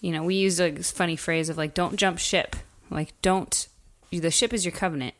you 0.00 0.12
know 0.12 0.22
we 0.22 0.34
use 0.36 0.58
a 0.60 0.72
funny 0.82 1.14
phrase 1.16 1.50
of 1.50 1.58
like 1.58 1.74
don't 1.74 1.96
jump 1.96 2.18
ship 2.18 2.56
like 2.88 3.12
don't 3.20 3.68
the 4.10 4.30
ship 4.30 4.54
is 4.54 4.64
your 4.64 4.72
covenant 4.72 5.14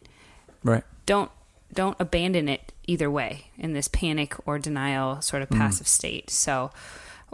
Right. 0.65 0.85
don't 1.05 1.31
don't 1.73 1.97
abandon 2.01 2.49
it 2.49 2.73
either 2.87 3.11
way 3.11 3.47
in 3.59 3.75
this 3.75 3.89
panic 3.89 4.35
or 4.47 4.59
denial 4.59 5.21
sort 5.21 5.43
of 5.43 5.51
Mm. 5.51 5.59
passive 5.59 5.87
state 5.87 6.31
so 6.31 6.71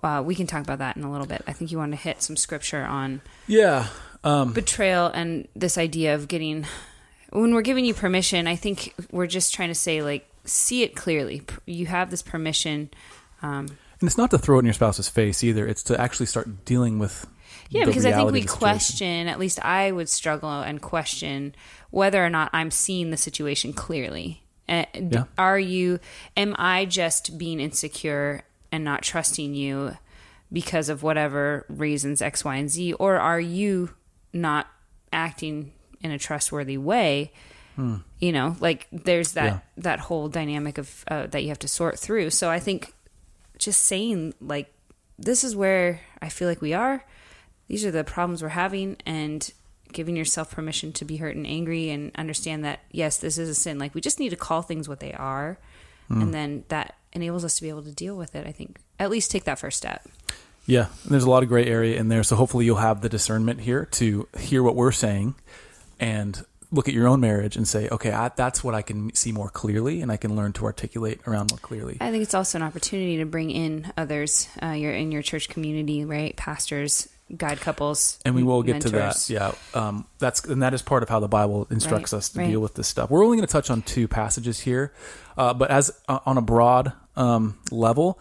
uh, 0.02 0.22
we 0.24 0.34
can 0.34 0.46
talk 0.46 0.62
about 0.62 0.78
that 0.78 0.96
in 0.96 1.04
a 1.04 1.10
little 1.10 1.26
bit 1.26 1.42
i 1.46 1.52
think 1.52 1.70
you 1.72 1.78
want 1.78 1.92
to 1.92 1.96
hit 1.96 2.22
some 2.22 2.36
scripture 2.36 2.82
on 2.84 3.20
Yeah. 3.46 3.86
Um, 4.24 4.52
betrayal 4.52 5.06
and 5.06 5.46
this 5.54 5.78
idea 5.78 6.14
of 6.14 6.26
getting 6.26 6.66
when 7.30 7.54
we're 7.54 7.62
giving 7.62 7.84
you 7.84 7.94
permission 7.94 8.46
i 8.46 8.56
think 8.56 8.94
we're 9.12 9.26
just 9.28 9.54
trying 9.54 9.68
to 9.68 9.74
say 9.74 10.02
like 10.02 10.28
see 10.44 10.82
it 10.82 10.96
clearly 10.96 11.42
you 11.64 11.86
have 11.86 12.10
this 12.10 12.22
permission 12.22 12.90
um, 13.42 13.66
And 14.00 14.08
it's 14.08 14.18
not 14.18 14.30
to 14.30 14.38
throw 14.38 14.56
it 14.56 14.60
in 14.60 14.64
your 14.66 14.74
spouse's 14.74 15.08
face 15.08 15.44
either. 15.44 15.66
It's 15.66 15.82
to 15.84 16.00
actually 16.00 16.26
start 16.26 16.64
dealing 16.64 16.98
with. 16.98 17.26
Yeah, 17.70 17.84
because 17.84 18.04
I 18.06 18.12
think 18.12 18.30
we 18.32 18.40
of 18.40 18.44
the 18.46 18.48
situation. 18.48 18.58
question, 18.58 19.28
at 19.28 19.38
least 19.38 19.64
I 19.64 19.90
would 19.92 20.08
struggle 20.08 20.50
and 20.50 20.80
question 20.80 21.54
whether 21.90 22.24
or 22.24 22.30
not 22.30 22.50
I'm 22.52 22.70
seeing 22.70 23.10
the 23.10 23.16
situation 23.16 23.72
clearly. 23.72 24.42
Uh, 24.68 24.84
Yeah. 24.94 25.24
Are 25.38 25.58
you, 25.58 25.98
am 26.36 26.54
I 26.58 26.84
just 26.86 27.36
being 27.38 27.60
insecure 27.60 28.42
and 28.76 28.84
not 28.84 29.02
trusting 29.02 29.54
you 29.54 29.96
because 30.52 30.88
of 30.88 31.02
whatever 31.02 31.66
reasons 31.68 32.22
X, 32.22 32.44
Y, 32.44 32.54
and 32.56 32.70
Z? 32.70 32.92
Or 32.94 33.16
are 33.18 33.40
you 33.40 33.90
not 34.32 34.68
acting 35.12 35.72
in 36.00 36.10
a 36.12 36.18
trustworthy 36.18 36.78
way? 36.78 37.32
You 38.20 38.32
know, 38.32 38.56
like 38.60 38.86
there's 38.90 39.32
that, 39.32 39.50
Hmm. 39.50 39.56
Yeah. 39.56 39.60
that 39.82 39.98
whole 40.00 40.28
dynamic 40.30 40.78
of 40.78 41.04
uh, 41.08 41.26
that 41.26 41.42
you 41.42 41.48
have 41.48 41.58
to 41.58 41.68
sort 41.68 41.98
through. 41.98 42.30
So 42.30 42.48
I 42.48 42.58
think 42.58 42.94
just 43.58 43.82
saying 43.82 44.32
like 44.40 44.72
this 45.18 45.44
is 45.44 45.54
where 45.54 46.00
I 46.22 46.30
feel 46.30 46.48
like 46.48 46.62
we 46.62 46.72
are. 46.72 47.04
These 47.68 47.84
are 47.84 47.90
the 47.90 48.02
problems 48.04 48.42
we're 48.42 48.48
having, 48.50 48.96
and 49.04 49.50
giving 49.92 50.16
yourself 50.16 50.50
permission 50.52 50.92
to 50.94 51.04
be 51.04 51.18
hurt 51.18 51.36
and 51.36 51.46
angry, 51.46 51.90
and 51.90 52.12
understand 52.16 52.64
that 52.64 52.80
yes, 52.92 53.18
this 53.18 53.36
is 53.36 53.48
a 53.50 53.54
sin. 53.54 53.78
Like 53.78 53.94
we 53.94 54.00
just 54.00 54.20
need 54.20 54.30
to 54.30 54.36
call 54.36 54.62
things 54.62 54.88
what 54.88 55.00
they 55.00 55.12
are, 55.12 55.58
Hmm. 56.08 56.22
and 56.22 56.32
then 56.32 56.64
that 56.68 56.94
enables 57.16 57.44
us 57.44 57.56
to 57.56 57.62
be 57.62 57.68
able 57.68 57.82
to 57.82 57.92
deal 57.92 58.16
with 58.16 58.36
it. 58.36 58.46
I 58.46 58.52
think 58.52 58.78
at 58.98 59.10
least 59.10 59.30
take 59.30 59.44
that 59.44 59.58
first 59.58 59.78
step. 59.78 60.06
Yeah, 60.66 60.86
and 61.04 61.12
there's 61.12 61.24
a 61.24 61.30
lot 61.30 61.42
of 61.42 61.48
gray 61.48 61.64
area 61.66 61.98
in 61.98 62.08
there. 62.08 62.22
So 62.22 62.36
hopefully 62.36 62.64
you'll 62.64 62.76
have 62.76 63.00
the 63.00 63.08
discernment 63.08 63.60
here 63.60 63.86
to 63.92 64.28
hear 64.38 64.62
what 64.62 64.74
we're 64.74 64.92
saying 64.92 65.34
and 66.00 66.44
look 66.72 66.88
at 66.88 66.94
your 66.94 67.06
own 67.06 67.20
marriage 67.20 67.56
and 67.56 67.66
say, 67.66 67.88
okay, 67.88 68.10
I, 68.10 68.30
that's 68.34 68.64
what 68.64 68.74
I 68.74 68.82
can 68.82 69.14
see 69.14 69.30
more 69.30 69.48
clearly, 69.48 70.02
and 70.02 70.10
I 70.10 70.16
can 70.16 70.34
learn 70.34 70.52
to 70.54 70.64
articulate 70.64 71.20
around 71.26 71.52
more 71.52 71.58
clearly. 71.60 71.96
I 72.00 72.10
think 72.10 72.24
it's 72.24 72.34
also 72.34 72.58
an 72.58 72.62
opportunity 72.62 73.18
to 73.18 73.24
bring 73.24 73.50
in 73.50 73.92
others. 73.96 74.48
Uh, 74.60 74.70
you're 74.70 74.92
in 74.92 75.12
your 75.12 75.22
church 75.22 75.48
community, 75.48 76.04
right? 76.04 76.36
Pastors, 76.36 77.08
guide 77.36 77.60
couples, 77.60 78.18
and 78.24 78.34
we 78.34 78.42
will 78.42 78.64
get 78.64 78.72
mentors. 78.84 79.26
to 79.26 79.34
that. 79.34 79.54
Yeah, 79.74 79.80
um, 79.80 80.06
that's 80.18 80.44
and 80.44 80.62
that 80.62 80.74
is 80.74 80.82
part 80.82 81.04
of 81.04 81.08
how 81.08 81.20
the 81.20 81.28
Bible 81.28 81.68
instructs 81.70 82.12
Right, 82.12 82.18
us 82.18 82.28
to 82.30 82.40
right. 82.40 82.50
deal 82.50 82.60
with 82.60 82.74
this 82.74 82.88
stuff. 82.88 83.10
We're 83.10 83.24
only 83.24 83.36
going 83.36 83.46
to 83.46 83.52
touch 83.52 83.70
on 83.70 83.82
two 83.82 84.08
passages 84.08 84.58
here, 84.60 84.92
uh, 85.38 85.54
but 85.54 85.70
as 85.70 85.92
uh, 86.08 86.18
on 86.26 86.36
a 86.36 86.42
broad 86.42 86.92
um, 87.16 87.58
level, 87.70 88.18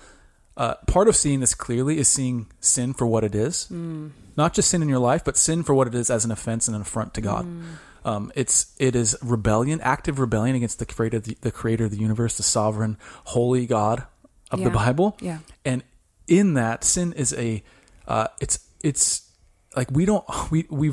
uh, 0.58 0.76
part 0.88 1.08
of 1.08 1.16
seeing 1.16 1.40
this 1.40 1.54
clearly 1.54 1.98
is 1.98 2.08
seeing 2.08 2.48
sin 2.60 2.94
for 2.94 3.06
what 3.06 3.24
it 3.24 3.36
is. 3.36 3.66
Hmm. 3.68 4.10
not 4.38 4.54
just 4.54 4.70
sin 4.70 4.82
in 4.82 4.90
your 4.90 5.00
life, 5.00 5.24
but 5.24 5.38
sin 5.38 5.64
for 5.64 5.74
what 5.74 5.88
it 5.88 5.96
is 5.96 6.10
as 6.10 6.26
an 6.26 6.32
offense 6.32 6.68
and 6.68 6.76
an 6.76 6.82
affront 6.82 7.14
to 7.14 7.22
God. 7.22 7.46
Hmm. 7.46 7.64
Um, 8.06 8.32
it's 8.36 8.76
it 8.78 8.96
is 8.96 9.18
rebellion, 9.24 9.82
active 9.82 10.20
rebellion 10.20 10.56
against 10.56 10.78
the 10.78 10.86
creator, 10.86 11.20
the, 11.20 11.38
the 11.42 11.52
creator 11.52 11.86
of 11.86 11.92
the 11.92 11.98
universe, 11.98 12.38
the 12.38 12.44
sovereign, 12.44 12.98
holy 13.26 13.66
God 13.66 14.06
of 14.52 14.64
the 14.64 14.70
Bible. 14.70 15.18
Yeah. 15.20 15.40
And 15.64 15.84
in 16.28 16.54
that, 16.54 16.84
sin 16.84 17.14
is 17.14 17.34
a 17.34 17.64
uh, 18.08 18.28
it's 18.40 18.60
it's 18.84 19.30
like 19.76 19.90
we 19.92 20.06
don't 20.06 20.24
we 20.52 20.66
we 20.70 20.92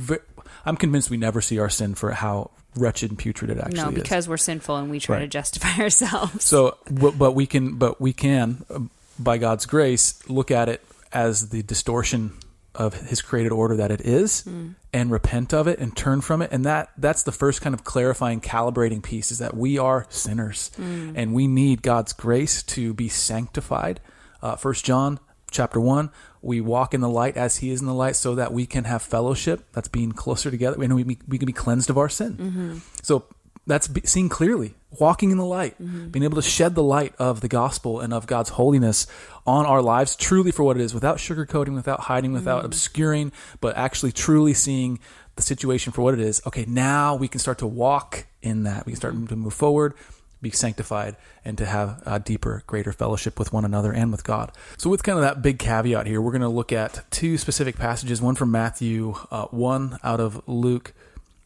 I'm 0.65 0.77
convinced 0.77 1.11
we 1.11 1.17
never 1.17 1.41
see 1.41 1.59
our 1.59 1.69
sin 1.69 1.95
for 1.95 2.13
how 2.13 2.51
wretched 2.77 3.11
and 3.11 3.19
putrid 3.19 3.51
it 3.51 3.59
actually 3.59 3.79
is. 3.79 3.85
No, 3.85 3.91
is. 3.91 3.95
because 4.03 4.29
we're 4.29 4.37
sinful 4.37 4.77
and 4.77 4.91
we 4.91 4.99
try 4.99 5.19
to 5.21 5.27
justify 5.27 5.77
ourselves. 5.83 6.45
So, 6.45 6.79
but, 6.91 7.19
but 7.19 7.33
we 7.33 7.47
can, 7.47 7.77
but 7.77 8.01
we 8.01 8.13
can, 8.13 8.65
uh, 8.71 8.81
by 9.19 9.39
God's 9.39 9.67
grace, 9.67 10.19
look 10.29 10.51
at 10.51 10.69
it 10.69 10.85
as 11.13 11.51
the 11.51 11.63
distortion 11.63 12.33
of 12.75 12.95
His 12.95 13.21
created 13.21 13.53
order 13.53 13.77
that 13.77 13.91
it 13.91 14.01
is, 14.01 14.47
and 14.95 15.11
repent 15.11 15.53
of 15.53 15.67
it 15.67 15.79
and 15.79 15.95
turn 15.95 16.23
from 16.23 16.41
it. 16.41 16.51
And 16.53 16.65
that 16.65 16.91
that's 16.97 17.23
the 17.23 17.33
first 17.33 17.61
kind 17.61 17.75
of 17.75 17.85
clarifying, 17.85 18.41
calibrating 18.41 19.03
piece 19.03 19.31
is 19.31 19.39
that 19.39 19.55
we 19.55 19.77
are 19.77 20.07
sinners, 20.09 20.71
and 20.79 21.35
we 21.35 21.47
need 21.47 21.83
God's 21.83 22.15
grace 22.15 22.63
to 22.65 22.95
be 22.95 23.09
sanctified. 23.09 24.01
Uh, 24.41 24.57
First 24.57 24.87
John 24.87 25.21
chapter 25.51 25.81
one. 25.81 26.11
We 26.43 26.61
walk 26.61 26.93
in 26.93 27.01
the 27.01 27.09
light 27.09 27.37
as 27.37 27.59
He 27.59 27.71
is 27.71 27.81
in 27.81 27.87
the 27.87 27.95
light, 27.95 28.17
so 28.17 28.35
that 28.35 28.53
we 28.53 28.67
can 28.67 28.85
have 28.85 29.01
fellowship. 29.01 29.65
That's 29.73 29.89
being 29.89 30.13
closer 30.13 30.51
together, 30.51 30.83
and 30.83 30.95
we 30.95 31.05
we 31.05 31.39
can 31.39 31.47
be 31.47 31.53
cleansed 31.53 31.89
of 31.89 31.97
our 31.97 32.09
sin. 32.09 32.37
Mm-hmm. 32.37 32.79
So 33.03 33.25
that's 33.65 33.89
seen 34.11 34.29
clearly, 34.29 34.75
walking 34.99 35.31
in 35.31 35.39
the 35.39 35.47
light, 35.47 35.81
mm-hmm. 35.81 36.09
being 36.09 36.25
able 36.25 36.35
to 36.35 36.43
shed 36.43 36.75
the 36.75 36.83
light 36.83 37.15
of 37.19 37.41
the 37.41 37.49
gospel 37.49 38.01
and 38.01 38.13
of 38.13 38.27
God's 38.27 38.51
holiness 38.51 39.07
on 39.47 39.67
our 39.67 39.81
lives 39.81 40.17
truly 40.17 40.51
for 40.51 40.65
what 40.65 40.77
it 40.77 40.83
is, 40.83 40.93
without 40.93 41.19
sugarcoating, 41.19 41.75
without 41.75 42.01
hiding, 42.01 42.33
without 42.33 42.59
mm-hmm. 42.59 42.67
obscuring, 42.67 43.33
but 43.61 43.77
actually 43.77 44.11
truly 44.11 44.53
seeing 44.53 44.99
the 45.37 45.43
situation 45.43 45.93
for 45.93 46.03
what 46.03 46.13
it 46.15 46.21
is. 46.21 46.43
Okay, 46.47 46.65
now 46.67 47.15
we 47.15 47.29
can 47.29 47.39
start 47.39 47.59
to 47.59 47.67
walk 47.67 48.27
in 48.43 48.65
that. 48.65 48.85
We 48.85 48.93
can 48.93 48.97
start 48.97 49.29
to 49.29 49.37
move 49.37 49.55
forward, 49.55 49.95
be 50.43 50.51
sanctified, 50.51 51.17
and 51.45 51.57
to 51.57 51.65
have 51.65 52.03
a 52.05 52.19
deeper, 52.19 52.65
greater 52.67 52.93
fellowship 52.93 53.39
with 53.39 53.53
one 53.53 53.65
another 53.65 53.93
and 53.93 54.11
with 54.11 54.25
God. 54.25 54.53
So, 54.77 54.91
with 54.91 55.03
kind 55.03 55.17
of 55.19 55.23
that 55.23 55.41
big 55.41 55.59
caveat 55.59 56.07
here, 56.07 56.21
we're 56.21 56.33
going 56.33 56.43
to 56.43 56.49
look 56.49 56.73
at 56.73 57.11
two 57.11 57.39
specific 57.39 57.77
passages 57.77 58.21
one 58.21 58.35
from 58.35 58.51
Matthew, 58.51 59.15
uh, 59.31 59.47
one 59.47 59.99
out 60.03 60.21
of 60.21 60.47
Luke. 60.49 60.93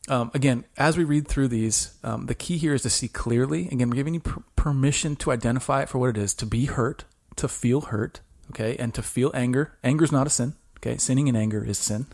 Um, 0.08 0.30
again, 0.34 0.64
as 0.76 0.96
we 0.96 1.04
read 1.04 1.28
through 1.28 1.48
these, 1.48 1.96
um, 2.02 2.26
the 2.26 2.34
key 2.34 2.58
here 2.58 2.74
is 2.74 2.82
to 2.82 2.90
see 2.90 3.08
clearly. 3.08 3.68
Again, 3.68 3.90
we're 3.90 3.96
giving 3.96 4.14
you 4.14 4.20
per- 4.20 4.42
permission 4.54 5.16
to 5.16 5.32
identify 5.32 5.82
it 5.82 5.88
for 5.88 5.98
what 5.98 6.10
it 6.10 6.16
is 6.16 6.32
to 6.34 6.46
be 6.46 6.66
hurt, 6.66 7.04
to 7.36 7.48
feel 7.48 7.82
hurt, 7.82 8.20
okay, 8.50 8.76
and 8.76 8.94
to 8.94 9.02
feel 9.02 9.30
anger. 9.34 9.72
Anger 9.82 10.04
is 10.04 10.12
not 10.12 10.26
a 10.26 10.30
sin, 10.30 10.54
okay? 10.78 10.96
Sinning 10.96 11.26
in 11.26 11.36
anger 11.36 11.64
is 11.64 11.78
sin. 11.78 12.06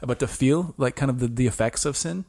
But 0.00 0.18
to 0.18 0.26
feel 0.26 0.74
like 0.76 0.96
kind 0.96 1.10
of 1.10 1.20
the, 1.20 1.28
the 1.28 1.46
effects 1.46 1.84
of 1.84 1.96
sin 1.96 2.24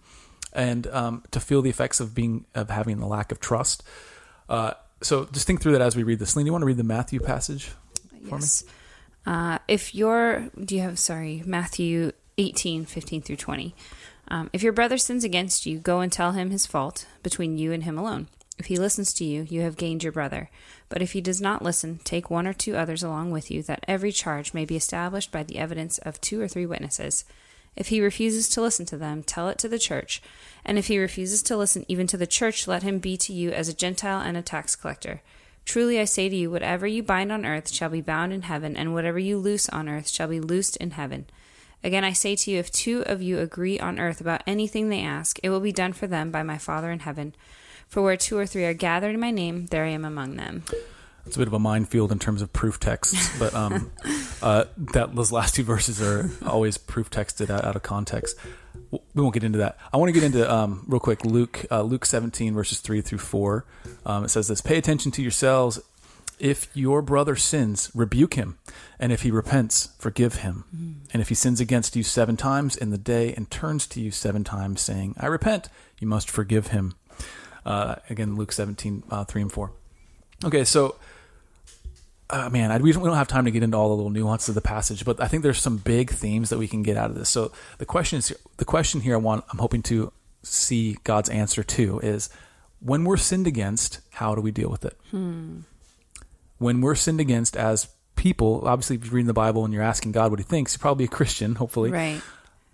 and 0.54 0.88
um, 0.88 1.24
to 1.32 1.40
feel 1.40 1.62
the 1.62 1.70
effects 1.70 2.00
of 2.00 2.16
being, 2.16 2.46
of 2.56 2.70
having 2.70 3.00
the 3.00 3.08
lack 3.08 3.32
of 3.32 3.40
trust. 3.40 3.84
Uh, 4.48 4.74
so 5.02 5.26
just 5.32 5.46
think 5.46 5.62
through 5.62 5.74
that 5.74 5.82
as 5.82 5.96
we 5.96 6.04
read 6.04 6.20
this. 6.20 6.36
Lynn, 6.36 6.46
do 6.46 6.48
you 6.48 6.52
want 6.54 6.62
to 6.62 6.68
read 6.68 6.78
the 6.78 6.84
Matthew 6.84 7.20
passage 7.20 7.72
for 8.28 8.36
me? 8.36 8.42
yes. 8.42 8.64
Uh, 9.26 9.58
if 9.68 9.96
your 9.96 10.50
do 10.60 10.76
you 10.76 10.82
have 10.82 11.00
sorry 11.00 11.44
Matthew 11.46 12.12
18, 12.38 12.86
15 12.86 13.22
through 13.22 13.36
20. 13.36 13.76
Um, 14.30 14.50
if 14.54 14.64
your 14.64 14.74
brother 14.74 14.98
sins 14.98 15.24
against 15.24 15.66
you, 15.66 15.78
go 15.80 16.00
and 16.00 16.12
tell 16.12 16.32
him 16.32 16.50
his 16.50 16.66
fault 16.66 17.06
between 17.22 17.58
you 17.58 17.72
and 17.72 17.84
him 17.84 17.98
alone. 17.98 18.28
If 18.58 18.68
he 18.68 18.78
listens 18.78 19.14
to 19.16 19.26
you, 19.26 19.46
you 19.50 19.62
have 19.62 19.78
gained 19.78 20.04
your 20.04 20.12
brother. 20.12 20.50
But 20.90 21.02
if 21.02 21.14
he 21.14 21.22
does 21.22 21.42
not 21.42 21.64
listen, 21.64 22.00
take 22.04 22.30
one 22.30 22.48
or 22.48 22.54
two 22.54 22.76
others 22.76 23.04
along 23.04 23.32
with 23.32 23.50
you, 23.50 23.64
that 23.64 23.84
every 23.88 24.12
charge 24.12 24.54
may 24.54 24.64
be 24.64 24.76
established 24.76 25.32
by 25.32 25.44
the 25.44 25.58
evidence 25.58 25.98
of 26.00 26.22
two 26.22 26.40
or 26.40 26.48
three 26.48 26.66
witnesses. 26.66 27.26
If 27.76 27.88
he 27.88 28.02
refuses 28.02 28.50
to 28.50 28.62
listen 28.62 28.86
to 28.88 28.98
them, 28.98 29.24
tell 29.24 29.50
it 29.50 29.58
to 29.60 29.68
the 29.68 29.80
church. 29.80 30.22
And 30.66 30.78
if 30.78 30.88
he 30.88 31.00
refuses 31.00 31.42
to 31.44 31.58
listen 31.58 31.86
even 31.88 32.08
to 32.08 32.18
the 32.18 32.28
church, 32.28 32.68
let 32.68 32.84
him 32.84 33.00
be 33.00 33.18
to 33.18 33.34
you 33.34 33.52
as 33.52 33.68
a 33.68 33.74
Gentile 33.74 34.22
and 34.22 34.38
a 34.38 34.42
tax 34.42 34.76
collector. 34.76 35.22
Truly 35.66 36.00
I 36.00 36.06
say 36.06 36.30
to 36.30 36.36
you, 36.36 36.52
whatever 36.52 36.86
you 36.86 37.02
bind 37.02 37.32
on 37.32 37.46
earth 37.46 37.72
shall 37.72 37.90
be 37.90 38.02
bound 38.02 38.34
in 38.34 38.44
heaven, 38.44 38.76
and 38.76 38.94
whatever 38.94 39.18
you 39.18 39.38
loose 39.38 39.70
on 39.70 39.88
earth 39.88 40.10
shall 40.10 40.28
be 40.28 40.40
loosed 40.40 40.78
in 40.78 40.92
heaven. 40.92 41.26
Again, 41.84 42.04
I 42.04 42.14
say 42.14 42.36
to 42.36 42.52
you, 42.52 42.60
if 42.60 42.72
two 42.72 43.04
of 43.06 43.22
you 43.22 43.40
agree 43.40 43.80
on 43.80 44.00
earth 44.00 44.22
about 44.22 44.44
anything 44.48 44.90
they 44.90 45.02
ask, 45.02 45.40
it 45.44 45.50
will 45.50 45.60
be 45.60 45.72
done 45.72 45.94
for 45.94 46.08
them 46.08 46.32
by 46.32 46.44
my 46.44 46.58
Father 46.58 46.92
in 46.92 47.00
heaven. 47.00 47.34
For 47.88 48.02
where 48.02 48.18
two 48.18 48.38
or 48.38 48.46
three 48.46 48.66
are 48.66 48.74
gathered 48.74 49.14
in 49.14 49.20
my 49.20 49.32
name, 49.32 49.68
there 49.68 49.84
I 49.84 49.90
am 49.90 50.06
among 50.06 50.36
them. 50.36 50.64
It's 51.26 51.36
a 51.36 51.40
bit 51.40 51.48
of 51.48 51.54
a 51.54 51.60
minefield 51.60 52.12
in 52.12 52.20
terms 52.20 52.42
of 52.42 52.52
proof 52.52 52.80
texts, 52.80 53.32
but 53.40 53.54
um, 53.54 53.92
uh, 54.42 54.66
that 54.78 55.16
those 55.16 55.32
last 55.32 55.56
two 55.56 55.64
verses 55.64 56.02
are 56.02 56.30
always 56.46 56.78
proof 56.78 57.10
texted 57.10 57.50
out, 57.50 57.64
out 57.64 57.76
of 57.76 57.84
context. 57.84 58.38
We 58.92 59.22
won't 59.22 59.34
get 59.34 59.44
into 59.44 59.60
that. 59.60 59.78
I 59.92 59.98
want 59.98 60.10
to 60.10 60.14
get 60.14 60.24
into 60.24 60.52
um, 60.52 60.84
real 60.88 61.00
quick 61.00 61.26
Luke 61.26 61.66
uh, 61.72 61.82
Luke 61.82 62.06
17 62.06 62.54
verses 62.54 62.80
three 62.80 63.02
through 63.02 63.20
four. 63.20 63.66
Um, 64.06 64.26
it 64.26 64.30
says 64.30 64.48
this: 64.48 64.62
Pay 64.62 64.78
attention 64.78 65.12
to 65.12 65.22
yourselves. 65.22 65.80
If 66.40 66.68
your 66.76 67.02
brother 67.02 67.36
sins, 67.36 67.90
rebuke 67.94 68.34
him, 68.34 68.58
and 69.00 69.12
if 69.14 69.22
he 69.22 69.32
repents, 69.32 69.94
forgive 70.00 70.38
him. 70.38 70.66
And 71.14 71.22
if 71.22 71.30
he 71.30 71.36
sins 71.36 71.62
against 71.62 71.96
you 71.96 72.04
seven 72.04 72.36
times 72.36 72.76
in 72.76 72.90
the 72.90 72.98
day 72.98 73.34
and 73.34 73.50
turns 73.50 73.88
to 73.88 74.02
you 74.02 74.12
seven 74.12 74.44
times, 74.44 74.82
saying, 74.82 75.16
"I 75.18 75.28
repent," 75.28 75.70
you 76.00 76.08
must 76.08 76.30
forgive 76.30 76.68
him. 76.68 76.96
Uh, 77.66 77.96
again, 78.10 78.36
Luke 78.36 78.52
17, 78.52 79.04
uh, 79.10 79.24
3 79.24 79.44
and 79.44 79.52
4. 79.52 79.72
Okay, 80.44 80.64
so, 80.64 80.96
uh, 82.30 82.50
man, 82.50 82.72
I, 82.72 82.78
we, 82.78 82.92
don't, 82.92 83.02
we 83.04 83.08
don't 83.10 83.18
have 83.18 83.28
time 83.28 83.46
to 83.46 83.52
get 83.52 83.64
into 83.64 83.78
all 83.78 83.90
the 83.90 83.96
little 83.96 84.10
nuances 84.12 84.50
of 84.50 84.56
the 84.56 84.62
passage, 84.62 85.06
but 85.06 85.22
I 85.22 85.28
think 85.28 85.44
there's 85.44 85.60
some 85.60 85.78
big 85.78 86.10
themes 86.12 86.50
that 86.50 86.58
we 86.58 86.68
can 86.68 86.82
get 86.84 86.98
out 86.98 87.10
of 87.10 87.16
this. 87.16 87.30
So 87.30 87.52
the 87.78 87.86
question 87.86 88.20
is, 88.20 88.36
the 88.58 88.66
question 88.66 89.02
here 89.02 89.16
I 89.16 89.18
want, 89.18 89.46
I'm 89.52 89.60
hoping 89.60 89.82
to 89.84 90.12
see 90.42 90.98
God's 91.04 91.30
answer 91.30 91.64
to 91.64 92.00
is, 92.00 92.30
when 92.80 93.04
we're 93.06 93.18
sinned 93.18 93.48
against, 93.48 94.00
how 94.12 94.36
do 94.36 94.42
we 94.42 94.52
deal 94.52 94.70
with 94.70 94.84
it? 94.86 94.98
When 96.58 96.82
we're 96.82 96.96
sinned 96.96 97.20
against 97.20 97.56
as 97.58 97.88
people, 98.16 98.64
obviously, 98.68 98.96
if 98.98 99.06
you're 99.06 99.14
reading 99.14 99.28
the 99.28 99.34
Bible 99.34 99.64
and 99.66 99.74
you're 99.74 99.84
asking 99.84 100.12
God 100.14 100.32
what 100.32 100.40
He 100.40 100.44
thinks, 100.44 100.74
you're 100.74 100.80
probably 100.82 101.06
a 101.06 101.10
Christian, 101.10 101.56
hopefully 101.56 101.92
Right. 101.92 102.22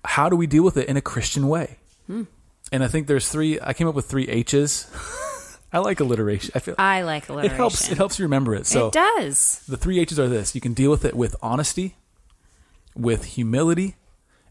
how 0.05 0.29
do 0.29 0.35
we 0.35 0.47
deal 0.47 0.63
with 0.63 0.77
it 0.77 0.87
in 0.87 0.97
a 0.97 1.01
Christian 1.01 1.47
way? 1.47 1.77
And 2.71 2.83
I 2.83 2.87
think 2.87 3.07
there's 3.07 3.29
three. 3.29 3.59
I 3.61 3.73
came 3.73 3.87
up 3.87 3.95
with 3.95 4.05
three 4.05 4.27
H's. 4.27 4.87
I 5.71 5.79
like 5.79 5.99
alliteration. 5.99 6.51
I 6.55 6.59
feel 6.59 6.75
I 6.77 7.01
like 7.03 7.29
alliteration. 7.29 7.53
it 7.53 7.57
helps. 7.57 7.91
It 7.91 7.97
helps 7.97 8.19
you 8.19 8.25
remember 8.25 8.55
it. 8.55 8.65
So 8.65 8.87
it 8.87 8.93
does. 8.93 9.61
the 9.67 9.77
three 9.77 9.99
H's 9.99 10.19
are 10.19 10.27
this: 10.27 10.55
you 10.55 10.61
can 10.61 10.73
deal 10.73 10.89
with 10.91 11.05
it 11.05 11.15
with 11.15 11.35
honesty, 11.41 11.95
with 12.95 13.25
humility, 13.25 13.95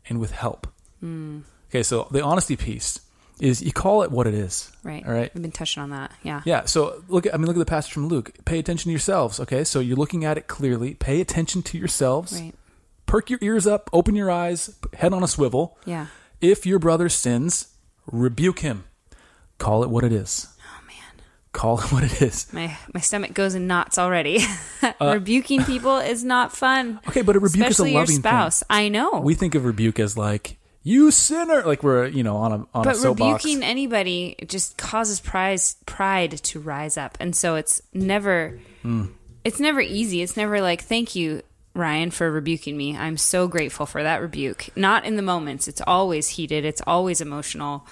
and 0.09 0.21
with 0.21 0.31
help. 0.33 0.69
Hmm. 1.01 1.41
Okay, 1.71 1.83
so 1.83 2.09
the 2.11 2.23
honesty 2.23 2.57
piece 2.57 3.01
is 3.41 3.63
you 3.63 3.73
call 3.73 4.03
it 4.03 4.11
what 4.11 4.27
it 4.27 4.35
is. 4.35 4.73
Right. 4.83 5.05
All 5.07 5.13
right. 5.13 5.33
We've 5.35 5.43
been 5.43 5.53
touching 5.53 5.83
on 5.83 5.91
that. 5.91 6.13
Yeah. 6.23 6.43
Yeah. 6.45 6.65
So 6.65 7.03
look. 7.09 7.27
At, 7.27 7.35
I 7.35 7.37
mean, 7.37 7.47
look 7.47 7.57
at 7.57 7.61
the 7.61 7.67
passage 7.67 7.93
from 7.93 8.09
Luke. 8.09 8.33
Pay 8.45 8.59
attention 8.59 8.85
to 8.89 8.91
yourselves. 8.91 9.41
Okay. 9.41 9.65
So 9.65 9.81
you're 9.81 9.97
looking 9.97 10.25
at 10.25 10.39
it 10.39 10.47
clearly. 10.47 10.95
Pay 10.95 11.21
attention 11.21 11.63
to 11.63 11.79
yourselves. 11.79 12.41
Right. 12.41 12.55
Perk 13.07 13.31
your 13.31 13.39
ears 13.43 13.67
up. 13.67 13.89
Open 13.93 14.15
your 14.15 14.31
eyes. 14.31 14.77
Head 14.95 15.13
on 15.13 15.23
a 15.23 15.29
swivel. 15.29 15.79
Yeah. 15.85 16.07
If 16.41 16.67
your 16.67 16.79
brother 16.79 17.09
sins, 17.09 17.69
rebuke 18.07 18.61
him. 18.61 18.85
Call 19.59 19.83
it 19.83 19.91
what 19.91 20.05
it 20.05 20.13
is. 20.13 20.47
Call 21.59 21.81
it 21.81 21.91
what 21.93 22.05
it 22.05 22.23
is. 22.23 22.47
My 22.53 22.77
my 22.95 23.01
stomach 23.01 23.35
goes 23.35 23.55
in 23.57 23.67
knots 23.67 23.99
already. 23.99 24.39
Rebuking 25.01 25.65
people 25.65 25.99
is 25.99 26.23
not 26.23 26.53
fun. 26.57 27.01
Uh, 27.05 27.09
Okay, 27.11 27.23
but 27.23 27.35
a 27.35 27.41
rebuke 27.41 27.67
Especially 27.67 27.91
is 27.91 27.93
a 27.93 27.95
your 27.95 28.01
loving 28.03 28.17
spouse. 28.17 28.63
I 28.71 28.89
know. 28.89 29.21
We 29.21 29.35
think 29.35 29.55
of 29.57 29.65
rebuke 29.65 29.99
as 29.99 30.17
like 30.17 30.57
you 30.85 31.11
sinner, 31.11 31.63
like 31.65 31.83
we're 31.83 32.07
you 32.07 32.23
know 32.23 32.37
on 32.37 32.53
a 32.53 32.55
on 32.55 32.83
a 32.83 32.85
but 32.85 32.97
soapbox. 32.97 33.45
rebuking 33.45 33.65
anybody 33.65 34.37
just 34.47 34.79
causes 34.79 35.19
pride 35.21 35.61
pride 35.85 36.31
to 36.45 36.61
rise 36.61 36.97
up 36.97 37.19
and 37.21 37.35
so 37.35 37.57
it's 37.57 37.83
never 37.93 38.59
Hmm. 38.83 39.07
it's 39.45 39.59
never 39.59 39.81
easy 39.81 40.23
it's 40.23 40.37
never 40.37 40.61
like 40.63 40.83
thank 40.83 41.17
you 41.17 41.43
ryan 41.75 42.11
for 42.13 42.31
rebuking 42.31 42.77
me 42.77 42.97
i'm 42.97 43.17
so 43.17 43.49
grateful 43.49 43.87
for 43.87 44.03
that 44.05 44.23
rebuke 44.23 44.69
not 44.77 45.05
in 45.05 45.17
the 45.17 45.23
moments 45.23 45.67
it's 45.67 45.83
always 45.87 46.29
heated 46.29 46.65
it's 46.65 46.81
always 46.87 47.21
emotional 47.21 47.85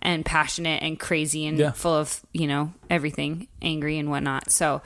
and 0.00 0.24
passionate 0.24 0.82
and 0.82 0.98
crazy 1.00 1.46
and 1.46 1.58
Yeah. 1.58 1.72
full 1.72 1.94
of 1.94 2.20
you 2.32 2.46
know 2.46 2.72
everything 2.90 3.48
angry 3.62 3.98
and 3.98 4.10
whatnot 4.10 4.50
so 4.50 4.82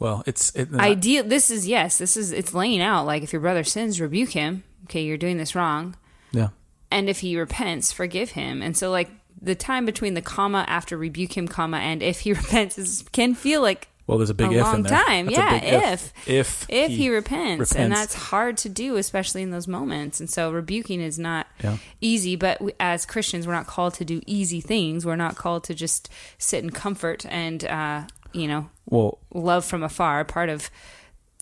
well, 0.00 0.22
it's 0.26 0.54
it, 0.54 0.68
uh, 0.72 0.78
ideal 0.78 1.24
this 1.24 1.50
is 1.50 1.66
yes 1.66 1.98
this 1.98 2.16
is 2.16 2.30
it's 2.32 2.54
laying 2.54 2.80
out 2.80 3.04
like 3.04 3.22
if 3.22 3.32
your 3.32 3.42
brother 3.42 3.64
sins 3.64 4.00
rebuke 4.00 4.30
him 4.30 4.62
okay 4.84 5.02
you're 5.02 5.16
doing 5.16 5.38
this 5.38 5.54
wrong 5.56 5.96
yeah. 6.32 6.48
and 6.90 7.08
if 7.08 7.20
he 7.20 7.38
repents, 7.38 7.90
forgive 7.92 8.30
him. 8.30 8.62
And 8.62 8.76
so, 8.76 8.90
like 8.90 9.10
the 9.40 9.54
time 9.54 9.86
between 9.86 10.14
the 10.14 10.22
comma 10.22 10.64
after 10.68 10.96
rebuke 10.96 11.36
him, 11.36 11.48
comma, 11.48 11.78
and 11.78 12.02
if 12.02 12.20
he 12.20 12.32
repents 12.34 12.78
is, 12.78 13.04
can 13.12 13.34
feel 13.34 13.62
like 13.62 13.88
Well, 14.08 14.18
there's 14.18 14.30
a 14.30 14.34
big 14.34 14.50
a 14.52 14.56
if 14.56 14.62
long 14.64 14.76
in 14.76 14.82
there. 14.82 15.04
time. 15.04 15.26
That's 15.26 15.38
a 15.38 15.40
yeah, 15.40 15.60
big 15.60 15.92
if 15.92 16.28
if 16.28 16.66
if 16.68 16.90
he, 16.90 17.10
repents, 17.10 17.76
and 17.76 17.92
that's 17.92 18.14
hard 18.14 18.56
to 18.56 18.68
do, 18.68 18.96
especially 18.96 19.42
in 19.42 19.50
those 19.50 19.68
moments. 19.68 20.18
And 20.18 20.28
so, 20.28 20.50
rebuking 20.50 21.00
is 21.00 21.18
not 21.18 21.46
Yeah. 21.62 21.76
easy. 22.00 22.34
But 22.34 22.60
we, 22.60 22.72
as 22.80 23.04
Christians, 23.06 23.46
we're 23.46 23.52
not 23.52 23.66
called 23.66 23.94
to 23.94 24.04
do 24.06 24.20
easy 24.26 24.60
things. 24.62 25.04
We're 25.06 25.14
not 25.16 25.36
called 25.36 25.62
to 25.64 25.74
just 25.74 26.08
sit 26.38 26.64
in 26.64 26.70
comfort 26.70 27.26
and 27.28 27.62
uh, 27.66 28.02
you 28.32 28.48
know 28.48 28.70
well, 28.86 29.18
love 29.32 29.64
from 29.66 29.82
afar. 29.82 30.24
Part 30.24 30.48
of 30.48 30.70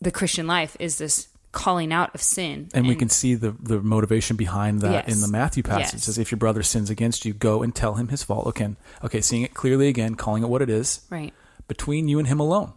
the 0.03 0.11
Christian 0.11 0.47
life 0.49 0.77
is 0.81 0.99
this 0.99 1.29
calling 1.53 1.91
out 1.93 2.15
of 2.15 2.21
sin, 2.21 2.69
and 2.75 2.87
we 2.89 2.97
can 2.97 3.09
see 3.09 3.35
the 3.37 3.53
the 3.63 3.81
motivation 3.81 4.37
behind 4.37 4.81
that 4.81 5.07
Yes. 5.07 5.15
in 5.15 5.21
the 5.23 5.29
Matthew 5.29 5.63
passage. 5.63 6.01
It 6.01 6.03
says, 6.03 6.19
"If 6.19 6.33
your 6.33 6.39
brother 6.39 6.65
sins 6.65 6.91
against 6.91 7.25
you, 7.25 7.33
go 7.33 7.63
and 7.63 7.73
tell 7.75 7.95
him 7.95 8.09
his 8.09 8.25
fault." 8.25 8.47
Okay, 8.49 8.75
okay, 9.05 9.21
seeing 9.21 9.43
it 9.43 9.55
clearly 9.55 9.87
again, 9.89 10.17
calling 10.17 10.43
it 10.43 10.49
what 10.49 10.61
it 10.63 10.69
is, 10.69 11.03
right, 11.11 11.33
between 11.69 12.09
you 12.09 12.19
and 12.19 12.29
him 12.29 12.41
alone. 12.41 12.73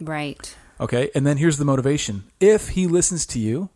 right, 0.00 0.54
Okay, 0.80 1.10
and 1.14 1.26
then 1.26 1.38
here's 1.38 1.58
the 1.58 1.64
motivation. 1.64 2.22
If 2.38 2.68
he 2.70 2.86
listens 2.86 3.26
to 3.26 3.40
you, 3.40 3.68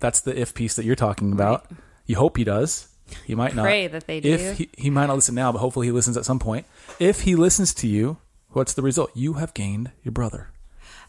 that's 0.00 0.20
the 0.20 0.38
if 0.38 0.52
piece 0.52 0.74
that 0.76 0.84
you're 0.84 0.94
talking 0.96 1.32
about. 1.32 1.64
You 2.04 2.16
hope 2.16 2.36
he 2.36 2.44
does. 2.44 2.88
He 3.24 3.34
might 3.34 3.54
not. 3.54 3.62
Pray 3.62 3.86
that 3.86 4.06
they 4.06 4.20
do. 4.20 4.30
If 4.32 4.58
he, 4.58 4.68
he 4.76 4.90
might 4.90 5.06
not 5.06 5.14
listen 5.16 5.34
now, 5.34 5.50
but 5.52 5.58
hopefully 5.60 5.86
he 5.86 5.92
listens 5.92 6.16
at 6.18 6.24
some 6.26 6.38
point. 6.38 6.66
If 6.98 7.22
he 7.22 7.36
listens 7.36 7.72
to 7.74 7.86
you, 7.88 8.18
what's 8.50 8.74
the 8.74 8.82
result? 8.82 9.12
You 9.14 9.34
have 9.34 9.54
gained 9.54 9.92
your 10.02 10.12
brother. 10.12 10.50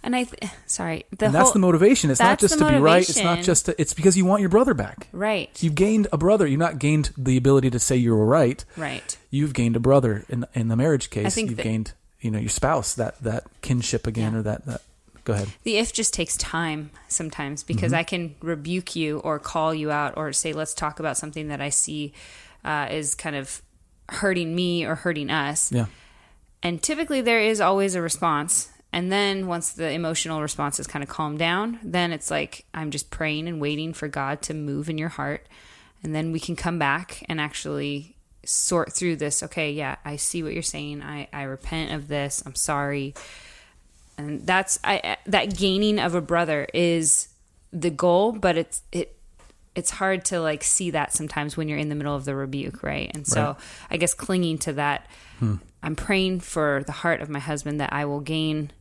and 0.02 0.16
I 0.16 0.24
th- 0.24 0.52
sorry 0.66 1.06
the 1.18 1.26
and 1.26 1.36
whole, 1.36 1.44
that's 1.44 1.52
the 1.54 1.60
motivation. 1.60 2.10
It's 2.10 2.20
not 2.22 2.40
just 2.40 2.58
to 2.60 2.68
be 2.70 2.76
right. 2.78 3.02
It's 3.08 3.22
not 3.22 3.42
just 3.42 3.66
to, 3.66 3.76
it's 3.82 3.94
because 3.94 4.16
you 4.16 4.24
want 4.26 4.40
your 4.42 4.50
brother 4.50 4.74
back. 4.74 5.08
right, 5.12 5.50
You've 5.62 5.76
gained 5.76 6.08
a 6.14 6.18
brother. 6.18 6.48
You've 6.48 6.60
not 6.60 6.80
gained 6.80 7.12
the 7.18 7.36
ability 7.36 7.70
to 7.72 7.80
say 7.80 7.98
you 7.98 8.16
were 8.16 8.26
right. 8.26 8.64
right. 8.78 9.18
You've 9.30 9.54
gained 9.54 9.76
a 9.76 9.80
brother 9.82 10.24
in 10.30 10.46
in 10.54 10.68
the 10.70 10.76
marriage 10.78 11.10
case. 11.10 11.26
I 11.26 11.30
think 11.32 11.50
You've 11.50 11.58
that- 11.58 11.64
gained 11.64 11.94
you 12.24 12.32
know 12.32 12.40
your 12.40 12.50
spouse 12.50 12.96
that 12.96 13.22
that 13.22 13.44
kinship 13.62 14.08
again 14.08 14.34
Yeah. 14.34 14.40
or 14.40 14.42
that 14.44 14.66
that. 14.66 14.82
Go 15.26 15.32
ahead. 15.34 15.48
The 15.64 15.78
if 15.78 15.94
just 15.94 16.14
takes 16.14 16.36
time 16.36 16.90
sometimes 17.08 17.64
because 17.64 17.92
Mm-hmm. 17.94 18.00
I 18.00 18.04
can 18.04 18.36
rebuke 18.42 18.96
you 18.96 19.20
or 19.20 19.40
call 19.40 19.74
you 19.74 19.90
out 19.90 20.16
or 20.18 20.34
say, 20.34 20.52
let's 20.52 20.74
talk 20.74 21.00
about 21.00 21.16
something 21.18 21.48
that 21.48 21.62
I 21.62 21.70
see 21.70 22.12
uh, 22.66 22.88
is 22.92 23.16
kind 23.16 23.36
of 23.38 23.62
hurting 24.10 24.54
me 24.54 24.84
or 24.86 24.96
hurting 24.96 25.30
us. 25.30 25.72
Yeah. 25.72 25.86
And 26.62 26.84
typically 26.84 27.22
there 27.22 27.40
is 27.40 27.62
always 27.62 27.96
a 27.96 28.02
response. 28.02 28.70
And 28.92 29.12
then 29.14 29.48
once 29.48 29.72
the 29.72 29.90
emotional 29.92 30.42
response 30.42 30.78
is 30.78 30.88
kind 30.88 31.02
of 31.04 31.08
calmed 31.10 31.40
down, 31.40 31.80
then 31.84 32.12
it's 32.12 32.30
like 32.30 32.66
I'm 32.74 32.92
just 32.92 33.10
praying 33.10 33.48
and 33.48 33.62
waiting 33.62 33.94
for 33.94 34.10
God 34.10 34.42
to 34.44 34.54
move 34.54 34.90
in 34.90 34.98
your 34.98 35.10
heart. 35.10 35.48
And 36.04 36.14
then 36.14 36.34
we 36.34 36.40
can 36.42 36.58
come 36.58 36.78
back 36.80 37.24
and 37.30 37.40
actually 37.40 38.18
sort 38.46 38.94
through 38.94 39.16
this. 39.18 39.44
Okay, 39.44 39.72
yeah, 39.72 39.96
I 40.06 40.16
see 40.18 40.44
what 40.44 40.54
you're 40.54 40.62
saying. 40.64 41.02
I, 41.02 41.28
I 41.34 41.44
repent 41.44 41.92
of 41.92 42.08
this. 42.08 42.44
I'm 42.46 42.56
sorry. 42.56 43.14
And 44.18 44.46
that's 44.46 44.80
I 44.84 45.18
that 45.26 45.58
gaining 45.58 46.00
of 46.00 46.14
a 46.16 46.22
brother 46.22 46.68
is 46.74 47.30
the 47.72 47.90
goal, 47.90 48.32
but 48.32 48.58
it's 48.58 48.82
it 48.92 49.18
it's 49.76 49.90
hard 49.90 50.24
to 50.26 50.40
like 50.40 50.64
see 50.64 50.92
that 50.92 51.14
sometimes 51.14 51.58
when 51.58 51.68
you're 51.68 51.80
in 51.80 51.90
the 51.90 51.96
middle 51.96 52.16
of 52.16 52.26
the 52.26 52.36
rebuke, 52.36 52.84
right? 52.84 53.10
And 53.16 53.26
so 53.26 53.44
Right. 53.44 53.56
I 53.90 53.98
guess 53.98 54.14
clinging 54.14 54.60
to 54.60 54.74
that, 54.74 55.08
Hmm. 55.40 55.56
I'm 55.82 55.96
praying 55.96 56.42
for 56.42 56.84
the 56.86 56.92
heart 56.92 57.22
of 57.22 57.30
my 57.30 57.40
husband 57.40 57.80
that 57.82 57.92
I 57.92 58.06
will 58.06 58.20
gain, 58.22 58.72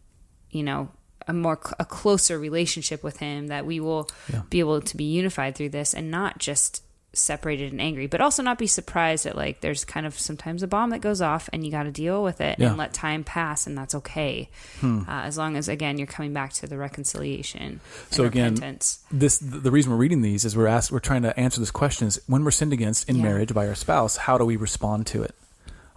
you 0.50 0.62
know, 0.62 0.90
a 1.26 1.32
more 1.32 1.58
a 1.78 1.84
closer 1.86 2.38
relationship 2.38 3.02
with 3.02 3.16
him, 3.18 3.46
that 3.46 3.64
we 3.64 3.80
will 3.80 4.10
Yeah. 4.30 4.42
be 4.50 4.60
able 4.60 4.82
to 4.82 4.96
be 4.96 5.04
unified 5.04 5.54
through 5.54 5.70
this 5.70 5.94
and 5.94 6.10
not 6.10 6.38
just 6.38 6.82
separated 7.14 7.72
and 7.72 7.80
angry, 7.80 8.06
but 8.06 8.20
also 8.20 8.42
not 8.42 8.58
be 8.58 8.66
surprised 8.66 9.24
that 9.26 9.36
like 9.36 9.60
there's 9.60 9.84
kind 9.84 10.06
of 10.06 10.18
sometimes 10.18 10.62
a 10.62 10.66
bomb 10.66 10.90
that 10.90 11.00
goes 11.00 11.20
off 11.20 11.48
and 11.52 11.64
you 11.64 11.70
got 11.70 11.82
to 11.82 11.90
deal 11.90 12.22
with 12.22 12.40
it 12.40 12.58
Yeah. 12.58 12.68
and 12.70 12.78
let 12.78 12.92
time 12.94 13.22
pass 13.22 13.66
and 13.66 13.76
that's 13.76 13.94
okay, 13.96 14.48
uh, 14.82 15.04
as 15.08 15.36
long 15.36 15.56
as 15.56 15.68
again 15.68 15.98
you're 15.98 16.06
coming 16.06 16.32
back 16.32 16.52
to 16.54 16.66
the 16.66 16.78
reconciliation. 16.78 17.80
So 18.10 18.24
again, 18.24 18.54
repentance. 18.54 19.00
this 19.10 19.38
the 19.38 19.70
reason 19.70 19.92
we're 19.92 19.98
reading 19.98 20.22
these 20.22 20.44
is 20.44 20.56
we're 20.56 20.66
asked 20.66 20.90
we're 20.90 21.00
trying 21.00 21.22
to 21.22 21.38
answer 21.38 21.60
this 21.60 21.70
question 21.70 22.08
is 22.08 22.20
when 22.26 22.44
we're 22.44 22.50
sinned 22.50 22.72
against 22.72 23.08
in 23.08 23.16
Yeah. 23.16 23.22
marriage 23.24 23.52
by 23.52 23.68
our 23.68 23.74
spouse 23.74 24.16
how 24.16 24.38
do 24.38 24.44
we 24.44 24.56
respond 24.56 25.06
to 25.08 25.22
it 25.22 25.34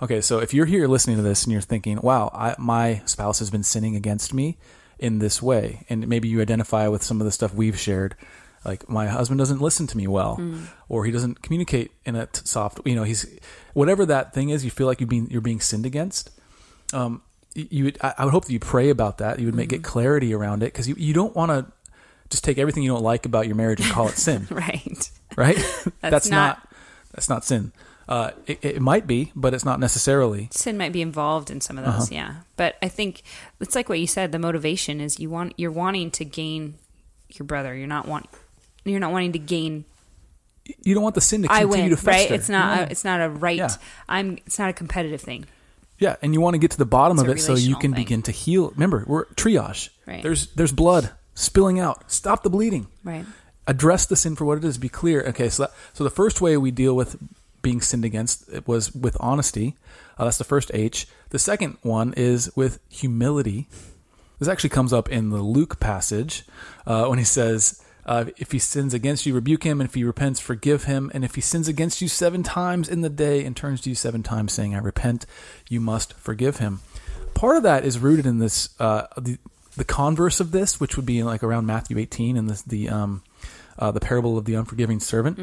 Okay, 0.01 0.19
so 0.19 0.39
if 0.39 0.53
you're 0.53 0.65
here 0.65 0.89
listening 0.89 1.15
to 1.15 1.23
this 1.23 1.45
and 1.45 1.53
you're 1.53 1.61
thinking, 1.61 1.99
"Wow, 2.03 2.29
I, 2.33 2.53
my 2.59 3.01
spouse 3.05 3.39
has 3.39 3.49
been 3.49 3.63
sinning 3.63 3.95
against 3.95 4.33
me 4.33 4.57
in 4.99 5.19
this 5.19 5.41
way," 5.41 5.85
and 5.89 6.05
maybe 6.09 6.27
you 6.27 6.41
identify 6.41 6.89
with 6.89 7.01
some 7.01 7.21
of 7.21 7.25
the 7.25 7.31
stuff 7.31 7.53
we've 7.53 7.79
shared, 7.79 8.13
like 8.65 8.89
my 8.89 9.07
husband 9.07 9.37
doesn't 9.37 9.61
listen 9.61 9.85
to 9.87 9.97
me 9.97 10.07
well, 10.07 10.41
or 10.89 11.05
he 11.05 11.11
doesn't 11.11 11.41
communicate 11.43 11.91
in 12.05 12.15
a 12.15 12.25
t- 12.25 12.41
soft, 12.45 12.79
you 12.85 12.95
know, 12.95 13.03
he's 13.03 13.25
whatever 13.73 14.05
that 14.07 14.33
thing 14.33 14.49
is. 14.49 14.65
You 14.65 14.71
feel 14.71 14.87
like 14.87 14.99
you're 14.99 15.07
being 15.07 15.29
you're 15.29 15.41
being 15.41 15.61
sinned 15.61 15.85
against. 15.85 16.31
Um, 16.93 17.21
you 17.53 17.85
would, 17.85 17.97
I 18.01 18.25
would 18.25 18.31
hope 18.31 18.45
that 18.45 18.51
you 18.53 18.59
pray 18.59 18.89
about 18.89 19.19
that. 19.19 19.39
You 19.39 19.45
would 19.45 19.55
make 19.55 19.69
get 19.69 19.83
clarity 19.83 20.33
around 20.33 20.61
it 20.63 20.67
because 20.73 20.89
you, 20.89 20.95
you 20.97 21.13
don't 21.13 21.33
want 21.35 21.51
to 21.51 21.71
just 22.29 22.43
take 22.43 22.57
everything 22.57 22.83
you 22.83 22.89
don't 22.91 23.03
like 23.03 23.25
about 23.25 23.47
your 23.47 23.55
marriage 23.55 23.79
and 23.79 23.89
call 23.91 24.07
it 24.09 24.17
sin 24.17 24.45
Right. 24.51 25.09
right? 25.37 25.55
that's 26.01 26.27
not- 26.29 26.57
not, 26.57 26.69
that's 27.13 27.29
not 27.29 27.45
sin. 27.45 27.71
Uh, 28.09 28.31
it, 28.45 28.59
it 28.63 28.81
might 28.81 29.07
be, 29.07 29.31
but 29.35 29.53
it's 29.53 29.63
not 29.65 29.79
necessarily. 29.79 30.47
sin 30.51 30.77
might 30.77 30.91
be 30.91 31.01
involved 31.01 31.49
in 31.49 31.61
some 31.61 31.77
of 31.77 31.85
Uh-huh. 31.85 31.97
those 31.99 32.11
yeah 32.11 32.35
but 32.55 32.75
i 32.83 32.87
think 32.87 33.23
it's 33.59 33.73
like 33.73 33.89
what 33.89 33.99
you 33.99 34.05
said 34.07 34.31
the 34.31 34.37
motivation 34.39 34.99
is 35.01 35.19
you 35.19 35.29
want 35.29 35.53
you're 35.57 35.71
wanting 35.71 36.11
to 36.11 36.23
gain 36.25 36.75
your 37.29 37.45
brother 37.47 37.73
you're 37.75 37.87
not 37.87 38.07
want 38.07 38.27
you're 38.85 38.99
not 38.99 39.11
wanting 39.11 39.33
to 39.33 39.39
gain 39.39 39.85
You 40.83 40.93
don't 40.93 41.03
want 41.03 41.15
the 41.15 41.21
sin 41.21 41.43
to 41.43 41.51
i 41.51 41.61
continue 41.61 41.89
win 41.89 41.97
to 41.97 42.05
right 42.05 42.15
fester. 42.21 42.33
it's 42.35 42.49
not 42.49 42.79
a, 42.79 42.91
it's 42.91 43.03
not 43.03 43.21
a 43.21 43.29
right 43.29 43.57
Yeah. 43.57 43.69
i'm 44.09 44.37
it's 44.45 44.57
not 44.59 44.69
a 44.69 44.73
competitive 44.73 45.21
thing 45.21 45.45
yeah, 45.97 46.17
and 46.21 46.33
you 46.33 46.41
want 46.41 46.55
to 46.55 46.57
get 46.57 46.71
to 46.71 46.77
the 46.77 46.85
bottom 46.85 47.17
It's 47.17 47.23
of 47.23 47.29
it 47.37 47.39
so 47.39 47.55
you 47.55 47.77
can 47.77 47.93
thing. 47.93 48.03
begin 48.03 48.21
to 48.23 48.31
heal. 48.33 48.71
Remember, 48.71 49.05
we're 49.07 49.27
triage. 49.27 49.87
Right. 50.05 50.21
There's 50.21 50.47
there's 50.47 50.73
blood 50.73 51.11
spilling 51.35 51.79
out. 51.79 52.11
Stop 52.11 52.43
the 52.43 52.49
bleeding. 52.49 52.87
right 53.05 53.25
Address 53.65 54.05
the 54.05 54.17
sin 54.17 54.35
for 54.35 54.43
what 54.43 54.57
it 54.57 54.65
is. 54.65 54.77
Be 54.77 54.89
clear. 54.89 55.23
Okay, 55.27 55.47
so 55.47 55.63
that, 55.63 55.71
so 55.93 56.03
the 56.03 56.09
first 56.09 56.41
way 56.41 56.57
we 56.57 56.69
deal 56.69 56.97
with 56.97 57.15
being 57.61 57.79
sinned 57.79 58.03
against 58.03 58.49
it 58.49 58.67
was 58.67 58.93
with 58.93 59.15
honesty. 59.21 59.77
Uh, 60.17 60.25
that's 60.25 60.37
the 60.37 60.43
first 60.43 60.69
H. 60.73 61.07
The 61.29 61.39
second 61.39 61.77
one 61.81 62.13
is 62.17 62.51
with 62.57 62.79
humility. 62.89 63.69
This 64.39 64.49
actually 64.49 64.71
comes 64.71 64.91
up 64.91 65.07
in 65.09 65.29
the 65.29 65.41
Luke 65.41 65.79
passage 65.79 66.43
uh, 66.85 67.05
when 67.05 67.19
he 67.19 67.25
says, 67.25 67.81
uh, 68.05 68.25
"If 68.37 68.51
he 68.51 68.59
sins 68.59 68.93
against 68.93 69.25
you, 69.25 69.33
rebuke 69.33 69.63
him, 69.63 69.81
and 69.81 69.89
if 69.89 69.95
he 69.95 70.03
repents, 70.03 70.39
forgive 70.39 70.85
him. 70.85 71.11
And 71.13 71.23
if 71.23 71.35
he 71.35 71.41
sins 71.41 71.67
against 71.67 72.01
you 72.01 72.07
seven 72.07 72.43
times 72.43 72.87
in 72.89 73.01
the 73.01 73.09
day 73.09 73.43
and 73.43 73.55
turns 73.55 73.81
to 73.81 73.89
you 73.89 73.95
seven 73.95 74.23
times, 74.23 74.53
saying, 74.53 74.75
I 74.75 74.79
repent, 74.79 75.25
you 75.69 75.79
must 75.79 76.13
forgive 76.13 76.57
him." 76.57 76.81
Part 77.33 77.57
of 77.57 77.63
that 77.63 77.83
is 77.83 77.99
rooted 77.99 78.25
in 78.25 78.39
this 78.39 78.69
uh, 78.79 79.07
the 79.17 79.37
the 79.75 79.83
converse 79.83 80.39
of 80.39 80.51
this, 80.51 80.79
which 80.79 80.95
would 80.95 81.05
be 81.05 81.23
like 81.23 81.43
around 81.43 81.65
Matthew 81.65 81.97
18 81.97 82.37
and 82.37 82.49
the 82.49 82.63
the 82.65 82.89
um, 82.89 83.23
uh, 83.77 83.91
the 83.91 83.99
parable 83.99 84.37
of 84.37 84.45
the 84.45 84.53
unforgiving 84.55 84.99
servant. 84.99 85.37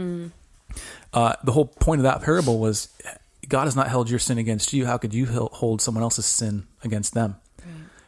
Uh, 1.12 1.35
the 1.44 1.53
whole 1.53 1.66
point 1.66 1.98
of 1.98 2.05
that 2.05 2.22
parable 2.22 2.59
was 2.59 2.88
God 3.48 3.64
has 3.64 3.77
not 3.77 3.88
held 3.88 4.09
your 4.09 4.18
sin 4.18 4.38
against 4.38 4.72
you. 4.72 4.87
How 4.87 4.96
could 4.96 5.12
you 5.12 5.27
hold 5.27 5.83
someone 5.83 6.03
else's 6.03 6.25
sin 6.25 6.66
against 6.83 7.12
them? 7.12 7.37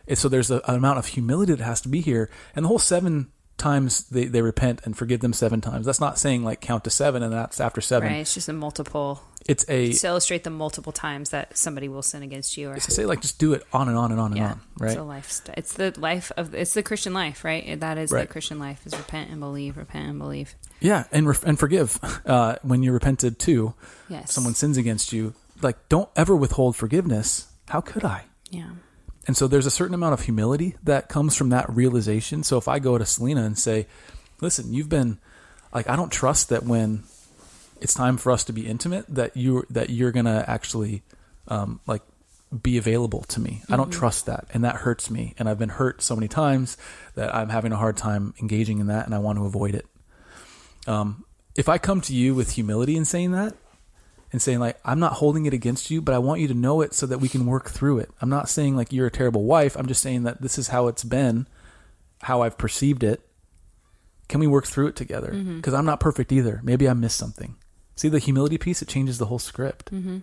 And 0.06 0.18
so 0.18 0.28
there's 0.28 0.50
a, 0.50 0.60
an 0.66 0.76
amount 0.76 0.98
of 0.98 1.06
humility 1.06 1.54
that 1.54 1.64
has 1.64 1.80
to 1.82 1.88
be 1.88 2.00
here. 2.00 2.30
And 2.54 2.64
the 2.64 2.68
whole 2.68 2.78
seven 2.78 3.28
times 3.56 4.04
they, 4.08 4.24
they 4.26 4.42
repent 4.42 4.80
and 4.84 4.96
forgive 4.96 5.20
them 5.20 5.32
seven 5.32 5.60
times. 5.60 5.86
That's 5.86 6.00
not 6.00 6.18
saying 6.18 6.44
like 6.44 6.60
count 6.60 6.84
to 6.84 6.90
seven 6.90 7.22
and 7.22 7.32
that's 7.32 7.60
after 7.60 7.80
seven. 7.80 8.08
right 8.08 8.18
it's 8.18 8.34
just 8.34 8.48
a 8.48 8.52
multiple 8.52 9.22
It's 9.46 9.64
a 9.68 9.92
to 9.92 10.06
illustrate 10.08 10.42
the 10.44 10.50
multiple 10.50 10.92
times 10.92 11.30
that 11.30 11.56
somebody 11.56 11.88
will 11.88 12.02
sin 12.02 12.22
against 12.22 12.56
you 12.56 12.70
or 12.70 12.74
to 12.74 12.90
say 12.90 13.06
like 13.06 13.20
just 13.20 13.38
do 13.38 13.52
it 13.52 13.62
on 13.72 13.88
and 13.88 13.96
on 13.96 14.10
and 14.10 14.20
on 14.20 14.32
and 14.32 14.42
on, 14.42 14.60
right? 14.78 14.90
it's 14.90 14.98
a 14.98 15.02
lifestyle 15.02 15.54
it's 15.56 15.74
the 15.74 15.94
life 15.98 16.32
of 16.36 16.54
it's 16.54 16.74
the 16.74 16.82
christian 16.82 17.14
life 17.14 17.44
right 17.44 17.78
that 17.80 17.96
is 17.98 18.10
Right. 18.10 18.22
the 18.22 18.32
christian 18.32 18.58
life 18.58 18.84
is 18.86 18.96
repent 18.96 19.30
and 19.30 19.38
believe 19.40 19.76
repent 19.76 20.08
and 20.08 20.18
believe 20.18 20.54
yeah, 20.80 21.04
and 21.12 21.26
ref- 21.28 21.44
and 21.44 21.58
forgive 21.58 21.98
uh, 22.26 22.56
when 22.62 22.82
you 22.82 22.92
repented 22.92 23.38
too. 23.38 23.72
yes 24.08 24.32
Someone 24.34 24.54
sins 24.54 24.76
against 24.76 25.12
you. 25.12 25.32
Like 25.62 25.76
don't 25.88 26.10
ever 26.16 26.34
withhold 26.36 26.74
forgiveness. 26.76 27.46
How 27.68 27.80
could 27.80 28.04
I? 28.04 28.24
yeah 28.50 28.70
And 29.26 29.36
so 29.36 29.46
there's 29.48 29.66
a 29.66 29.70
certain 29.70 29.94
amount 29.94 30.14
of 30.14 30.22
humility 30.22 30.76
that 30.82 31.08
comes 31.08 31.36
from 31.36 31.48
that 31.50 31.68
realization. 31.70 32.42
So 32.42 32.58
if 32.58 32.68
I 32.68 32.78
go 32.78 32.98
to 32.98 33.06
Selena 33.06 33.44
and 33.44 33.58
say, 33.58 33.86
"Listen, 34.40 34.72
you've 34.72 34.88
been 34.88 35.18
like 35.72 35.88
I 35.88 35.96
don't 35.96 36.12
trust 36.12 36.48
that 36.50 36.62
when 36.62 37.04
it's 37.80 37.94
time 37.94 38.16
for 38.16 38.32
us 38.32 38.44
to 38.44 38.52
be 38.52 38.66
intimate 38.66 39.04
that 39.08 39.36
you 39.36 39.64
that 39.70 39.90
you're 39.90 40.12
going 40.12 40.24
to 40.26 40.44
actually 40.48 41.02
um 41.48 41.80
like 41.86 42.02
be 42.62 42.78
available 42.78 43.22
to 43.24 43.40
me. 43.40 43.62
I 43.68 43.76
don't 43.76 43.90
trust 43.90 44.26
that 44.26 44.46
and 44.54 44.62
that 44.64 44.76
hurts 44.76 45.10
me 45.10 45.34
and 45.38 45.48
I've 45.48 45.58
been 45.58 45.70
hurt 45.70 46.02
so 46.02 46.14
many 46.14 46.28
times 46.28 46.76
that 47.16 47.34
I'm 47.34 47.48
having 47.48 47.72
a 47.72 47.76
hard 47.76 47.96
time 47.96 48.32
engaging 48.40 48.78
in 48.78 48.86
that 48.86 49.06
and 49.06 49.14
I 49.14 49.18
want 49.18 49.38
to 49.38 49.44
avoid 49.44 49.74
it. 49.74 49.86
Um 50.86 51.24
if 51.56 51.68
I 51.68 51.78
come 51.78 52.00
to 52.02 52.14
you 52.14 52.34
with 52.34 52.52
humility 52.52 52.96
in 52.96 53.04
saying 53.04 53.32
that, 53.32 53.54
and 54.34 54.42
saying 54.42 54.58
like 54.58 54.80
I'm 54.84 54.98
not 54.98 55.12
holding 55.12 55.46
it 55.46 55.54
against 55.54 55.92
you, 55.92 56.02
but 56.02 56.12
I 56.12 56.18
want 56.18 56.40
you 56.40 56.48
to 56.48 56.54
know 56.54 56.80
it 56.80 56.92
so 56.92 57.06
that 57.06 57.20
we 57.20 57.28
can 57.28 57.46
work 57.46 57.70
through 57.70 58.00
it. 58.00 58.10
I'm 58.20 58.28
not 58.28 58.48
saying 58.48 58.74
like 58.74 58.92
you're 58.92 59.06
a 59.06 59.10
terrible 59.10 59.44
wife. 59.44 59.76
I'm 59.76 59.86
just 59.86 60.02
saying 60.02 60.24
that 60.24 60.42
this 60.42 60.58
is 60.58 60.66
how 60.68 60.88
it's 60.88 61.04
been, 61.04 61.46
how 62.20 62.42
I've 62.42 62.58
perceived 62.58 63.04
it. 63.04 63.20
Can 64.28 64.40
we 64.40 64.48
work 64.48 64.66
through 64.66 64.88
it 64.88 64.96
together? 64.96 65.30
Because 65.30 65.72
I'm 65.72 65.84
not 65.84 66.00
perfect 66.00 66.32
either. 66.32 66.60
Maybe 66.64 66.88
I 66.88 66.94
missed 66.94 67.16
something. 67.16 67.54
See 67.94 68.08
the 68.08 68.18
humility 68.18 68.58
piece? 68.58 68.82
It 68.82 68.88
changes 68.88 69.18
the 69.18 69.26
whole 69.26 69.38
script, 69.38 69.92
mm-hmm. 69.92 70.18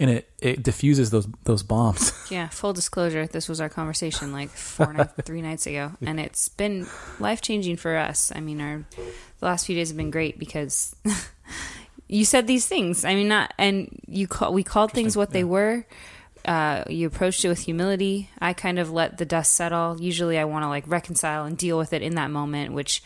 and 0.00 0.10
it 0.10 0.28
it 0.40 0.64
diffuses 0.64 1.10
those 1.10 1.28
those 1.44 1.62
bombs. 1.62 2.12
Yeah, 2.28 2.48
full 2.48 2.72
disclosure, 2.72 3.28
this 3.28 3.48
was 3.48 3.60
our 3.60 3.68
conversation 3.68 4.32
like 4.32 4.50
four 4.50 4.92
nights, 4.92 5.12
three 5.22 5.40
nights 5.40 5.68
ago, 5.68 5.92
and 6.04 6.18
it's 6.18 6.48
been 6.48 6.88
life 7.20 7.40
changing 7.40 7.76
for 7.76 7.96
us. 7.96 8.32
I 8.34 8.40
mean, 8.40 8.60
our 8.60 8.84
the 9.38 9.46
last 9.46 9.66
few 9.66 9.76
days 9.76 9.90
have 9.90 9.96
been 9.96 10.10
great 10.10 10.36
because 10.36 10.96
you 12.08 12.24
said 12.24 12.46
these 12.46 12.66
things. 12.66 13.04
I 13.04 13.14
mean, 13.14 13.28
not 13.28 13.52
and 13.58 14.00
you 14.06 14.26
call 14.28 14.52
we 14.52 14.62
called 14.62 14.92
things 14.92 15.16
what 15.16 15.30
they 15.30 15.44
were. 15.44 15.86
Uh, 16.44 16.84
you 16.88 17.08
approached 17.08 17.44
it 17.44 17.48
with 17.48 17.60
humility. 17.60 18.30
I 18.38 18.52
kind 18.52 18.78
of 18.78 18.92
let 18.92 19.18
the 19.18 19.24
dust 19.24 19.54
settle. 19.54 20.00
Usually, 20.00 20.38
I 20.38 20.44
want 20.44 20.62
to 20.62 20.68
like 20.68 20.84
reconcile 20.86 21.44
and 21.44 21.58
deal 21.58 21.76
with 21.76 21.92
it 21.92 22.02
in 22.02 22.14
that 22.14 22.30
moment, 22.30 22.72
which 22.72 23.02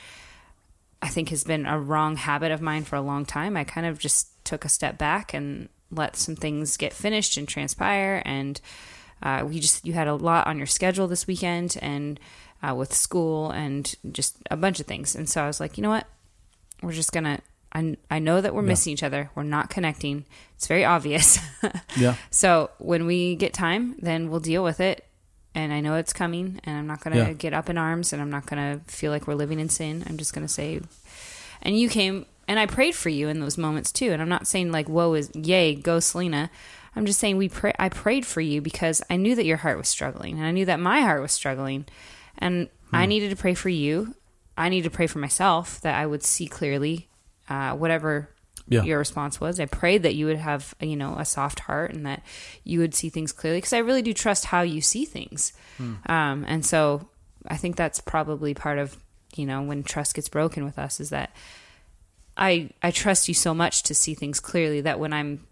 I 1.00 1.08
think 1.08 1.30
has 1.30 1.44
been 1.44 1.64
a 1.64 1.80
wrong 1.80 2.16
habit 2.16 2.52
of 2.52 2.60
mine 2.60 2.84
for 2.84 2.96
a 2.96 3.00
long 3.00 3.24
time. 3.24 3.56
I 3.56 3.64
kind 3.64 3.86
of 3.86 3.98
just 3.98 4.28
took 4.44 4.64
a 4.64 4.68
step 4.68 4.98
back 4.98 5.32
and 5.32 5.70
let 5.90 6.16
some 6.16 6.36
things 6.36 6.76
get 6.76 6.92
finished 6.92 7.36
and 7.36 7.48
transpire. 7.48 8.22
And 8.26 8.60
uh, 9.22 9.44
we 9.46 9.60
just 9.60 9.86
you 9.86 9.94
had 9.94 10.08
a 10.08 10.14
lot 10.14 10.46
on 10.46 10.58
your 10.58 10.66
schedule 10.66 11.08
this 11.08 11.26
weekend, 11.26 11.78
and 11.80 12.20
uh, 12.62 12.74
with 12.74 12.92
school 12.92 13.50
and 13.50 13.94
just 14.12 14.36
a 14.50 14.56
bunch 14.56 14.80
of 14.80 14.86
things. 14.86 15.14
And 15.14 15.28
so 15.28 15.42
I 15.42 15.46
was 15.46 15.60
like, 15.60 15.78
you 15.78 15.82
know 15.82 15.90
what, 15.90 16.06
we're 16.82 16.92
just 16.92 17.12
gonna. 17.12 17.40
I 17.72 17.96
I 18.10 18.18
know 18.18 18.40
that 18.40 18.54
we're 18.54 18.62
missing 18.62 18.92
each 18.92 19.02
other. 19.02 19.30
We're 19.34 19.42
not 19.42 19.70
connecting. 19.70 20.24
It's 20.56 20.66
very 20.66 20.84
obvious. 20.84 21.38
yeah, 21.96 22.16
So 22.30 22.70
when 22.78 23.06
we 23.06 23.36
get 23.36 23.52
time, 23.52 23.96
then 24.00 24.30
we'll 24.30 24.40
deal 24.40 24.64
with 24.64 24.80
it. 24.80 25.06
And 25.54 25.72
I 25.72 25.80
know 25.80 25.96
it's 25.96 26.12
coming, 26.12 26.60
and 26.62 26.76
I'm 26.76 26.86
not 26.86 27.00
going 27.00 27.16
to 27.16 27.22
Yeah. 27.22 27.32
get 27.32 27.52
up 27.52 27.68
in 27.68 27.76
arms, 27.76 28.12
and 28.12 28.22
I'm 28.22 28.30
not 28.30 28.46
going 28.46 28.78
to 28.78 28.84
feel 28.92 29.10
like 29.10 29.26
we're 29.26 29.34
living 29.34 29.58
in 29.58 29.68
sin. 29.68 30.04
I'm 30.08 30.16
just 30.16 30.32
going 30.32 30.46
to 30.46 30.52
say, 30.52 30.80
and 31.60 31.76
you 31.76 31.88
came, 31.88 32.26
and 32.46 32.58
I 32.58 32.66
prayed 32.66 32.94
for 32.94 33.08
you 33.08 33.28
in 33.28 33.40
those 33.40 33.58
moments 33.58 33.90
too. 33.90 34.12
And 34.12 34.22
I'm 34.22 34.28
not 34.28 34.46
saying 34.46 34.70
like, 34.70 34.88
"Woe 34.88 35.14
is 35.14 35.30
yay, 35.34 35.74
go 35.74 35.98
Selena." 35.98 36.50
I'm 36.94 37.06
just 37.06 37.18
saying 37.18 37.36
we 37.36 37.48
pray. 37.48 37.72
I 37.78 37.88
prayed 37.88 38.26
for 38.26 38.40
you 38.40 38.60
because 38.60 39.02
I 39.10 39.16
knew 39.16 39.34
that 39.34 39.44
your 39.44 39.58
heart 39.58 39.78
was 39.78 39.88
struggling, 39.88 40.38
and 40.38 40.46
I 40.46 40.52
knew 40.52 40.66
that 40.66 40.78
my 40.78 41.00
heart 41.00 41.22
was 41.22 41.32
struggling, 41.32 41.86
and 42.38 42.68
I 42.92 43.04
hmm. 43.04 43.08
needed 43.08 43.30
to 43.30 43.36
pray 43.36 43.54
for 43.54 43.68
you. 43.70 44.14
I 44.56 44.68
needed 44.68 44.90
to 44.90 44.96
pray 44.96 45.06
for 45.08 45.18
myself 45.18 45.80
that 45.80 45.98
I 45.98 46.06
would 46.06 46.22
see 46.22 46.46
clearly, 46.46 47.08
uh, 47.50 47.74
whatever 47.76 48.30
Yeah. 48.68 48.84
your 48.84 48.98
response 48.98 49.40
was. 49.40 49.58
I 49.60 49.66
prayed 49.66 50.04
that 50.04 50.14
you 50.14 50.26
would 50.26 50.38
have, 50.38 50.74
you 50.80 50.94
know, 50.96 51.16
a 51.18 51.24
soft 51.24 51.60
heart 51.60 51.92
and 51.92 52.06
that 52.06 52.22
you 52.64 52.78
would 52.78 52.94
see 52.94 53.08
things 53.10 53.32
clearly 53.32 53.58
because 53.58 53.72
I 53.72 53.78
really 53.78 54.02
do 54.02 54.14
trust 54.14 54.44
how 54.46 54.62
you 54.62 54.80
see 54.80 55.04
things. 55.04 55.52
Um, 56.06 56.44
and 56.46 56.64
so 56.64 57.08
I 57.48 57.56
think 57.56 57.74
that's 57.76 58.00
probably 58.00 58.54
part 58.54 58.78
of, 58.78 58.96
you 59.34 59.44
know, 59.46 59.62
when 59.62 59.82
trust 59.82 60.14
gets 60.14 60.28
broken 60.28 60.64
with 60.64 60.78
us 60.78 61.00
is 61.00 61.10
that 61.10 61.34
I 62.36 62.70
I 62.82 62.90
trust 62.90 63.28
you 63.28 63.34
so 63.34 63.52
much 63.54 63.82
to 63.84 63.94
see 63.94 64.14
things 64.14 64.40
clearly 64.40 64.80
that 64.82 65.00
when 65.00 65.12
I'm 65.12 65.46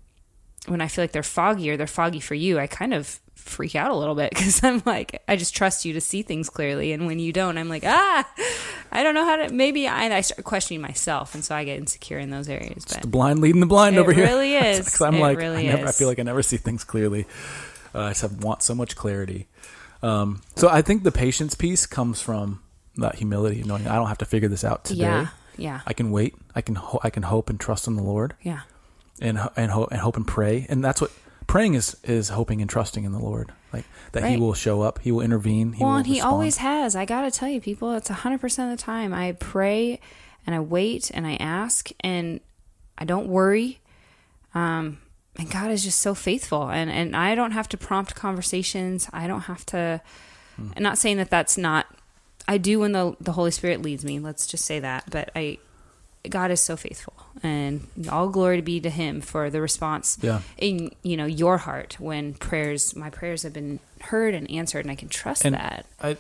when 0.67 0.81
I 0.81 0.89
feel 0.89 1.03
like 1.05 1.13
they're 1.13 1.23
foggy 1.23 1.71
or 1.71 1.77
they're 1.77 1.87
foggy 1.87 2.21
for 2.21 2.35
you, 2.35 2.59
I 2.59 2.67
kind 2.67 2.93
of 2.93 3.21
freak 3.35 3.75
out 3.75 3.91
a 3.91 3.95
little 3.95 4.15
bit 4.15 4.31
because 4.35 4.63
I'm 4.63 4.83
like, 4.85 5.23
I 5.29 5.37
just 5.37 5.55
trust 5.57 5.85
you 5.85 5.93
to 5.95 6.01
see 6.01 6.23
things 6.23 6.51
clearly. 6.51 6.93
And 6.93 7.07
when 7.07 7.19
you 7.19 7.33
don't, 7.33 7.57
I'm 7.57 7.69
like, 7.69 7.85
ah, 7.87 8.29
I 8.93 9.03
don't 9.03 9.15
know 9.15 9.25
how 9.25 9.37
to, 9.37 9.53
maybe 9.53 9.87
I, 9.89 10.15
I 10.17 10.21
start 10.21 10.45
questioning 10.45 10.81
myself. 10.83 11.35
And 11.35 11.45
so 11.45 11.55
I 11.55 11.65
get 11.65 11.79
insecure 11.79 12.19
in 12.19 12.31
those 12.31 12.49
areas. 12.49 12.85
But 12.87 13.03
the 13.03 13.09
blind 13.09 13.41
leading 13.41 13.61
the 13.61 13.67
blind 13.67 13.97
over 13.97 14.13
here. 14.13 14.27
really 14.27 14.55
is. 14.57 14.81
Because 14.85 15.01
I'm 15.01 15.15
It 15.15 15.21
like, 15.21 15.39
really 15.39 15.69
I, 15.69 15.73
never, 15.75 15.87
I 15.89 15.93
feel 15.93 16.09
like 16.09 16.19
I 16.19 16.23
never 16.25 16.43
see 16.43 16.57
things 16.59 16.85
clearly. 16.85 17.27
Uh, 17.95 18.01
I 18.03 18.09
just 18.11 18.23
have, 18.23 18.45
want 18.45 18.63
so 18.63 18.75
much 18.75 18.97
clarity. 18.97 19.49
Um, 20.03 20.43
so 20.55 20.69
I 20.69 20.83
think 20.83 21.03
the 21.03 21.11
patience 21.13 21.55
piece 21.55 21.87
comes 21.87 22.21
from 22.21 22.61
that 22.97 23.15
humility, 23.17 23.63
knowing 23.65 23.89
I 23.89 23.95
don't 23.97 24.09
have 24.09 24.19
to 24.19 24.25
figure 24.27 24.49
this 24.49 24.63
out 24.65 24.85
today. 24.85 25.01
yeah, 25.01 25.27
yeah, 25.57 25.81
I 25.87 25.93
can 25.93 26.11
wait. 26.13 26.35
I 26.55 26.61
can 26.61 26.75
ho- 26.77 27.01
I 27.03 27.11
can 27.11 27.23
hope 27.25 27.49
and 27.51 27.59
trust 27.59 27.87
in 27.89 27.97
the 27.97 28.03
Lord, 28.03 28.35
yeah. 28.43 28.61
And 29.21 29.39
and 29.57 29.71
hope 29.71 29.91
and 29.91 30.01
hope 30.01 30.17
and 30.17 30.27
pray. 30.27 30.67
And 30.69 30.85
that's 30.85 31.01
what 31.01 31.11
praying 31.47 31.75
is 31.75 31.97
is 32.05 32.31
hoping 32.31 32.61
and 32.61 32.71
trusting 32.71 33.05
in 33.05 33.13
the 33.13 33.19
Lord, 33.19 33.53
like 33.73 33.85
that 34.13 34.25
He 34.25 34.37
will 34.37 34.55
show 34.55 34.83
up, 34.83 35.01
He 35.01 35.13
will 35.13 35.23
intervene. 35.23 35.73
He 35.73 35.83
well, 35.83 35.93
will 35.93 35.99
and 35.99 36.07
he 36.07 36.15
respond. 36.15 36.33
always 36.33 36.57
has. 36.59 36.97
I 36.97 37.05
got 37.05 37.23
to 37.23 37.31
tell 37.31 37.49
you, 37.49 37.61
people, 37.61 37.93
it's 37.95 38.09
100% 38.09 38.45
of 38.73 38.79
the 38.79 38.83
time. 38.83 39.13
I 39.13 39.33
pray 39.33 40.01
and 40.47 40.55
I 40.55 40.61
wait 40.61 41.11
and 41.13 41.27
I 41.27 41.37
ask 41.37 41.91
and 42.01 42.41
I 42.97 43.05
don't 43.05 43.29
worry. 43.29 43.81
Um, 44.55 44.99
and 45.37 45.51
God 45.51 45.71
is 45.71 45.85
just 45.85 46.01
so 46.01 46.15
faithful, 46.15 46.69
and 46.69 46.91
and 46.91 47.15
I 47.15 47.35
don't 47.35 47.53
have 47.53 47.69
to 47.71 47.77
prompt 47.77 48.15
conversations. 48.17 49.09
I 49.13 49.27
don't 49.27 49.43
have 49.43 49.65
to. 49.67 50.01
I'm 50.59 50.83
not 50.83 50.99
saying 50.99 51.19
that 51.19 51.31
that's 51.31 51.57
not. 51.57 51.87
I 52.49 52.59
do 52.59 52.81
when 52.81 52.91
the 52.91 53.15
the 53.21 53.33
Holy 53.33 53.53
Spirit 53.53 53.81
leads 53.81 54.05
me. 54.05 54.19
Let's 54.19 54.47
just 54.49 54.65
say 54.65 54.81
that. 54.81 55.05
But 55.11 55.31
I, 55.37 55.59
God 56.31 56.51
is 56.51 56.61
so 56.61 56.77
faithful, 56.77 57.15
and 57.43 57.87
all 58.11 58.29
glory 58.29 58.61
be 58.61 58.81
to 58.81 58.91
Him 58.91 59.21
for 59.21 59.51
the 59.51 59.61
response 59.61 60.19
Yeah. 60.21 60.41
in 60.57 60.91
you 61.03 61.17
know 61.17 61.27
your 61.27 61.59
heart 61.59 61.97
when 61.99 62.35
prayers, 62.35 62.95
my 62.97 63.11
prayers 63.11 63.43
have 63.43 63.53
been 63.53 63.81
heard 64.01 64.35
and 64.35 64.51
answered, 64.51 64.81
and 64.85 64.91
I 64.91 64.95
can 64.95 65.09
trust 65.09 65.45
And 65.45 65.55
that. 65.55 65.87
I 66.01 66.17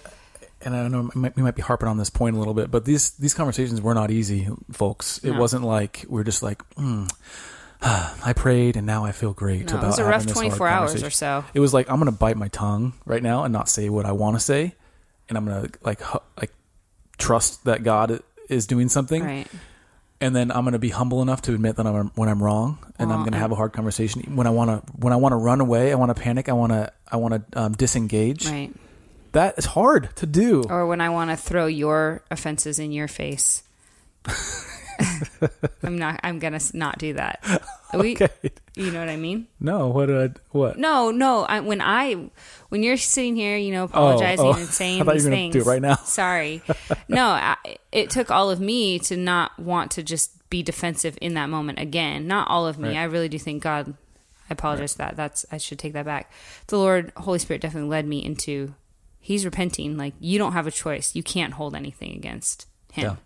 and 0.65 0.75
I 0.75 0.83
don't 0.83 0.91
know 0.93 1.11
we 1.15 1.21
might, 1.21 1.37
we 1.37 1.43
might 1.43 1.55
be 1.55 1.63
harping 1.63 1.89
on 1.89 1.99
this 1.99 2.11
point 2.11 2.35
a 2.35 2.39
little 2.39 2.55
bit, 2.55 2.71
but 2.71 2.85
these 2.85 3.11
these 3.13 3.35
conversations 3.35 3.81
were 3.81 3.95
not 3.95 4.11
easy, 4.11 4.49
folks. 4.73 5.19
It 5.19 5.31
No. 5.33 5.39
wasn't 5.41 5.65
like 5.65 6.05
we're 6.09 6.25
just 6.25 6.43
like, 6.43 6.69
mm, 6.71 7.09
I 7.81 8.33
prayed 8.35 8.77
and 8.77 8.85
now 8.87 9.05
I 9.05 9.13
feel 9.13 9.33
great 9.33 9.67
No, 9.67 9.75
it 9.75 9.79
about 9.79 9.87
was 9.87 9.99
a 10.01 10.05
rough 10.05 10.27
24 10.27 10.67
hours 10.69 11.03
or 11.03 11.11
so. 11.11 11.45
It 11.55 11.61
was 11.61 11.73
like 11.73 11.89
I'm 11.91 11.99
gonna 11.99 12.11
bite 12.13 12.37
my 12.37 12.49
tongue 12.49 12.95
right 13.07 13.23
now 13.23 13.45
and 13.45 13.53
not 13.53 13.69
say 13.69 13.89
what 13.89 14.05
I 14.07 14.13
want 14.13 14.35
to 14.37 14.41
say, 14.41 14.75
and 15.29 15.39
I'm 15.39 15.45
gonna 15.45 15.69
like 15.83 16.01
hu- 16.01 16.19
like 16.41 16.53
trust 17.19 17.65
that 17.65 17.83
God 17.85 18.21
is 18.49 18.67
doing 18.67 18.89
something, 18.89 19.23
Right. 19.25 19.47
And 20.21 20.35
then 20.35 20.51
I'm 20.51 20.65
gonna 20.65 20.79
be 20.79 20.91
humble 20.91 21.23
enough 21.23 21.43
to 21.43 21.55
admit 21.55 21.77
that 21.77 21.87
I'm 21.87 22.09
when 22.15 22.29
I'm 22.29 22.43
wrong, 22.43 22.79
and 22.99 23.13
I'm 23.13 23.25
gonna 23.25 23.39
have 23.39 23.53
a 23.53 23.55
hard 23.55 23.73
conversation. 23.73 24.37
When 24.37 24.47
I 24.47 24.51
want 24.51 24.71
to 24.71 24.93
when 24.93 25.13
I 25.13 25.17
want 25.17 25.33
to 25.33 25.37
run 25.37 25.61
away, 25.61 25.93
I 25.93 25.95
want 25.95 26.15
to 26.15 26.21
panic, 26.21 26.49
I 26.49 26.53
want 26.53 26.73
to 26.73 26.93
I 27.11 27.17
want 27.17 27.35
to 27.35 27.61
um, 27.61 27.73
disengage. 27.73 28.47
Right. 28.47 28.73
That 29.33 29.59
is 29.59 29.67
hard 29.67 30.15
to 30.17 30.27
do. 30.27 30.65
Or 30.69 30.87
when 30.87 31.01
I 31.01 31.11
want 31.11 31.31
to 31.31 31.37
throw 31.37 31.67
your 31.67 32.23
offenses 32.31 32.79
in 32.79 32.93
your 32.93 33.09
face. 33.09 33.63
I'm 35.83 35.99
not. 35.99 36.21
I'm 36.23 36.39
gonna 36.39 36.61
not 36.75 36.99
do 36.99 37.15
that. 37.15 37.41
We, 37.95 38.13
Okay. 38.13 38.29
You 38.77 38.91
know 38.91 39.01
what 39.01 39.09
I 39.09 39.17
mean? 39.17 39.47
No, 39.61 39.89
what 39.89 40.07
did 40.07 40.31
I, 40.31 40.41
what? 40.51 40.79
No, 40.79 41.11
no. 41.11 41.45
I, 41.45 41.61
when 41.61 41.81
I, 41.81 42.29
when 42.69 42.83
you're 42.83 42.99
sitting 42.99 43.35
here, 43.35 43.57
you 43.57 43.73
know, 43.73 43.85
oh, 43.85 43.87
apologizing 43.87 44.45
oh. 44.45 44.53
and 44.53 44.67
saying 44.69 45.01
I 45.01 45.05
thought 45.07 45.15
you 45.15 45.21
these 45.23 45.29
things. 45.31 45.53
do 45.55 45.61
it 45.61 45.67
right 45.67 45.81
now. 45.81 45.95
Sorry. 45.97 46.61
No, 47.09 47.29
I, 47.29 47.57
it 47.91 48.11
took 48.11 48.31
all 48.31 48.51
of 48.51 48.61
me 48.61 48.99
to 48.99 49.17
not 49.17 49.59
want 49.59 49.91
to 49.93 50.03
just 50.03 50.49
be 50.51 50.63
defensive 50.63 51.17
in 51.23 51.33
that 51.33 51.49
moment 51.49 51.79
again. 51.79 52.27
Not 52.27 52.49
all 52.49 52.67
of 52.67 52.79
me. 52.79 52.91
Right. 52.91 52.99
I 52.99 53.05
really 53.05 53.31
do 53.31 53.39
think 53.39 53.63
God. 53.63 53.95
I 54.51 54.53
apologize 54.53 54.93
for 54.93 54.99
that. 54.99 55.17
That's 55.17 55.47
I 55.51 55.57
should 55.57 55.79
take 55.79 55.95
that 55.95 56.05
back. 56.05 56.31
The 56.67 56.77
Lord, 56.79 57.11
Holy 57.17 57.39
Spirit, 57.39 57.63
definitely 57.63 57.89
led 57.89 58.07
me 58.07 58.23
into. 58.23 58.75
He's 59.19 59.47
repenting. 59.47 59.97
Like 59.97 60.13
you 60.21 60.39
don't 60.39 60.53
have 60.53 60.67
a 60.67 60.71
choice. 60.71 61.15
You 61.15 61.23
can't 61.23 61.55
hold 61.55 61.75
anything 61.75 62.13
against 62.13 62.67
him. 62.93 63.05
Yeah. 63.05 63.17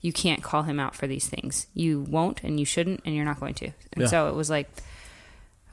You 0.00 0.12
can't 0.12 0.42
call 0.42 0.62
him 0.62 0.80
out 0.80 0.94
for 0.94 1.06
these 1.06 1.28
things. 1.28 1.66
You 1.74 2.00
won't, 2.08 2.42
and 2.42 2.58
you 2.58 2.64
shouldn't, 2.64 3.02
and 3.04 3.14
you're 3.14 3.24
not 3.24 3.38
going 3.40 3.54
to. 3.54 3.66
And 3.92 4.02
Yeah. 4.02 4.06
so 4.06 4.28
it 4.28 4.34
was 4.34 4.48
like, 4.48 4.68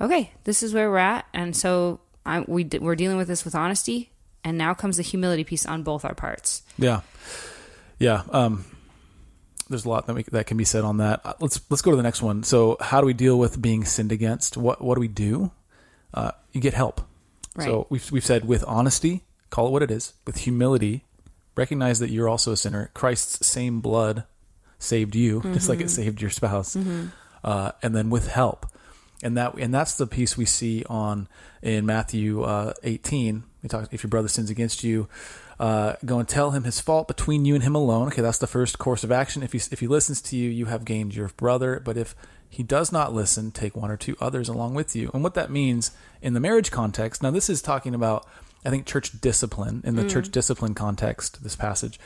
okay, 0.01 0.31
this 0.43 0.61
is 0.63 0.73
where 0.73 0.89
we're 0.89 0.97
at, 0.97 1.25
and 1.33 1.55
so 1.55 1.99
I, 2.25 2.41
we 2.41 2.65
we're 2.79 2.95
dealing 2.95 3.17
with 3.17 3.27
this 3.27 3.45
with 3.45 3.55
honesty, 3.55 4.11
and 4.43 4.57
now 4.57 4.73
comes 4.73 4.97
the 4.97 5.03
humility 5.03 5.43
piece 5.43 5.65
on 5.65 5.83
both 5.83 6.03
our 6.03 6.13
parts. 6.15 6.61
Yeah, 6.77 7.01
yeah. 7.99 8.23
Um, 8.31 8.65
there's 9.69 9.85
a 9.85 9.89
lot 9.89 10.07
that 10.07 10.15
we, 10.15 10.23
that 10.31 10.45
can 10.47 10.57
be 10.57 10.65
said 10.65 10.83
on 10.83 10.97
that. 10.97 11.21
Uh, 11.25 11.33
Let's 11.39 11.59
let's 11.69 11.81
go 11.81 11.91
to 11.91 11.97
the 11.97 12.03
next 12.03 12.21
one. 12.21 12.43
So, 12.43 12.77
how 12.81 12.99
do 13.01 13.07
we 13.07 13.13
deal 13.13 13.39
with 13.39 13.61
being 13.61 13.85
sinned 13.85 14.11
against? 14.11 14.57
What 14.57 14.81
what 14.81 14.95
do 14.95 15.01
we 15.01 15.07
do? 15.07 15.51
Uh, 16.13 16.31
you 16.51 16.61
get 16.61 16.73
help. 16.73 17.01
Right. 17.55 17.65
So 17.65 17.87
we've 17.89 18.11
we've 18.11 18.25
said 18.25 18.45
with 18.45 18.63
honesty, 18.67 19.23
call 19.49 19.67
it 19.67 19.71
what 19.71 19.83
it 19.83 19.91
is. 19.91 20.13
With 20.25 20.37
humility, 20.37 21.05
recognize 21.57 21.99
that 21.99 22.09
you're 22.09 22.29
also 22.29 22.51
a 22.51 22.57
sinner. 22.57 22.91
Christ's 22.93 23.45
same 23.45 23.81
blood 23.81 24.23
saved 24.79 25.15
you, 25.15 25.41
just 25.53 25.69
like 25.69 25.81
it 25.81 25.89
saved 25.89 26.21
your 26.21 26.29
spouse. 26.29 26.77
Uh, 27.43 27.71
and 27.81 27.95
then 27.95 28.09
with 28.09 28.27
help, 28.27 28.65
and 29.23 29.37
that 29.37 29.55
and 29.55 29.73
that's 29.73 29.95
the 29.95 30.07
piece 30.07 30.37
we 30.37 30.45
see 30.45 30.83
on 30.89 31.27
in 31.61 31.85
Matthew 31.85 32.43
uh, 32.43 32.73
18. 32.83 33.43
We 33.63 33.69
talk 33.69 33.91
if 33.91 34.03
your 34.03 34.09
brother 34.09 34.27
sins 34.27 34.49
against 34.49 34.83
you, 34.83 35.07
uh, 35.59 35.93
go 36.05 36.19
and 36.19 36.27
tell 36.27 36.51
him 36.51 36.63
his 36.63 36.79
fault 36.79 37.07
between 37.07 37.45
you 37.45 37.55
and 37.55 37.63
him 37.63 37.75
alone. 37.75 38.07
Okay, 38.07 38.21
that's 38.21 38.37
the 38.37 38.47
first 38.47 38.77
course 38.77 39.03
of 39.03 39.11
action. 39.11 39.43
If 39.43 39.53
he 39.53 39.61
if 39.71 39.79
he 39.79 39.87
listens 39.87 40.21
to 40.23 40.35
you, 40.35 40.49
you 40.49 40.65
have 40.65 40.85
gained 40.85 41.15
your 41.15 41.29
brother. 41.29 41.81
But 41.83 41.97
if 41.97 42.15
he 42.49 42.63
does 42.63 42.91
not 42.91 43.13
listen, 43.13 43.51
take 43.51 43.75
one 43.75 43.91
or 43.91 43.97
two 43.97 44.15
others 44.19 44.49
along 44.49 44.73
with 44.73 44.95
you. 44.95 45.09
And 45.13 45.23
what 45.23 45.33
that 45.33 45.51
means 45.51 45.91
in 46.21 46.33
the 46.33 46.39
marriage 46.39 46.71
context. 46.71 47.21
Now, 47.21 47.31
this 47.31 47.49
is 47.49 47.61
talking 47.61 47.93
about 47.93 48.25
I 48.67 48.69
think 48.69 48.85
church 48.85 49.19
discipline 49.21 49.81
in 49.85 49.95
the 49.95 50.07
church 50.07 50.29
discipline 50.29 50.73
context. 50.73 51.41
This 51.43 51.55
passage, 51.55 51.99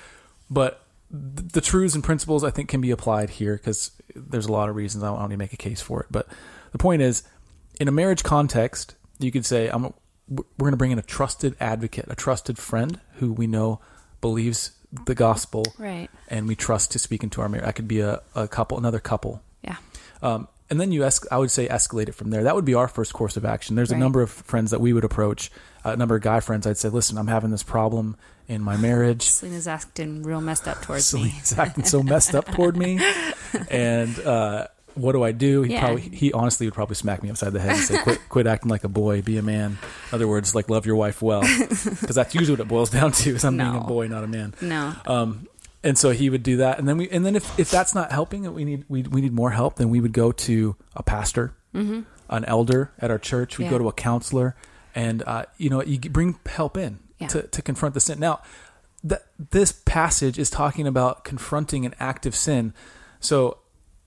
but 0.50 0.84
th- 1.12 1.52
the 1.54 1.62
truths 1.62 1.96
and 1.96 2.04
principles 2.04 2.44
I 2.44 2.52
think 2.52 2.70
can 2.70 2.80
be 2.82 2.92
applied 2.92 3.32
here 3.32 3.58
because 3.58 3.92
there's 4.16 4.46
a 4.46 4.52
lot 4.52 4.70
of 4.70 4.76
reasons 4.76 5.04
I 5.04 5.08
don't 5.08 5.22
need 5.30 5.34
to 5.34 5.38
make 5.38 5.54
a 5.54 5.58
case 5.58 5.82
for 5.82 6.02
it. 6.02 6.08
But 6.12 6.28
the 6.72 6.78
point 6.78 7.02
is, 7.02 7.24
in 7.80 7.88
a 7.88 7.92
marriage 7.92 8.24
context, 8.24 8.96
you 9.20 9.32
could 9.32 9.46
say, 9.46 9.70
"I'm 9.70 9.94
we're 10.30 10.44
going 10.60 10.72
to 10.72 10.78
bring 10.78 10.92
in 10.92 11.00
a 11.00 11.02
trusted 11.18 11.56
advocate, 11.60 12.06
a 12.10 12.16
trusted 12.16 12.58
friend 12.58 13.00
who 13.16 13.34
we 13.34 13.48
know 13.48 13.82
believes 14.22 14.72
the 15.06 15.16
gospel, 15.16 15.64
Right. 15.78 16.10
and 16.30 16.48
we 16.48 16.56
trust 16.56 16.92
to 16.92 17.00
speak 17.00 17.24
into 17.24 17.42
our 17.42 17.50
marriage." 17.50 17.66
That 17.66 17.74
could 17.76 17.88
be 17.88 18.02
a, 18.02 18.22
a 18.36 18.48
couple, 18.48 18.78
another 18.78 19.00
couple, 19.00 19.42
Yeah. 19.64 19.78
um, 20.22 20.48
and 20.72 20.82
then 20.82 20.92
you 20.92 21.02
esc- 21.02 21.28
I 21.32 21.38
would 21.38 21.52
say 21.52 21.68
escalate 21.68 22.10
it 22.10 22.16
from 22.16 22.32
there. 22.32 22.44
That 22.44 22.56
would 22.56 22.66
be 22.66 22.74
our 22.74 22.88
first 22.88 23.14
course 23.14 23.38
of 23.38 23.46
action. 23.46 23.76
There's 23.76 23.92
a 23.92 23.98
number 23.98 24.22
of 24.22 24.32
friends 24.32 24.72
that 24.72 24.82
we 24.82 24.94
would 24.94 25.04
approach, 25.04 25.52
a 25.84 25.96
number 25.96 26.16
of 26.16 26.24
guy 26.24 26.40
friends. 26.40 26.66
I'd 26.66 26.78
say, 26.78 26.90
listen, 26.90 27.18
I'm 27.20 27.28
having 27.28 27.52
this 27.52 27.62
problem 27.64 28.16
in 28.48 28.62
my 28.64 28.76
marriage. 28.78 29.22
Selena's 29.24 29.68
acting 29.68 30.24
real 30.24 30.42
messed 30.42 30.68
up 30.68 30.82
towards 30.82 31.14
me. 31.14 31.30
Celine's 31.30 31.60
acting 31.60 31.84
so 31.84 32.02
messed 32.02 32.34
up 32.34 32.46
toward 32.48 32.76
me, 32.78 33.00
and 33.70 34.18
uh, 34.20 34.68
what 34.96 35.12
do 35.14 35.24
I 35.24 35.32
do? 35.32 35.62
He 35.62 35.74
Yeah. 35.74 35.82
probably, 35.86 36.02
he 36.02 36.34
honestly 36.34 36.68
would 36.68 36.74
probably 36.74 36.96
smack 36.96 37.22
me 37.24 37.30
upside 37.30 37.54
the 37.54 37.60
head 37.62 37.72
and 37.76 37.80
say, 37.80 37.98
quit, 38.02 38.20
quit 38.30 38.48
acting 38.48 38.70
like 38.70 38.84
a 38.84 38.90
boy, 38.90 39.22
be 39.22 39.38
a 39.38 39.42
man. 39.42 39.78
In 40.12 40.16
other 40.16 40.28
words, 40.28 40.54
like 40.56 40.70
love 40.70 40.86
your 40.86 40.96
wife 40.98 41.22
well, 41.22 41.42
because 41.70 42.16
that's 42.16 42.34
usually 42.36 42.58
what 42.58 42.62
it 42.66 42.68
boils 42.68 42.90
down 42.90 43.12
to: 43.14 43.36
is 43.36 43.44
I'm 43.46 43.58
being 43.58 43.76
a 43.76 43.82
boy, 43.82 44.08
not 44.08 44.24
a 44.24 44.28
man. 44.28 44.54
No. 44.62 44.94
Um, 45.06 45.48
and 45.84 45.98
so 45.98 46.12
he 46.12 46.30
would 46.30 46.44
do 46.44 46.58
that, 46.58 46.78
and 46.80 46.88
then 46.88 46.98
we, 46.98 47.10
and 47.10 47.26
then 47.26 47.36
if, 47.36 47.60
if 47.60 47.72
that's 47.72 47.96
not 47.96 48.12
helping, 48.12 48.46
and 48.46 48.54
we 48.56 48.66
need 48.66 48.86
we, 48.88 49.04
we 49.04 49.22
need 49.22 49.34
more 49.34 49.52
help, 49.52 49.76
then 49.78 49.90
we 49.90 50.00
would 50.00 50.14
go 50.14 50.32
to 50.32 50.76
a 50.96 51.04
pastor, 51.04 51.54
an 51.74 52.06
elder 52.46 52.92
at 53.00 53.10
our 53.12 53.18
church. 53.20 53.58
We'd 53.58 53.70
go 53.70 53.76
Mm-hmm. 53.78 53.84
To 53.84 53.90
a 53.90 53.94
counselor, 53.94 54.56
and 54.96 55.24
uh, 55.24 55.46
you 55.58 55.70
know, 55.70 55.82
you 55.84 56.00
bring 56.00 56.38
help 56.46 56.78
in 56.78 57.00
Yeah. 57.20 57.28
to 57.28 57.42
to 57.48 57.62
confront 57.62 57.94
the 57.94 58.00
sin. 58.00 58.20
Now, 58.20 58.42
that 59.04 59.24
this 59.52 59.72
passage 59.72 60.38
is 60.38 60.50
talking 60.50 60.86
about 60.88 61.24
confronting 61.24 61.86
an 61.86 61.96
active 62.00 62.36
sin, 62.36 62.74
so. 63.20 63.58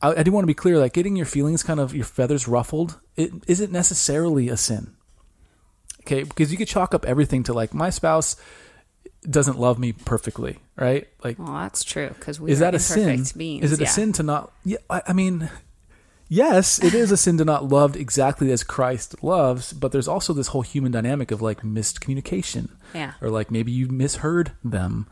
I, 0.02 0.16
I 0.20 0.22
do 0.24 0.32
want 0.32 0.42
to 0.42 0.46
be 0.48 0.54
clear, 0.54 0.76
like 0.78 0.92
getting 0.92 1.16
your 1.16 1.24
feelings 1.24 1.62
kind 1.62 1.80
of 1.80 1.94
your 1.94 2.04
feathers 2.04 2.46
ruffled, 2.48 3.00
it 3.16 3.30
isn't 3.46 3.72
necessarily 3.72 4.48
a 4.50 4.56
sin. 4.56 4.96
Okay, 6.00 6.24
because 6.24 6.52
you 6.52 6.58
could 6.58 6.68
chalk 6.68 6.92
up 6.94 7.06
everything 7.06 7.42
to 7.44 7.54
like 7.54 7.72
my 7.72 7.88
spouse 7.90 8.36
doesn't 9.28 9.58
love 9.58 9.78
me 9.78 9.92
perfectly, 9.92 10.58
right? 10.76 11.08
Like 11.22 11.38
Well, 11.38 11.52
that's 11.54 11.82
true 11.84 12.08
because 12.10 12.40
we 12.40 12.52
is 12.52 12.60
are 12.60 12.64
that 12.66 12.74
a 12.74 12.78
sin? 12.78 13.24
beings. 13.36 13.64
Is 13.64 13.72
it 13.72 13.80
yeah. 13.80 13.86
a 13.86 13.90
sin 13.90 14.12
to 14.14 14.22
not? 14.22 14.52
Yeah, 14.64 14.78
I, 14.90 15.02
I 15.08 15.12
mean, 15.12 15.50
yes, 16.28 16.82
it 16.82 16.94
is 16.94 17.10
a 17.10 17.16
sin 17.16 17.38
to 17.38 17.44
not 17.44 17.68
love 17.68 17.96
exactly 17.96 18.50
as 18.52 18.62
Christ 18.64 19.22
loves, 19.22 19.72
but 19.72 19.92
there's 19.92 20.08
also 20.08 20.32
this 20.32 20.48
whole 20.48 20.62
human 20.62 20.92
dynamic 20.92 21.30
of 21.30 21.40
like 21.42 21.64
missed 21.64 22.00
communication, 22.00 22.76
Yeah. 22.94 23.12
or 23.20 23.30
like 23.30 23.50
maybe 23.50 23.72
you 23.72 23.88
misheard 23.88 24.52
them, 24.62 25.06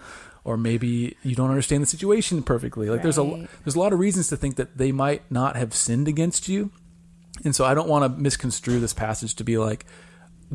or 0.45 0.57
maybe 0.57 1.17
you 1.23 1.35
don't 1.35 1.51
understand 1.51 1.83
the 1.83 1.87
situation 1.87 2.43
perfectly. 2.43 2.91
Like 2.91 3.03
there's 3.03 3.19
a 3.19 3.49
there's 3.65 3.75
a 3.77 3.81
lot 3.81 3.93
of 3.93 3.99
reasons 3.99 4.29
to 4.29 4.37
think 4.37 4.57
that 4.57 4.77
they 4.79 4.93
might 4.93 5.23
not 5.31 5.57
have 5.57 5.75
sinned 5.75 6.09
against 6.09 6.49
you, 6.49 6.71
and 7.45 7.55
so 7.55 7.65
I 7.65 7.75
don't 7.75 7.89
want 7.89 8.05
to 8.05 8.21
misconstrue 8.21 8.81
this 8.81 8.93
passage 8.95 9.35
to 9.37 9.45
be 9.45 9.59
like. 9.59 9.87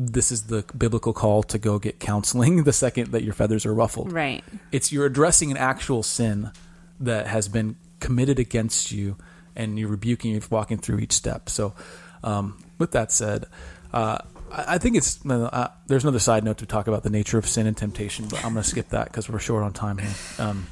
This 0.00 0.30
is 0.30 0.44
the 0.44 0.64
biblical 0.76 1.12
call 1.12 1.42
to 1.44 1.58
go 1.58 1.78
get 1.78 1.98
counseling 1.98 2.62
the 2.64 2.72
second 2.72 3.12
that 3.12 3.24
your 3.24 3.34
feathers 3.34 3.66
are 3.66 3.74
ruffled. 3.74 4.12
Right. 4.12 4.44
it's 4.72 4.92
you're 4.92 5.06
addressing 5.06 5.50
an 5.50 5.56
actual 5.56 6.02
sin 6.02 6.52
that 7.00 7.26
has 7.26 7.48
been 7.48 7.76
committed 8.00 8.38
against 8.38 8.92
you 8.92 9.16
and 9.56 9.78
you're 9.78 9.88
rebuking 9.88 10.32
you're 10.32 10.42
walking 10.50 10.78
through 10.78 11.00
each 11.00 11.12
step. 11.12 11.48
So 11.50 11.74
um, 12.22 12.62
with 12.78 12.92
that 12.92 13.10
said 13.10 13.46
uh, 13.92 14.18
I, 14.52 14.74
I 14.74 14.78
think 14.78 14.96
it's 14.96 15.24
uh, 15.26 15.68
there's 15.86 16.04
another 16.04 16.20
side 16.20 16.44
note 16.44 16.58
to 16.58 16.66
talk 16.66 16.86
about 16.86 17.02
the 17.02 17.10
nature 17.10 17.38
of 17.38 17.46
sin 17.46 17.66
and 17.66 17.76
temptation 17.76 18.28
but 18.28 18.44
i'm 18.44 18.52
going 18.52 18.62
to 18.62 18.68
skip 18.68 18.90
that 18.90 19.06
because 19.06 19.28
we're 19.28 19.38
short 19.38 19.64
on 19.64 19.72
time 19.72 19.98
here. 19.98 20.14
Um, 20.38 20.66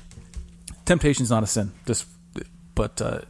temptation 0.84 1.24
is 1.24 1.30
not 1.30 1.42
a 1.42 1.46
sin. 1.46 1.72
Just 1.84 2.06
but 2.74 3.00
uh, 3.02 3.20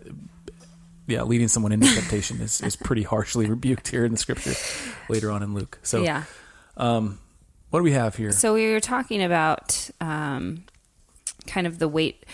yeah 1.06 1.22
leading 1.22 1.48
someone 1.48 1.72
into 1.72 1.92
temptation 1.92 2.40
is, 2.40 2.60
is 2.60 2.76
pretty 2.76 3.02
harshly 3.02 3.46
rebuked 3.50 3.88
here 3.88 4.04
in 4.04 4.12
the 4.12 4.18
scripture 4.18 4.54
later 5.08 5.30
on 5.30 5.42
in 5.42 5.54
luke. 5.54 5.78
So 5.82 6.02
yeah. 6.02 6.24
what 6.76 7.80
do 7.80 7.82
we 7.82 7.92
have 7.92 8.16
here? 8.16 8.32
So 8.32 8.54
we 8.54 8.72
were 8.72 8.80
talking 8.80 9.22
about 9.22 9.90
um, 10.00 10.64
kind 11.46 11.66
of 11.66 11.78
the 11.78 11.88
weight, 11.88 12.24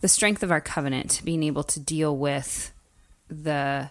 the 0.00 0.08
strength 0.08 0.42
of 0.42 0.50
our 0.50 0.60
covenant, 0.60 1.22
being 1.24 1.42
able 1.42 1.64
to 1.64 1.80
deal 1.80 2.16
with 2.16 2.72
the 3.28 3.90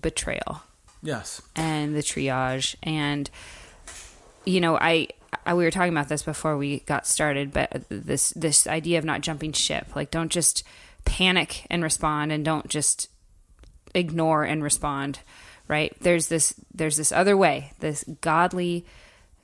betrayal 0.00 0.62
yes. 1.02 1.42
and 1.56 1.94
the 1.94 2.00
triage. 2.00 2.76
And 2.82 3.30
you 4.48 4.60
know 4.60 4.76
I, 4.76 5.08
I 5.44 5.54
we 5.54 5.64
were 5.64 5.70
talking 5.70 5.92
about 5.92 6.08
this 6.08 6.22
before 6.22 6.56
we 6.56 6.80
got 6.80 7.06
started 7.06 7.52
but 7.52 7.84
this 7.88 8.30
this 8.30 8.66
idea 8.66 8.98
of 8.98 9.04
not 9.04 9.20
jumping 9.20 9.52
ship 9.52 9.94
like 9.94 10.10
don't 10.10 10.32
just 10.32 10.64
panic 11.04 11.66
and 11.70 11.82
respond 11.82 12.32
and 12.32 12.44
don't 12.44 12.68
just 12.68 13.08
ignore 13.94 14.44
and 14.44 14.62
respond 14.62 15.20
right? 15.68 15.94
There's 16.00 16.28
this 16.28 16.54
there's 16.74 16.96
this 16.96 17.12
other 17.12 17.36
way, 17.36 17.72
this 17.78 18.04
godly, 18.20 18.84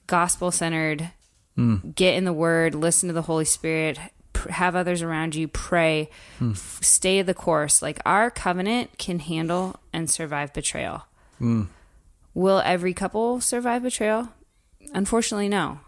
gospel 0.07 0.51
centered. 0.51 1.11
Hmm. 1.55 1.77
Get 1.95 2.15
in 2.15 2.25
the 2.25 2.33
Word, 2.33 2.75
listen 2.75 3.07
to 3.07 3.13
the 3.13 3.23
Holy 3.23 3.45
Spirit, 3.45 3.99
pr- 4.33 4.51
have 4.51 4.75
others 4.75 5.03
around 5.03 5.37
you, 5.37 5.47
pray, 5.47 6.11
hmm. 6.39 6.51
f- 6.51 6.81
stay 6.83 7.23
the 7.23 7.35
course. 7.35 7.81
Like 7.81 8.01
our 8.05 8.31
covenant 8.31 8.99
can 8.99 9.21
handle 9.21 9.77
and 9.93 10.11
survive 10.11 10.53
betrayal. 10.53 11.05
Hmm. 11.39 11.65
Will 12.33 12.61
every 12.65 12.93
couple 12.93 13.41
survive 13.41 13.85
betrayal? 13.85 14.31
Unfortunately, 14.93 15.49
no. 15.49 15.79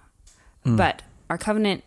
But 0.65 1.03
our 1.29 1.39
covenant, 1.39 1.83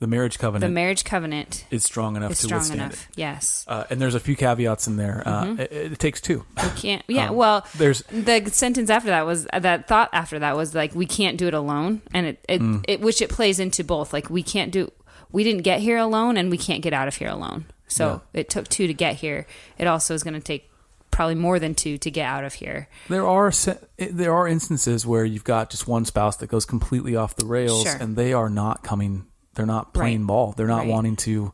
The 0.00 0.06
marriage 0.06 0.38
covenant. 0.38 0.70
the 0.70 0.72
marriage 0.74 1.04
covenant, 1.04 1.64
is 1.72 1.82
strong 1.82 2.14
enough 2.16 2.30
is 2.30 2.38
to 2.40 2.46
strong 2.46 2.60
withstand 2.60 2.80
enough. 2.82 3.08
Yes. 3.16 3.64
Uh, 3.66 3.82
and 3.90 4.00
there's 4.00 4.14
a 4.14 4.20
few 4.20 4.36
caveats 4.36 4.86
in 4.86 4.96
there. 4.96 5.22
Uh, 5.26 5.54
it, 5.58 5.72
it 5.72 5.98
takes 5.98 6.20
two. 6.20 6.44
We 6.62 6.68
can't. 6.76 7.02
Yeah. 7.08 7.28
Um, 7.30 7.36
well, 7.36 7.66
there's- 7.76 8.04
the 8.10 8.48
sentence 8.50 8.90
after 8.90 9.08
that 9.08 9.26
was 9.26 9.46
that 9.52 9.88
thought 9.88 10.08
after 10.12 10.38
that 10.38 10.56
was 10.56 10.72
like 10.74 10.94
we 10.94 11.04
can't 11.06 11.36
do 11.36 11.48
it 11.48 11.54
alone, 11.54 12.02
and 12.14 12.26
it 12.26 12.44
it, 12.48 12.60
Mm. 12.60 12.84
it 12.86 13.00
which 13.00 13.20
it 13.20 13.28
plays 13.30 13.58
into 13.58 13.82
both. 13.82 14.12
Like 14.12 14.30
we 14.30 14.42
can't 14.44 14.70
do. 14.70 14.92
We 15.32 15.42
didn't 15.42 15.62
get 15.62 15.80
here 15.80 15.98
alone, 15.98 16.36
and 16.36 16.48
we 16.50 16.58
can't 16.58 16.80
get 16.82 16.92
out 16.92 17.08
of 17.08 17.16
here 17.16 17.28
alone. 17.28 17.66
So 17.88 18.22
it 18.32 18.48
took 18.50 18.68
two 18.68 18.86
to 18.86 18.94
get 18.94 19.16
here. 19.16 19.46
It 19.78 19.86
also 19.88 20.14
is 20.14 20.22
going 20.22 20.34
to 20.34 20.40
take 20.40 20.70
probably 21.10 21.34
more 21.34 21.58
than 21.58 21.74
two 21.74 21.98
to 21.98 22.10
get 22.10 22.26
out 22.26 22.44
of 22.44 22.54
here. 22.54 22.86
There 23.08 23.26
are 23.26 23.50
there 23.98 24.32
are 24.32 24.46
instances 24.46 25.04
where 25.06 25.24
you've 25.24 25.42
got 25.44 25.70
just 25.70 25.88
one 25.88 26.04
spouse 26.04 26.36
that 26.36 26.46
goes 26.48 26.64
completely 26.66 27.16
off 27.16 27.34
the 27.34 27.46
rails, 27.46 27.82
Sure. 27.82 27.96
and 27.98 28.14
they 28.14 28.32
are 28.32 28.48
not 28.48 28.84
coming. 28.84 29.24
They're 29.54 29.66
not 29.66 29.92
playing 29.94 30.20
Right. 30.20 30.26
ball. 30.28 30.54
They're 30.56 30.66
not 30.66 30.80
Right. 30.80 30.88
wanting 30.88 31.16
to 31.16 31.52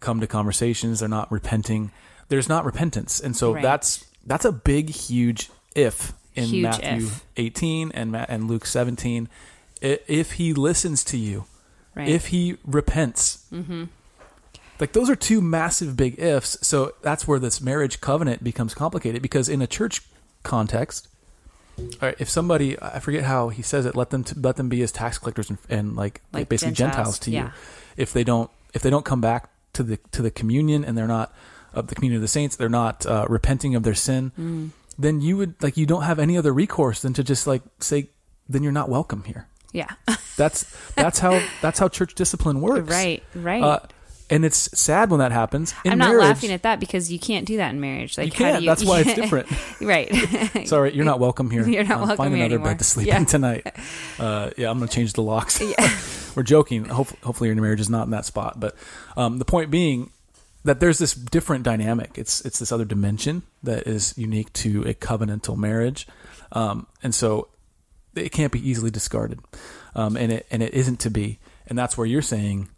come 0.00 0.20
to 0.20 0.26
conversations. 0.26 1.00
They're 1.00 1.08
not 1.08 1.30
repenting. 1.32 1.90
There's 2.28 2.48
not 2.48 2.64
repentance, 2.64 3.20
and 3.20 3.36
so 3.36 3.54
Right. 3.54 3.62
that's 3.62 4.04
that's 4.26 4.44
a 4.44 4.52
big, 4.52 4.90
huge 4.90 5.50
if 5.74 6.12
in 6.34 6.44
Huge 6.44 6.62
Matthew 6.62 7.06
if. 7.06 7.24
18 7.38 7.90
and 7.92 8.12
Ma- 8.12 8.26
and 8.28 8.46
Luke 8.46 8.66
17. 8.66 9.28
If 9.80 10.32
he 10.32 10.52
listens 10.52 11.02
to 11.04 11.16
you, 11.16 11.46
Right. 11.94 12.08
if 12.08 12.26
he 12.26 12.58
repents. 12.66 13.38
Mm-hmm. 13.52 13.84
Like 14.78 14.92
those 14.92 15.08
are 15.08 15.16
two 15.16 15.40
massive 15.40 15.96
big 15.96 16.18
ifs. 16.20 16.58
So 16.60 16.92
that's 17.02 17.26
where 17.26 17.38
this 17.38 17.60
marriage 17.62 18.00
covenant 18.02 18.44
becomes 18.44 18.74
complicated 18.74 19.22
because 19.22 19.48
in 19.48 19.62
a 19.62 19.66
church 19.66 20.02
context, 20.42 21.08
all 21.78 21.84
right, 22.08 22.16
if 22.18 22.28
somebody 22.28 22.80
I 22.80 22.98
forget 23.00 23.24
how 23.24 23.48
he 23.48 23.62
says 23.62 23.86
it, 23.86 23.94
let 23.96 24.10
them 24.10 24.24
to, 24.24 24.38
let 24.38 24.56
them 24.56 24.68
be 24.68 24.82
as 24.82 24.92
tax 24.92 25.18
collectors 25.18 25.48
and, 25.50 25.58
and 25.68 25.96
like, 25.96 26.20
Like 26.32 26.48
basically 26.48 26.74
Gentiles, 26.74 27.18
Gentiles, 27.18 27.18
to 27.20 27.30
yeah. 27.30 27.44
you. 27.44 27.50
If 27.96 28.12
they 28.12 28.24
don't 28.24 28.50
if 28.74 28.82
they 28.82 28.90
don't 28.90 29.04
come 29.04 29.20
back 29.20 29.50
to 29.74 29.82
the 29.82 29.96
to 30.12 30.22
the 30.22 30.30
communion 30.30 30.84
and 30.84 30.96
they're 30.96 31.06
not 31.06 31.32
of 31.74 31.88
the 31.88 31.94
communion 31.94 32.16
of 32.16 32.22
the 32.22 32.28
saints, 32.28 32.56
they're 32.56 32.68
not 32.68 33.04
uh, 33.06 33.26
repenting 33.28 33.74
of 33.74 33.82
their 33.82 33.94
sin, 33.94 34.32
Mm. 34.38 34.70
then 34.98 35.20
you 35.20 35.36
would 35.36 35.54
like 35.62 35.76
you 35.76 35.86
don't 35.86 36.02
have 36.02 36.18
any 36.18 36.36
other 36.36 36.52
recourse 36.52 37.00
than 37.02 37.12
to 37.14 37.22
just 37.24 37.46
like 37.46 37.62
say 37.80 38.10
then 38.48 38.62
you're 38.62 38.72
not 38.72 38.88
welcome 38.88 39.24
here. 39.24 39.46
yeah. 39.72 39.90
That's 40.36 40.64
that's 40.94 41.18
how 41.18 41.42
that's 41.60 41.78
how 41.78 41.88
church 41.88 42.14
discipline 42.14 42.60
works. 42.60 42.88
right. 42.90 43.22
Right. 43.34 43.62
Uh, 43.62 43.80
and 44.30 44.44
it's 44.44 44.68
sad 44.78 45.10
when 45.10 45.20
that 45.20 45.32
happens. 45.32 45.74
In 45.84 45.92
I'm 45.92 45.98
not 45.98 46.08
marriage, 46.08 46.22
laughing 46.24 46.50
at 46.52 46.62
that 46.62 46.80
because 46.80 47.10
you 47.10 47.18
can't 47.18 47.46
do 47.46 47.56
that 47.58 47.70
in 47.72 47.80
marriage. 47.80 48.16
Like 48.18 48.26
You 48.26 48.32
can't. 48.32 48.58
do 48.58 48.64
you, 48.64 48.70
That's 48.70 48.84
why 48.84 49.00
it's 49.00 49.14
different. 49.20 49.48
right. 49.80 50.10
Sorry, 50.68 50.94
you're 50.94 51.04
not 51.04 51.20
welcome 51.20 51.50
here. 51.50 51.66
You're 51.68 51.84
not 51.84 51.98
welcome 52.00 52.16
Find 52.16 52.34
another 52.34 52.54
anymore. 52.56 52.68
bed 52.68 52.78
to 52.78 52.84
sleep 52.84 53.06
Yeah. 53.08 53.18
in 53.18 53.26
tonight. 53.26 53.66
Uh, 54.18 54.50
yeah, 54.56 54.70
I'm 54.70 54.78
going 54.78 54.88
to 54.88 54.94
change 54.94 55.12
the 55.14 55.22
locks. 55.22 55.60
Yeah. 55.60 55.90
We're 56.34 56.42
joking. 56.42 56.84
Hope, 56.86 57.08
hopefully, 57.22 57.48
your 57.48 57.56
marriage 57.60 57.80
is 57.80 57.90
not 57.90 58.04
in 58.04 58.10
that 58.10 58.24
spot. 58.24 58.60
But 58.60 58.76
um, 59.16 59.38
the 59.38 59.44
point 59.44 59.70
being 59.70 60.10
that 60.64 60.80
there's 60.80 60.98
this 60.98 61.14
different 61.14 61.64
dynamic. 61.64 62.12
It's 62.16 62.40
it's 62.44 62.58
this 62.58 62.70
other 62.72 62.84
dimension 62.84 63.42
that 63.62 63.86
is 63.86 64.12
unique 64.18 64.52
to 64.54 64.82
a 64.82 64.94
covenantal 64.94 65.56
marriage, 65.56 66.06
um, 66.52 66.86
and 67.02 67.14
so 67.14 67.48
it 68.14 68.30
can't 68.32 68.52
be 68.52 68.68
easily 68.68 68.90
discarded, 68.90 69.40
um, 69.94 70.16
and 70.16 70.30
it 70.32 70.46
and 70.50 70.62
it 70.62 70.74
isn't 70.74 71.00
to 71.00 71.10
be. 71.10 71.38
And 71.66 71.78
that's 71.78 71.96
where 71.96 72.06
you're 72.06 72.22
saying 72.22 72.68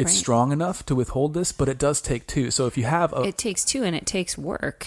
it's 0.00 0.12
Right. 0.12 0.18
strong 0.18 0.52
enough 0.52 0.84
to 0.86 0.94
withhold 0.94 1.34
this, 1.34 1.52
but 1.52 1.68
it 1.68 1.78
does 1.78 2.00
take 2.00 2.26
two. 2.26 2.50
So 2.50 2.66
if 2.66 2.76
you 2.78 2.84
have 2.84 3.12
a 3.12 3.22
it 3.22 3.38
takes 3.38 3.64
two, 3.64 3.82
and 3.84 3.94
it 3.96 4.06
takes 4.06 4.36
work. 4.38 4.86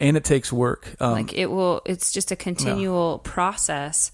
and 0.00 0.16
it 0.16 0.24
takes 0.24 0.52
work, 0.52 0.94
um, 1.00 1.12
like 1.12 1.32
it 1.32 1.46
will 1.50 1.80
it's 1.84 2.10
just 2.10 2.32
a 2.32 2.36
continual 2.36 3.18
process 3.20 4.10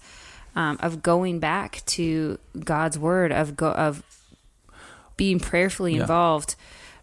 um, 0.55 0.77
of 0.81 1.01
going 1.01 1.39
back 1.39 1.81
to 1.85 2.37
god's 2.63 2.99
word 2.99 3.31
of 3.31 3.55
go 3.55 3.71
of 3.71 4.03
being 5.17 5.39
prayerfully 5.39 5.95
Yeah. 5.95 6.01
involved 6.01 6.55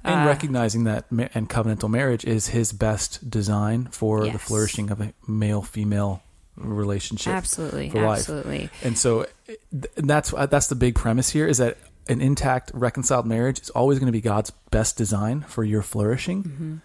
and 0.04 0.22
Uh, 0.22 0.26
recognizing 0.26 0.84
that 0.84 1.10
ma- 1.10 1.28
and 1.34 1.48
covenantal 1.48 1.90
marriage 1.90 2.24
is 2.24 2.48
his 2.48 2.72
best 2.72 3.28
design 3.30 3.88
for 3.90 4.26
the 4.28 4.38
flourishing 4.38 4.90
of 4.90 5.00
a 5.00 5.12
male 5.26 5.62
female 5.62 6.22
relationship 6.56 7.32
absolutely 7.32 7.90
absolutely 7.94 8.68
and 8.82 8.98
so 8.98 9.26
th- 9.46 9.56
that's 9.96 10.32
uh, 10.34 10.46
that's 10.46 10.66
the 10.68 10.74
big 10.74 10.94
premise 10.94 11.30
here 11.30 11.46
is 11.46 11.58
that 11.58 11.76
an 12.08 12.20
intact 12.20 12.70
reconciled 12.74 13.26
marriage 13.26 13.60
is 13.60 13.70
always 13.70 13.98
going 13.98 14.06
to 14.06 14.12
be 14.12 14.20
God's 14.20 14.50
best 14.70 14.96
design 14.96 15.42
for 15.42 15.64
your 15.64 15.82
flourishing. 15.82 16.42
Mm-hmm. 16.42 16.76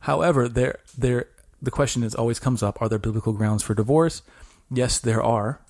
however 0.00 0.48
there 0.48 0.78
there 0.96 1.26
the 1.60 1.70
question 1.70 2.02
is 2.02 2.14
always 2.14 2.38
comes 2.38 2.62
up 2.62 2.80
are 2.80 2.88
there 2.88 2.98
biblical 2.98 3.32
grounds 3.32 3.62
for 3.62 3.74
divorce? 3.74 4.22
Yes 4.70 4.98
there 4.98 5.22
are. 5.22 5.60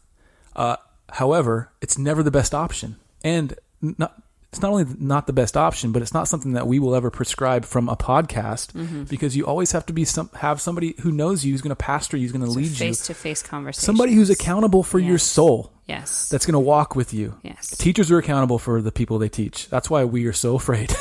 Uh, 0.54 0.76
however 1.12 1.70
it's 1.80 1.96
never 1.98 2.22
the 2.22 2.30
best 2.30 2.54
option. 2.54 2.96
And 3.22 3.54
not 3.80 4.22
it's 4.57 4.62
not 4.62 4.72
only 4.72 4.86
not 4.98 5.26
the 5.26 5.32
best 5.32 5.57
option, 5.57 5.92
but 5.92 6.02
it's 6.02 6.14
not 6.14 6.28
something 6.28 6.52
that 6.54 6.66
we 6.66 6.78
will 6.78 6.94
ever 6.94 7.11
prescribe 7.11 7.64
from 7.64 7.88
a 7.88 7.96
podcast 7.96 8.72
Mm-hmm. 8.72 9.04
because 9.04 9.36
you 9.36 9.46
always 9.46 9.72
have 9.72 9.84
to 9.86 9.92
be 9.92 10.04
some 10.04 10.30
have 10.36 10.61
somebody 10.61 10.94
who 11.00 11.12
knows 11.12 11.44
you, 11.44 11.52
who's 11.52 11.61
going 11.62 11.70
to 11.70 11.76
pastor 11.76 12.16
you, 12.16 12.22
who's 12.24 12.32
going 12.32 12.44
to 12.44 12.50
lead 12.50 12.68
you, 12.68 12.74
face 12.74 13.07
to 13.07 13.14
face 13.14 13.42
conversation 13.42 13.84
somebody 13.84 14.14
who's 14.14 14.30
accountable 14.30 14.82
for 14.82 14.98
your 14.98 15.18
soul 15.18 15.72
yes 15.86 16.28
that's 16.30 16.46
going 16.46 16.54
to 16.54 16.59
walk 16.59 16.96
with 16.96 17.12
you. 17.14 17.34
Yes. 17.42 17.76
Teachers 17.76 18.11
are 18.11 18.18
accountable 18.18 18.59
for 18.59 18.80
the 18.82 18.90
people 18.92 19.18
they 19.18 19.28
teach. 19.28 19.68
That's 19.68 19.88
why 19.90 20.04
we 20.04 20.26
are 20.26 20.32
so 20.32 20.54
afraid 20.61 20.94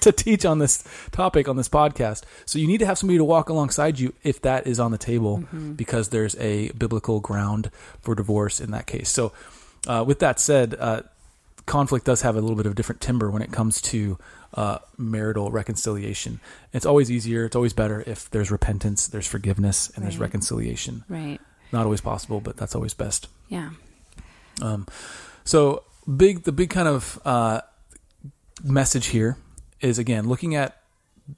to 0.00 0.12
teach 0.12 0.44
on 0.44 0.58
this 0.58 0.82
topic 1.12 1.48
on 1.48 1.56
this 1.56 1.68
podcast. 1.68 2.22
So 2.46 2.58
you 2.58 2.66
need 2.66 2.78
to 2.78 2.86
have 2.86 2.98
somebody 2.98 3.18
to 3.18 3.24
walk 3.24 3.48
alongside 3.48 3.98
you 3.98 4.12
if 4.22 4.40
that 4.42 4.66
is 4.66 4.78
on 4.80 4.90
the 4.92 4.98
table 4.98 5.38
Mm-hmm. 5.38 5.72
because 5.74 6.08
there's 6.10 6.36
a 6.36 6.70
biblical 6.72 7.20
ground 7.20 7.70
for 8.00 8.14
divorce 8.14 8.60
in 8.60 8.70
that 8.72 8.86
case. 8.86 9.08
So 9.08 9.32
uh, 9.86 10.04
with 10.06 10.18
that 10.20 10.40
said, 10.40 10.74
uh, 10.78 11.02
conflict 11.66 12.04
does 12.04 12.22
have 12.22 12.36
a 12.36 12.40
little 12.40 12.56
bit 12.56 12.66
of 12.66 12.74
different 12.74 13.00
timber 13.00 13.30
when 13.30 13.42
it 13.42 13.50
comes 13.52 13.80
to 13.82 14.18
uh, 14.54 14.78
marital 14.98 15.50
reconciliation. 15.50 16.40
It's 16.72 16.86
always 16.86 17.10
easier, 17.10 17.44
it's 17.44 17.56
always 17.56 17.72
better 17.72 18.02
if 18.06 18.30
there's 18.30 18.50
repentance, 18.50 19.08
there's 19.08 19.26
forgiveness, 19.26 19.90
and 19.94 20.04
there's 20.04 20.18
reconciliation. 20.18 21.04
right 21.08 21.40
Not 21.72 21.84
always 21.84 22.00
possible, 22.00 22.40
but 22.40 22.56
that's 22.56 22.74
always 22.74 22.94
best. 22.94 23.28
yeah 23.48 23.70
Um, 24.62 24.86
so 25.44 25.82
big, 26.16 26.44
the 26.44 26.52
big 26.52 26.70
kind 26.70 26.88
of 26.88 27.20
uh, 27.24 27.60
message 28.62 29.06
here 29.06 29.36
is 29.80 29.98
again 29.98 30.28
looking 30.28 30.54
at 30.54 30.80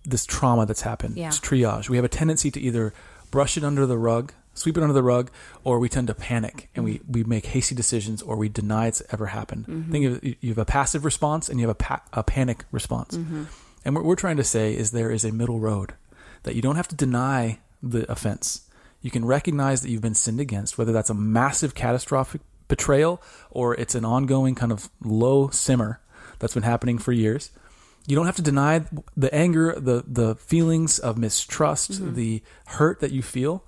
this 0.04 0.26
trauma 0.26 0.66
that's 0.66 0.82
happened. 0.82 1.16
Yeah. 1.16 1.28
It's 1.28 1.40
triage. 1.40 1.88
We 1.88 1.96
have 1.96 2.04
a 2.04 2.08
tendency 2.08 2.50
to 2.50 2.60
either 2.60 2.92
brush 3.30 3.56
it 3.56 3.64
under 3.64 3.86
the 3.86 3.96
rug, 3.96 4.32
sweep 4.56 4.76
it 4.76 4.82
under 4.82 4.92
the 4.94 5.02
rug, 5.02 5.30
or 5.62 5.78
we 5.78 5.88
tend 5.88 6.08
to 6.08 6.14
panic 6.14 6.68
and 6.74 6.84
we, 6.84 7.00
we 7.08 7.24
make 7.24 7.46
hasty 7.46 7.74
decisions 7.74 8.22
or 8.22 8.36
we 8.36 8.48
deny 8.48 8.88
it's 8.88 9.02
ever 9.10 9.26
happened. 9.26 9.66
Mm-hmm. 9.66 9.92
Think 9.92 10.06
of 10.06 10.24
you 10.24 10.50
have 10.50 10.58
a 10.58 10.64
passive 10.64 11.04
response 11.04 11.48
and 11.48 11.60
you 11.60 11.68
have 11.68 11.76
a, 11.76 11.78
pa- 11.78 12.02
a 12.12 12.22
panic 12.22 12.64
response. 12.72 13.16
Mm-hmm. 13.16 13.44
And 13.84 13.94
what 13.94 14.04
we're 14.04 14.16
trying 14.16 14.36
to 14.38 14.44
say 14.44 14.74
is 14.74 14.90
there 14.90 15.12
is 15.12 15.24
a 15.24 15.30
middle 15.30 15.60
road 15.60 15.94
that 16.42 16.56
you 16.56 16.62
don't 16.62 16.76
have 16.76 16.88
to 16.88 16.96
deny 16.96 17.60
the 17.82 18.10
offense. 18.10 18.68
You 19.00 19.10
can 19.10 19.24
recognize 19.24 19.82
that 19.82 19.90
you've 19.90 20.02
been 20.02 20.14
sinned 20.14 20.40
against, 20.40 20.76
whether 20.78 20.92
that's 20.92 21.10
a 21.10 21.14
massive 21.14 21.74
catastrophic 21.74 22.40
betrayal 22.68 23.22
or 23.50 23.74
it's 23.74 23.94
an 23.94 24.04
ongoing 24.04 24.54
kind 24.54 24.72
of 24.72 24.90
low 25.04 25.48
simmer 25.50 26.00
that's 26.38 26.54
been 26.54 26.62
happening 26.62 26.98
for 26.98 27.12
years. 27.12 27.50
You 28.06 28.16
don't 28.16 28.26
have 28.26 28.36
to 28.36 28.42
deny 28.42 28.84
the 29.16 29.34
anger, 29.34 29.74
the 29.78 30.04
the 30.06 30.36
feelings 30.36 30.98
of 30.98 31.18
mistrust, 31.18 31.92
mm-hmm. 31.92 32.14
the 32.14 32.42
hurt 32.66 33.00
that 33.00 33.10
you 33.10 33.20
feel, 33.20 33.64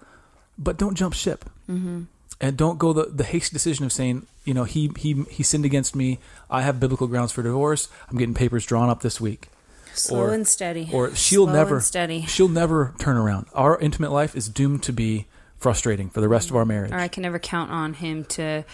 but 0.59 0.77
don't 0.77 0.95
jump 0.97 1.15
ship. 1.15 1.45
Mm-hmm. 1.71 2.03
And 2.41 2.57
don't 2.57 2.79
go 2.79 2.93
the, 2.93 3.05
the 3.07 3.25
hasty 3.25 3.53
decision 3.53 3.85
of 3.85 3.93
saying, 3.93 4.27
you 4.45 4.55
know, 4.55 4.65
he 4.65 4.91
he 4.97 5.25
he 5.31 5.43
sinned 5.43 5.65
against 5.65 5.97
me. 5.97 6.19
I 6.51 6.63
have 6.63 6.79
biblical 6.81 7.07
grounds 7.07 7.33
for 7.33 7.43
divorce. 7.43 7.89
I'm 8.11 8.17
getting 8.19 8.35
papers 8.35 8.65
drawn 8.67 8.89
up 8.89 9.01
this 9.03 9.21
week 9.21 9.49
slow 9.95 10.21
Or- 10.27 10.33
and 10.35 10.47
steady 10.47 10.89
or 10.93 11.13
she'll 11.17 11.47
Slow 11.47 11.53
never 11.55 11.75
and 11.77 11.85
steady 11.85 12.23
she'll 12.27 12.47
never 12.49 12.95
turn 13.01 13.17
around. 13.17 13.47
Our 13.55 13.77
intimate 13.81 14.13
life 14.13 14.37
is 14.37 14.49
doomed 14.49 14.85
to 14.85 14.93
be 14.93 15.27
frustrating 15.57 16.09
for 16.11 16.21
the 16.21 16.29
rest 16.29 16.51
of 16.51 16.57
our 16.57 16.65
marriage. 16.65 16.93
or 16.93 16.99
I 16.99 17.09
can 17.09 17.25
never 17.25 17.41
count 17.41 17.73
on 17.73 17.95
him 17.95 18.25
to 18.27 18.65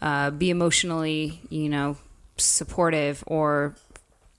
uh, 0.00 0.30
be 0.30 0.48
emotionally, 0.48 1.42
you 1.50 1.68
know, 1.68 1.98
supportive 2.38 3.22
or, 3.26 3.74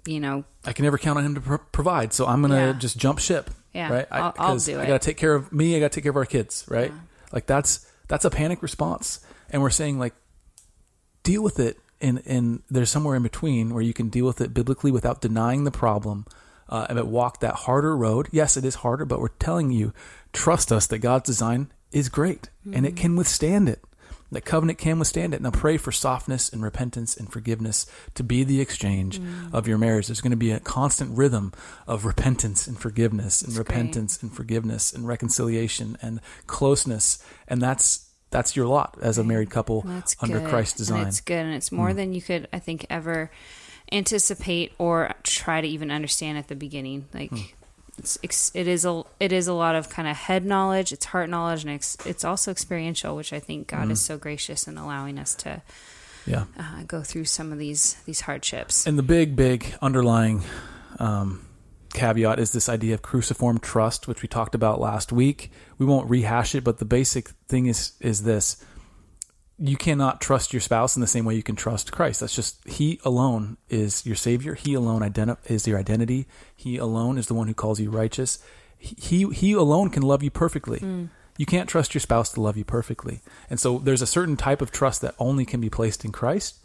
you 0.06 0.20
know, 0.20 0.44
I 0.66 0.74
can 0.74 0.84
never 0.84 0.98
count 0.98 1.20
on 1.20 1.26
him 1.26 1.36
to 1.36 1.42
pro- 1.42 1.58
provide, 1.60 2.12
so 2.14 2.26
I'm 2.26 2.42
gonna 2.42 2.56
Yeah. 2.56 2.74
just 2.74 2.98
jump 2.98 3.20
ship. 3.20 3.52
Yeah, 3.74 3.92
right. 3.92 4.08
I'll- 4.12 4.34
I'll 4.38 4.54
'cause 4.54 4.66
do 4.66 4.80
I 4.80 4.86
gotta 4.86 5.00
take 5.00 5.18
care 5.18 5.34
of 5.34 5.52
me. 5.52 5.76
I 5.76 5.80
gotta 5.80 5.94
take 5.94 6.04
care 6.04 6.10
of 6.12 6.16
our 6.18 6.26
kids. 6.26 6.66
Right. 6.68 6.92
Like 7.32 7.46
that's 7.46 7.86
that's 8.08 8.26
a 8.26 8.30
panic 8.30 8.62
response, 8.62 9.20
and 9.50 9.62
we're 9.62 9.70
saying 9.70 9.98
like 10.00 10.14
deal 11.24 11.42
with 11.44 11.60
it, 11.60 11.80
and 12.02 12.22
and 12.26 12.64
there's 12.70 12.90
somewhere 12.90 13.16
in 13.16 13.24
between 13.24 13.74
where 13.74 13.84
you 13.84 13.94
can 13.94 14.10
deal 14.10 14.26
with 14.26 14.42
it 14.42 14.54
biblically 14.54 14.92
without 14.92 15.22
denying 15.22 15.64
the 15.64 15.72
problem, 15.72 16.26
uh, 16.70 16.86
and 16.90 17.02
walk 17.10 17.40
that 17.40 17.54
harder 17.56 17.96
road. 17.96 18.28
Yes, 18.32 18.58
it 18.58 18.66
is 18.66 18.76
harder, 18.76 19.06
but 19.06 19.20
we're 19.20 19.30
telling 19.40 19.72
you, 19.72 19.94
trust 20.34 20.72
us 20.72 20.88
that 20.88 21.00
God's 21.00 21.26
design 21.28 21.72
is 21.92 22.10
great 22.10 22.50
and 22.74 22.86
it 22.86 22.96
can 22.96 23.16
withstand 23.16 23.68
it. 23.68 23.84
That 24.32 24.46
covenant 24.46 24.80
can 24.80 24.98
withstand 24.98 25.34
it. 25.34 25.42
Now 25.42 25.52
pray 25.52 25.76
for 25.76 25.92
softness 25.92 26.48
and 26.50 26.64
repentance 26.64 27.18
and 27.18 27.30
forgiveness 27.30 27.86
to 28.16 28.24
be 28.24 28.46
the 28.46 28.62
exchange 28.62 29.20
of 29.52 29.68
your 29.68 29.78
marriage. 29.78 30.08
There's 30.08 30.22
going 30.22 30.32
to 30.32 30.38
be 30.38 30.52
a 30.52 30.60
constant 30.62 31.18
rhythm 31.18 31.52
of 31.86 32.06
repentance 32.06 32.66
and 32.66 32.80
forgiveness 32.80 33.42
and 33.42 33.52
That's 33.52 33.58
repentance 33.60 34.24
and 34.24 34.34
forgiveness 34.34 34.94
and 34.94 35.06
reconciliation 35.06 35.98
and 36.02 36.22
closeness. 36.48 37.22
And 37.48 37.62
that's 37.62 38.08
that's 38.30 38.56
your 38.56 38.68
lot 38.68 38.98
as 39.02 39.18
a 39.18 39.24
married 39.26 39.50
couple 39.50 39.82
That's 39.82 40.16
under 40.22 40.40
good. 40.40 40.48
Christ's 40.50 40.78
design. 40.78 41.08
It's 41.08 41.20
good, 41.20 41.46
and 41.46 41.54
it's 41.54 41.70
more 41.70 41.94
than 41.94 42.14
you 42.14 42.22
could, 42.22 42.48
I 42.54 42.60
think, 42.60 42.86
ever 42.90 43.30
anticipate 43.92 44.72
or 44.78 45.14
try 45.24 45.60
to 45.60 45.68
even 45.68 45.92
understand 45.92 46.38
at 46.38 46.48
the 46.48 46.56
beginning. 46.56 47.08
Like, 47.14 47.30
Hmm. 47.32 47.42
It's, 48.22 48.52
it's 48.54 48.86
a 48.86 49.04
it 49.20 49.32
is 49.32 49.48
a 49.48 49.54
lot 49.54 49.76
of 49.76 49.90
kind 49.90 50.08
of 50.08 50.18
head 50.18 50.46
knowledge, 50.46 50.92
it's 50.92 51.06
heart 51.06 51.30
knowledge, 51.30 51.64
and 51.64 51.74
it's, 51.74 51.96
it's 52.06 52.26
also 52.26 52.52
experiential, 52.52 53.16
which 53.16 53.32
I 53.32 53.40
think 53.40 53.68
God 53.68 53.86
Hmm. 53.86 53.92
is 53.92 54.02
so 54.02 54.18
gracious 54.18 54.68
in 54.68 54.78
allowing 54.78 55.20
us 55.20 55.36
to 55.36 55.62
yeah. 56.26 56.46
uh, 56.58 56.84
go 56.88 57.02
through 57.04 57.26
some 57.26 57.52
of 57.52 57.58
these 57.60 57.96
these 58.06 58.22
hardships. 58.22 58.88
And 58.88 58.98
the 58.98 59.04
big, 59.04 59.36
big 59.36 59.76
underlying 59.82 60.44
um, 61.00 61.46
caveat 61.94 62.40
is 62.40 62.52
this 62.52 62.70
idea 62.70 62.94
of 62.94 63.02
cruciform 63.02 63.60
trust, 63.60 64.08
which 64.08 64.22
we 64.22 64.28
talked 64.28 64.56
about 64.56 64.80
last 64.80 65.12
week. 65.12 65.52
We 65.78 65.86
won't 65.86 66.10
rehash 66.10 66.56
it, 66.56 66.64
but 66.64 66.78
the 66.78 66.86
basic 66.86 67.30
thing 67.48 67.68
is 67.68 67.94
is 68.00 68.24
this: 68.24 68.64
you 69.64 69.78
cannot 69.78 70.20
trust 70.22 70.54
your 70.54 70.60
spouse 70.60 70.96
in 70.96 71.02
the 71.02 71.08
same 71.08 71.24
way 71.24 71.36
you 71.36 71.44
can 71.44 71.56
trust 71.56 71.92
Christ. 71.92 72.20
That's 72.20 72.36
just 72.36 72.68
He 72.68 73.00
alone 73.06 73.58
is 73.70 74.06
your 74.06 74.16
Savior. 74.16 74.56
He 74.56 74.74
alone 74.74 75.02
identi- 75.02 75.38
is 75.46 75.68
your 75.68 75.78
identity. 75.78 76.28
He 76.56 76.78
alone 76.78 77.18
is 77.18 77.28
the 77.28 77.36
one 77.36 77.48
who 77.48 77.54
calls 77.54 77.80
you 77.80 77.92
righteous. 77.92 78.40
He 78.78 79.28
He 79.30 79.54
alone 79.54 79.90
can 79.92 80.02
love 80.02 80.24
you 80.24 80.32
perfectly. 80.32 80.80
You 81.38 81.46
can't 81.46 81.70
trust 81.70 81.94
your 81.94 82.02
spouse 82.02 82.32
to 82.34 82.42
love 82.42 82.58
you 82.58 82.66
perfectly, 82.66 83.22
and 83.50 83.60
so 83.60 83.78
there's 83.78 84.02
a 84.02 84.08
certain 84.08 84.36
type 84.36 84.62
of 84.62 84.72
trust 84.72 85.02
that 85.02 85.16
only 85.18 85.46
can 85.46 85.62
be 85.62 85.70
placed 85.70 86.04
in 86.04 86.12
Christ. 86.12 86.58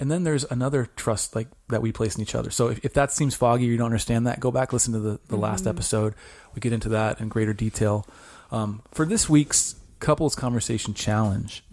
And 0.00 0.10
then 0.10 0.24
there's 0.24 0.44
another 0.44 0.88
trust 0.96 1.36
like 1.36 1.48
that 1.68 1.82
we 1.82 1.92
place 1.92 2.16
in 2.16 2.22
each 2.22 2.34
other. 2.34 2.50
So 2.50 2.68
if, 2.68 2.84
if 2.84 2.94
that 2.94 3.12
seems 3.12 3.34
foggy 3.34 3.68
or 3.68 3.70
you 3.70 3.76
don't 3.76 3.86
understand 3.86 4.26
that, 4.26 4.40
go 4.40 4.50
back 4.50 4.72
listen 4.72 4.94
to 4.94 4.98
the, 5.00 5.20
the 5.28 5.36
last 5.36 5.66
episode. 5.66 6.14
We 6.54 6.60
get 6.60 6.72
into 6.72 6.88
that 6.90 7.20
in 7.20 7.28
greater 7.28 7.52
detail. 7.52 8.06
Um, 8.50 8.82
for 8.90 9.04
this 9.04 9.28
week's 9.28 9.76
couples 10.02 10.34
conversation 10.34 10.92
challenge, 10.92 11.64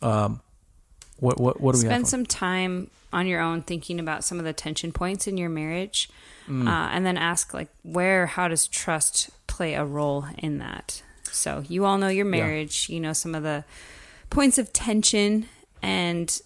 um, 0.00 0.40
what 1.18 1.38
what 1.40 1.60
what 1.60 1.74
do 1.74 1.80
we 1.82 1.84
Spend 1.86 2.08
some 2.08 2.24
time 2.24 2.90
on 3.12 3.26
your 3.26 3.40
own 3.40 3.62
thinking 3.62 4.00
about 4.00 4.24
some 4.24 4.38
of 4.38 4.44
the 4.44 4.52
tension 4.52 4.92
points 4.92 5.26
in 5.26 5.36
your 5.36 5.48
marriage, 5.50 6.08
Mm. 6.48 6.68
uh, 6.68 6.88
and 6.92 7.04
then 7.04 7.16
ask 7.18 7.52
like 7.52 7.68
where 7.82 8.26
how 8.26 8.46
does 8.48 8.68
trust 8.68 9.30
play 9.48 9.74
a 9.74 9.84
role 9.84 10.26
in 10.38 10.58
that. 10.58 11.02
So 11.24 11.64
you 11.68 11.84
all 11.84 11.98
know 11.98 12.08
your 12.08 12.24
marriage, 12.24 12.88
you 12.88 13.00
know 13.00 13.12
some 13.12 13.34
of 13.34 13.42
the 13.42 13.64
points 14.30 14.56
of 14.58 14.72
tension, 14.72 15.46
and 15.82 16.40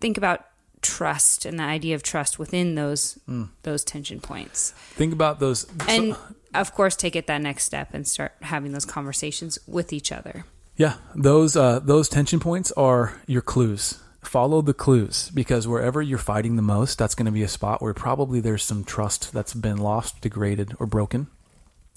think 0.00 0.18
about 0.18 0.44
trust 0.80 1.46
and 1.46 1.56
the 1.60 1.62
idea 1.62 1.94
of 1.94 2.02
trust 2.02 2.38
within 2.40 2.74
those 2.74 3.16
Mm. 3.28 3.50
those 3.62 3.84
tension 3.84 4.18
points, 4.20 4.72
Think 4.96 5.12
about 5.12 5.38
those. 5.38 5.66
and 5.88 6.14
so- 6.14 6.18
of 6.54 6.74
course 6.74 6.96
take 6.96 7.16
it 7.16 7.26
that 7.26 7.40
next 7.40 7.64
step 7.64 7.94
and 7.94 8.06
start 8.06 8.32
having 8.42 8.72
those 8.72 8.84
conversations 8.84 9.58
with 9.66 9.92
each 9.92 10.12
other. 10.12 10.44
yeah, 10.76 10.96
those 11.14 11.56
uh, 11.56 11.80
those 11.80 12.08
tension 12.08 12.40
points 12.40 12.72
are 12.72 13.20
your 13.26 13.42
clues. 13.42 14.00
Follow 14.22 14.62
the 14.62 14.72
clues 14.74 15.30
because 15.34 15.66
wherever 15.66 16.00
you're 16.00 16.16
fighting 16.16 16.54
the 16.56 16.62
most, 16.62 16.96
that's 16.98 17.14
going 17.16 17.26
to 17.26 17.32
be 17.32 17.42
a 17.42 17.48
spot 17.48 17.82
where 17.82 17.92
probably 17.92 18.40
there's 18.40 18.62
some 18.62 18.84
trust 18.84 19.32
that's 19.32 19.52
been 19.52 19.78
lost, 19.78 20.20
degraded, 20.20 20.74
or 20.78 20.86
broken 20.86 21.26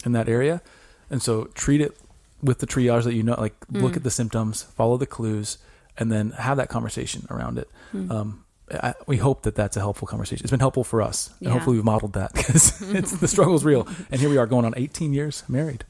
in 0.05 0.11
that 0.13 0.27
area. 0.27 0.61
And 1.09 1.21
so 1.21 1.45
treat 1.53 1.81
it 1.81 1.95
with 2.41 2.59
the 2.59 2.67
triage 2.67 3.03
that 3.03 3.13
you 3.13 3.21
know, 3.23 3.35
like 3.39 3.53
look 3.69 3.95
at 3.95 4.03
the 4.03 4.09
symptoms, 4.09 4.63
follow 4.63 4.97
the 4.97 5.05
clues, 5.05 5.59
and 5.97 6.11
then 6.11 6.31
have 6.31 6.57
that 6.57 6.67
conversation 6.69 7.27
around 7.29 7.57
it. 7.59 7.69
Um, 8.11 8.44
I, 8.71 8.93
we 9.05 9.17
hope 9.17 9.43
that 9.43 9.55
that's 9.55 9.77
a 9.77 9.79
helpful 9.79 10.07
conversation. 10.07 10.43
It's 10.43 10.51
been 10.51 10.59
helpful 10.59 10.83
for 10.83 11.01
us, 11.01 11.29
and 11.39 11.47
Yeah. 11.47 11.53
hopefully 11.53 11.75
we've 11.77 11.85
modeled 11.85 12.13
that 12.13 12.33
because 12.35 12.81
it's, 12.93 13.11
the 13.17 13.27
struggle's 13.27 13.63
real. 13.63 13.87
And 14.11 14.19
here 14.19 14.29
we 14.29 14.37
are 14.37 14.47
going 14.47 14.65
on 14.65 14.73
18 14.75 15.13
years 15.13 15.43
married, 15.47 15.85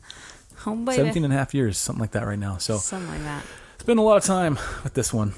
Home 0.59 0.85
17 0.85 1.23
and 1.23 1.33
a 1.33 1.37
half 1.37 1.53
years, 1.53 1.77
something 1.77 2.01
like 2.01 2.11
that 2.11 2.25
right 2.25 2.39
now. 2.39 2.57
So 2.57 2.77
Something 2.77 3.09
like 3.09 3.21
that. 3.23 3.43
spend 3.79 3.99
a 3.99 4.01
lot 4.01 4.17
of 4.17 4.23
time 4.23 4.57
with 4.83 4.93
this 4.93 5.13
one. 5.13 5.33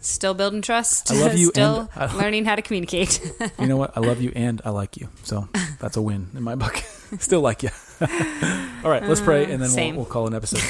Still 0.00 0.34
building 0.34 0.62
trust. 0.62 1.10
I 1.10 1.16
love 1.20 1.36
you 1.36 1.48
Still 1.50 1.88
I- 1.96 2.14
learning 2.16 2.44
how 2.44 2.54
to 2.56 2.62
communicate. 2.62 3.20
You 3.58 3.66
know 3.66 3.76
what? 3.76 3.96
I 3.96 4.00
love 4.00 4.20
you 4.20 4.32
and 4.36 4.60
I 4.64 4.70
like 4.70 4.96
you. 4.96 5.08
So 5.24 5.48
that's 5.80 5.96
a 5.96 6.02
win 6.02 6.28
in 6.34 6.42
my 6.42 6.54
book. 6.56 6.76
Still 7.18 7.40
like 7.40 7.62
you. 7.62 7.70
All 8.00 8.90
right, 8.90 9.02
let's 9.02 9.20
pray 9.20 9.50
and 9.50 9.62
then 9.62 9.72
we'll, 9.74 9.96
we'll 9.96 10.04
call 10.04 10.26
an 10.26 10.34
episode. 10.34 10.60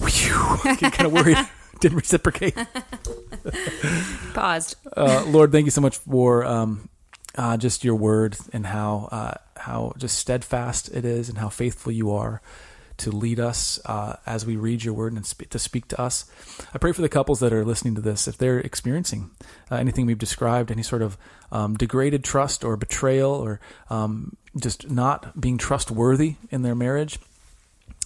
Whew, 0.00 0.58
Get 0.76 0.92
kind 0.92 1.06
of 1.06 1.12
worried. 1.12 1.38
Didn't 1.82 1.96
reciprocate. 1.96 2.54
Paused. 4.34 4.76
Uh, 4.96 5.24
Lord, 5.26 5.50
thank 5.50 5.64
you 5.64 5.72
so 5.72 5.80
much 5.80 5.98
for 5.98 6.44
um, 6.44 6.88
uh, 7.34 7.56
just 7.56 7.82
your 7.82 7.96
word 7.96 8.36
and 8.52 8.64
how 8.64 9.08
uh, 9.10 9.34
how 9.56 9.92
just 9.98 10.16
steadfast 10.16 10.94
it 10.94 11.04
is 11.04 11.28
and 11.28 11.38
how 11.38 11.48
faithful 11.48 11.90
you 11.90 12.12
are 12.12 12.40
to 12.98 13.10
lead 13.10 13.40
us 13.40 13.80
uh, 13.86 14.14
as 14.26 14.46
we 14.46 14.54
read 14.54 14.84
your 14.84 14.94
word 14.94 15.12
and 15.12 15.26
sp- 15.26 15.50
to 15.50 15.58
speak 15.58 15.88
to 15.88 16.00
us. 16.00 16.24
I 16.72 16.78
pray 16.78 16.92
for 16.92 17.02
the 17.02 17.08
couples 17.08 17.40
that 17.40 17.52
are 17.52 17.64
listening 17.64 17.96
to 17.96 18.00
this 18.00 18.28
if 18.28 18.38
they're 18.38 18.60
experiencing 18.60 19.32
uh, 19.68 19.74
anything 19.74 20.06
we've 20.06 20.16
described, 20.16 20.70
any 20.70 20.84
sort 20.84 21.02
of 21.02 21.18
um, 21.50 21.74
degraded 21.74 22.22
trust 22.22 22.62
or 22.62 22.76
betrayal 22.76 23.32
or 23.32 23.58
um, 23.90 24.36
just 24.56 24.88
not 24.88 25.40
being 25.40 25.58
trustworthy 25.58 26.36
in 26.52 26.62
their 26.62 26.76
marriage. 26.76 27.18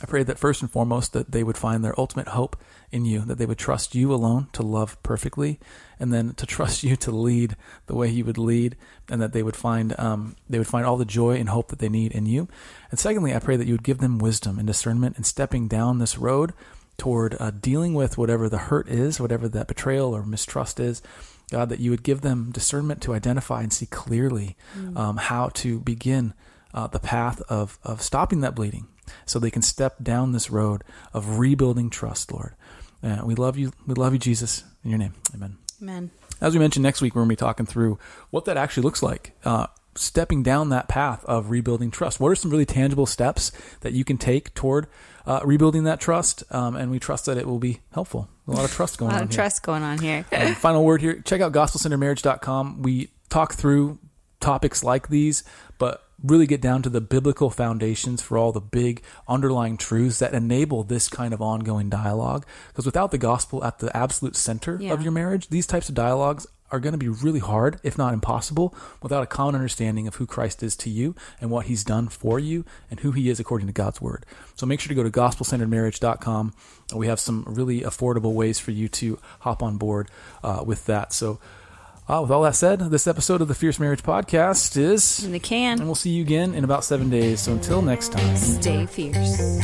I 0.03 0.07
pray 0.07 0.23
that 0.23 0.39
first 0.39 0.63
and 0.63 0.71
foremost 0.71 1.13
that 1.13 1.33
they 1.33 1.45
would 1.45 1.59
find 1.59 1.85
their 1.85 1.99
ultimate 2.01 2.29
hope 2.29 2.57
in 2.93 3.05
you, 3.05 3.21
that 3.21 3.39
they 3.39 3.47
would 3.47 3.59
trust 3.59 3.95
you 3.95 4.13
alone 4.13 4.49
to 4.53 4.63
love 4.63 5.01
perfectly, 5.03 5.59
and 5.99 6.13
then 6.13 6.35
to 6.35 6.47
trust 6.57 6.83
you 6.83 6.97
to 6.97 7.11
lead 7.11 7.57
the 7.87 7.95
way 7.95 8.09
you 8.09 8.25
would 8.25 8.39
lead, 8.39 8.77
and 9.09 9.21
that 9.21 9.33
they 9.33 9.43
would 9.43 9.57
find 9.57 9.99
um, 9.99 10.37
they 10.49 10.59
would 10.59 10.67
find 10.67 10.87
all 10.87 10.97
the 10.97 11.05
joy 11.05 11.37
and 11.37 11.49
hope 11.49 11.69
that 11.69 11.79
they 11.79 11.89
need 11.89 12.13
in 12.13 12.27
you. 12.27 12.49
And 12.91 12.99
secondly, 12.99 13.35
I 13.35 13.39
pray 13.39 13.57
that 13.57 13.67
you 13.67 13.75
would 13.75 13.83
give 13.83 13.99
them 13.99 14.19
wisdom 14.19 14.59
and 14.59 14.67
discernment 14.67 15.17
in 15.17 15.25
stepping 15.25 15.69
down 15.69 15.99
this 15.99 16.19
road 16.19 16.53
toward 16.97 17.37
uh, 17.39 17.51
dealing 17.51 17.95
with 17.95 18.17
whatever 18.17 18.49
the 18.49 18.59
hurt 18.59 18.89
is, 18.89 19.21
whatever 19.21 19.49
that 19.49 19.69
betrayal 19.69 20.15
or 20.15 20.25
mistrust 20.25 20.81
is. 20.81 21.03
God, 21.51 21.69
that 21.69 21.79
you 21.79 21.93
would 21.93 22.03
give 22.03 22.23
them 22.23 22.51
discernment 22.51 23.01
to 23.03 23.15
identify 23.15 23.63
and 23.63 23.73
see 23.73 23.87
clearly 23.87 24.57
um, 24.97 25.17
how 25.17 25.51
to 25.51 25.79
begin 25.79 26.35
uh, 26.75 26.89
the 26.89 26.99
path 26.99 27.41
of, 27.49 27.79
of 27.85 28.03
stopping 28.03 28.41
that 28.41 28.57
bleeding 28.57 28.89
so 29.25 29.39
they 29.39 29.51
can 29.51 29.63
step 29.63 30.03
down 30.03 30.33
this 30.33 30.51
road 30.51 30.83
of 31.13 31.39
rebuilding 31.39 31.91
trust, 31.91 32.33
Lord. 32.33 32.55
Uh, 33.03 33.21
we 33.25 33.35
love 33.35 33.57
you. 33.57 33.73
We 33.87 33.95
love 33.95 34.13
you, 34.13 34.19
Jesus. 34.19 34.65
In 34.85 34.91
your 34.91 34.99
name, 34.99 35.15
amen. 35.35 35.59
Amen. 35.83 36.11
As 36.41 36.55
we 36.55 36.59
mentioned 36.61 36.83
next 36.83 37.01
week, 37.01 37.15
we're 37.15 37.21
going 37.21 37.29
to 37.29 37.33
be 37.33 37.37
talking 37.37 37.67
through 37.67 37.99
what 38.31 38.45
that 38.47 38.57
actually 38.57 38.83
looks 38.85 39.03
like. 39.03 39.33
Uh, 39.45 39.67
stepping 39.95 40.43
down 40.43 40.69
that 40.71 40.89
path 40.89 41.25
of 41.25 41.51
rebuilding 41.51 41.91
trust. 41.91 42.21
What 42.21 42.29
are 42.31 42.35
some 42.35 42.51
really 42.51 42.67
tangible 42.67 43.07
steps 43.07 43.53
that 43.81 43.93
you 43.93 44.05
can 44.05 44.19
take 44.19 44.53
toward 44.55 44.87
uh, 45.27 45.41
rebuilding 45.45 45.85
that 45.85 46.01
trust? 46.01 46.45
Um, 46.51 46.77
and 46.77 46.91
we 46.91 46.99
trust 46.99 47.27
that 47.27 47.39
it 47.39 47.47
will 47.47 47.59
be 47.59 47.81
helpful. 47.93 48.29
A 48.47 48.53
lot 48.53 48.65
of 48.65 48.73
trust 48.73 48.97
A 48.97 48.99
going 48.99 49.13
lot 49.13 49.19
on 49.19 49.23
of 49.25 49.31
here. 49.31 49.37
trust 49.37 49.63
going 49.63 49.83
on 49.83 49.99
here. 49.99 50.25
Um, 50.33 50.55
final 50.57 50.85
word 50.85 51.01
here 51.01 51.21
check 51.25 51.41
out 51.41 51.53
gospelcentermarriage.com. 51.53 52.83
We 52.83 53.11
talk 53.29 53.55
through 53.55 53.99
topics 54.41 54.85
like 54.85 55.09
these, 55.09 55.45
but 55.79 56.06
really 56.31 56.47
get 56.47 56.61
down 56.61 56.83
to 56.83 56.89
the 56.91 57.01
biblical 57.01 57.51
foundations 57.51 58.23
for 58.23 58.37
all 58.39 58.53
the 58.53 58.61
big 58.61 59.03
underlying 59.29 59.77
truths 59.77 60.19
that 60.19 60.35
enable 60.35 60.83
this 60.83 61.09
kind 61.09 61.33
of 61.35 61.41
ongoing 61.43 61.89
dialogue. 61.89 62.45
Because 62.69 62.87
without 62.87 63.11
the 63.11 63.19
gospel 63.19 63.63
at 63.65 63.79
the 63.79 63.95
absolute 63.97 64.37
center 64.37 64.79
Yeah. 64.81 64.93
of 64.93 65.03
your 65.03 65.13
marriage, 65.13 65.49
these 65.49 65.67
types 65.67 65.89
of 65.89 65.95
dialogues 65.95 66.47
are 66.73 66.81
going 66.81 66.93
to 66.93 66.99
be 66.99 67.09
really 67.09 67.39
hard, 67.39 67.79
if 67.85 67.97
not 67.97 68.13
impossible, 68.13 68.75
without 69.01 69.23
a 69.23 69.27
common 69.27 69.55
understanding 69.55 70.09
of 70.09 70.17
who 70.17 70.27
Christ 70.27 70.65
is 70.65 70.75
to 70.79 70.91
you 70.91 71.15
and 71.41 71.49
what 71.49 71.67
he's 71.67 71.85
done 71.85 72.09
for 72.09 72.41
you 72.41 72.65
and 72.91 72.99
who 73.01 73.13
he 73.13 73.31
is 73.31 73.39
according 73.39 73.69
to 73.69 73.73
God's 73.73 74.01
word. 74.01 74.27
So 74.57 74.67
make 74.67 74.81
sure 74.81 74.89
to 74.89 74.95
go 74.97 75.05
to 75.05 75.11
gospelcenteredmarriage.com. 75.11 76.55
We 76.95 77.07
have 77.07 77.21
some 77.21 77.45
really 77.47 77.83
affordable 77.83 78.33
ways 78.33 78.59
for 78.59 78.73
you 78.73 78.89
to 78.89 79.19
hop 79.41 79.63
on 79.63 79.77
board 79.77 80.09
uh, 80.43 80.65
with 80.67 80.87
that. 80.87 81.13
So, 81.13 81.39
uh, 82.09 82.21
with 82.23 82.31
all 82.31 82.43
that 82.43 82.55
said, 82.55 82.79
this 82.81 83.07
episode 83.07 83.41
of 83.41 83.49
the 83.49 83.55
Fierce 83.55 83.79
Marriage 83.81 84.03
Podcast 84.03 84.77
is, 84.77 85.25
In 85.25 85.33
the 85.33 85.39
can. 85.41 85.79
and 85.79 85.87
we'll 85.87 85.95
see 85.95 86.11
you 86.11 86.23
again 86.23 86.55
in 86.55 86.65
about 86.65 86.85
seven 86.85 87.11
days. 87.11 87.41
So 87.41 87.53
until 87.53 87.83
next 87.83 88.13
time. 88.13 88.37
Stay 88.37 88.87
fierce. 88.87 89.61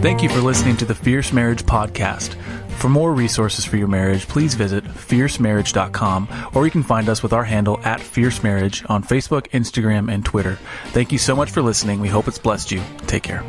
Thank 0.00 0.22
you 0.22 0.28
for 0.28 0.40
listening 0.40 0.76
to 0.78 0.84
the 0.84 0.94
Fierce 0.94 1.32
Marriage 1.32 1.64
Podcast. 1.64 2.34
For 2.78 2.88
more 2.88 3.12
resources 3.12 3.64
for 3.64 3.76
your 3.76 3.88
marriage, 3.88 4.28
please 4.28 4.54
visit 4.54 4.84
fiercemarriage.com 4.84 6.28
or 6.54 6.64
you 6.64 6.70
can 6.70 6.84
find 6.84 7.08
us 7.08 7.22
with 7.22 7.32
our 7.32 7.42
handle 7.44 7.80
at 7.84 8.00
Fierce 8.00 8.42
Marriage 8.44 8.84
on 8.88 9.02
Facebook, 9.02 9.48
Instagram, 9.50 10.12
and 10.12 10.24
Twitter. 10.24 10.56
Thank 10.86 11.10
you 11.10 11.18
so 11.18 11.34
much 11.34 11.50
for 11.50 11.62
listening. 11.62 12.00
We 12.00 12.08
hope 12.08 12.28
it's 12.28 12.38
blessed 12.38 12.70
you. 12.70 12.80
Take 13.08 13.24
care. 13.24 13.42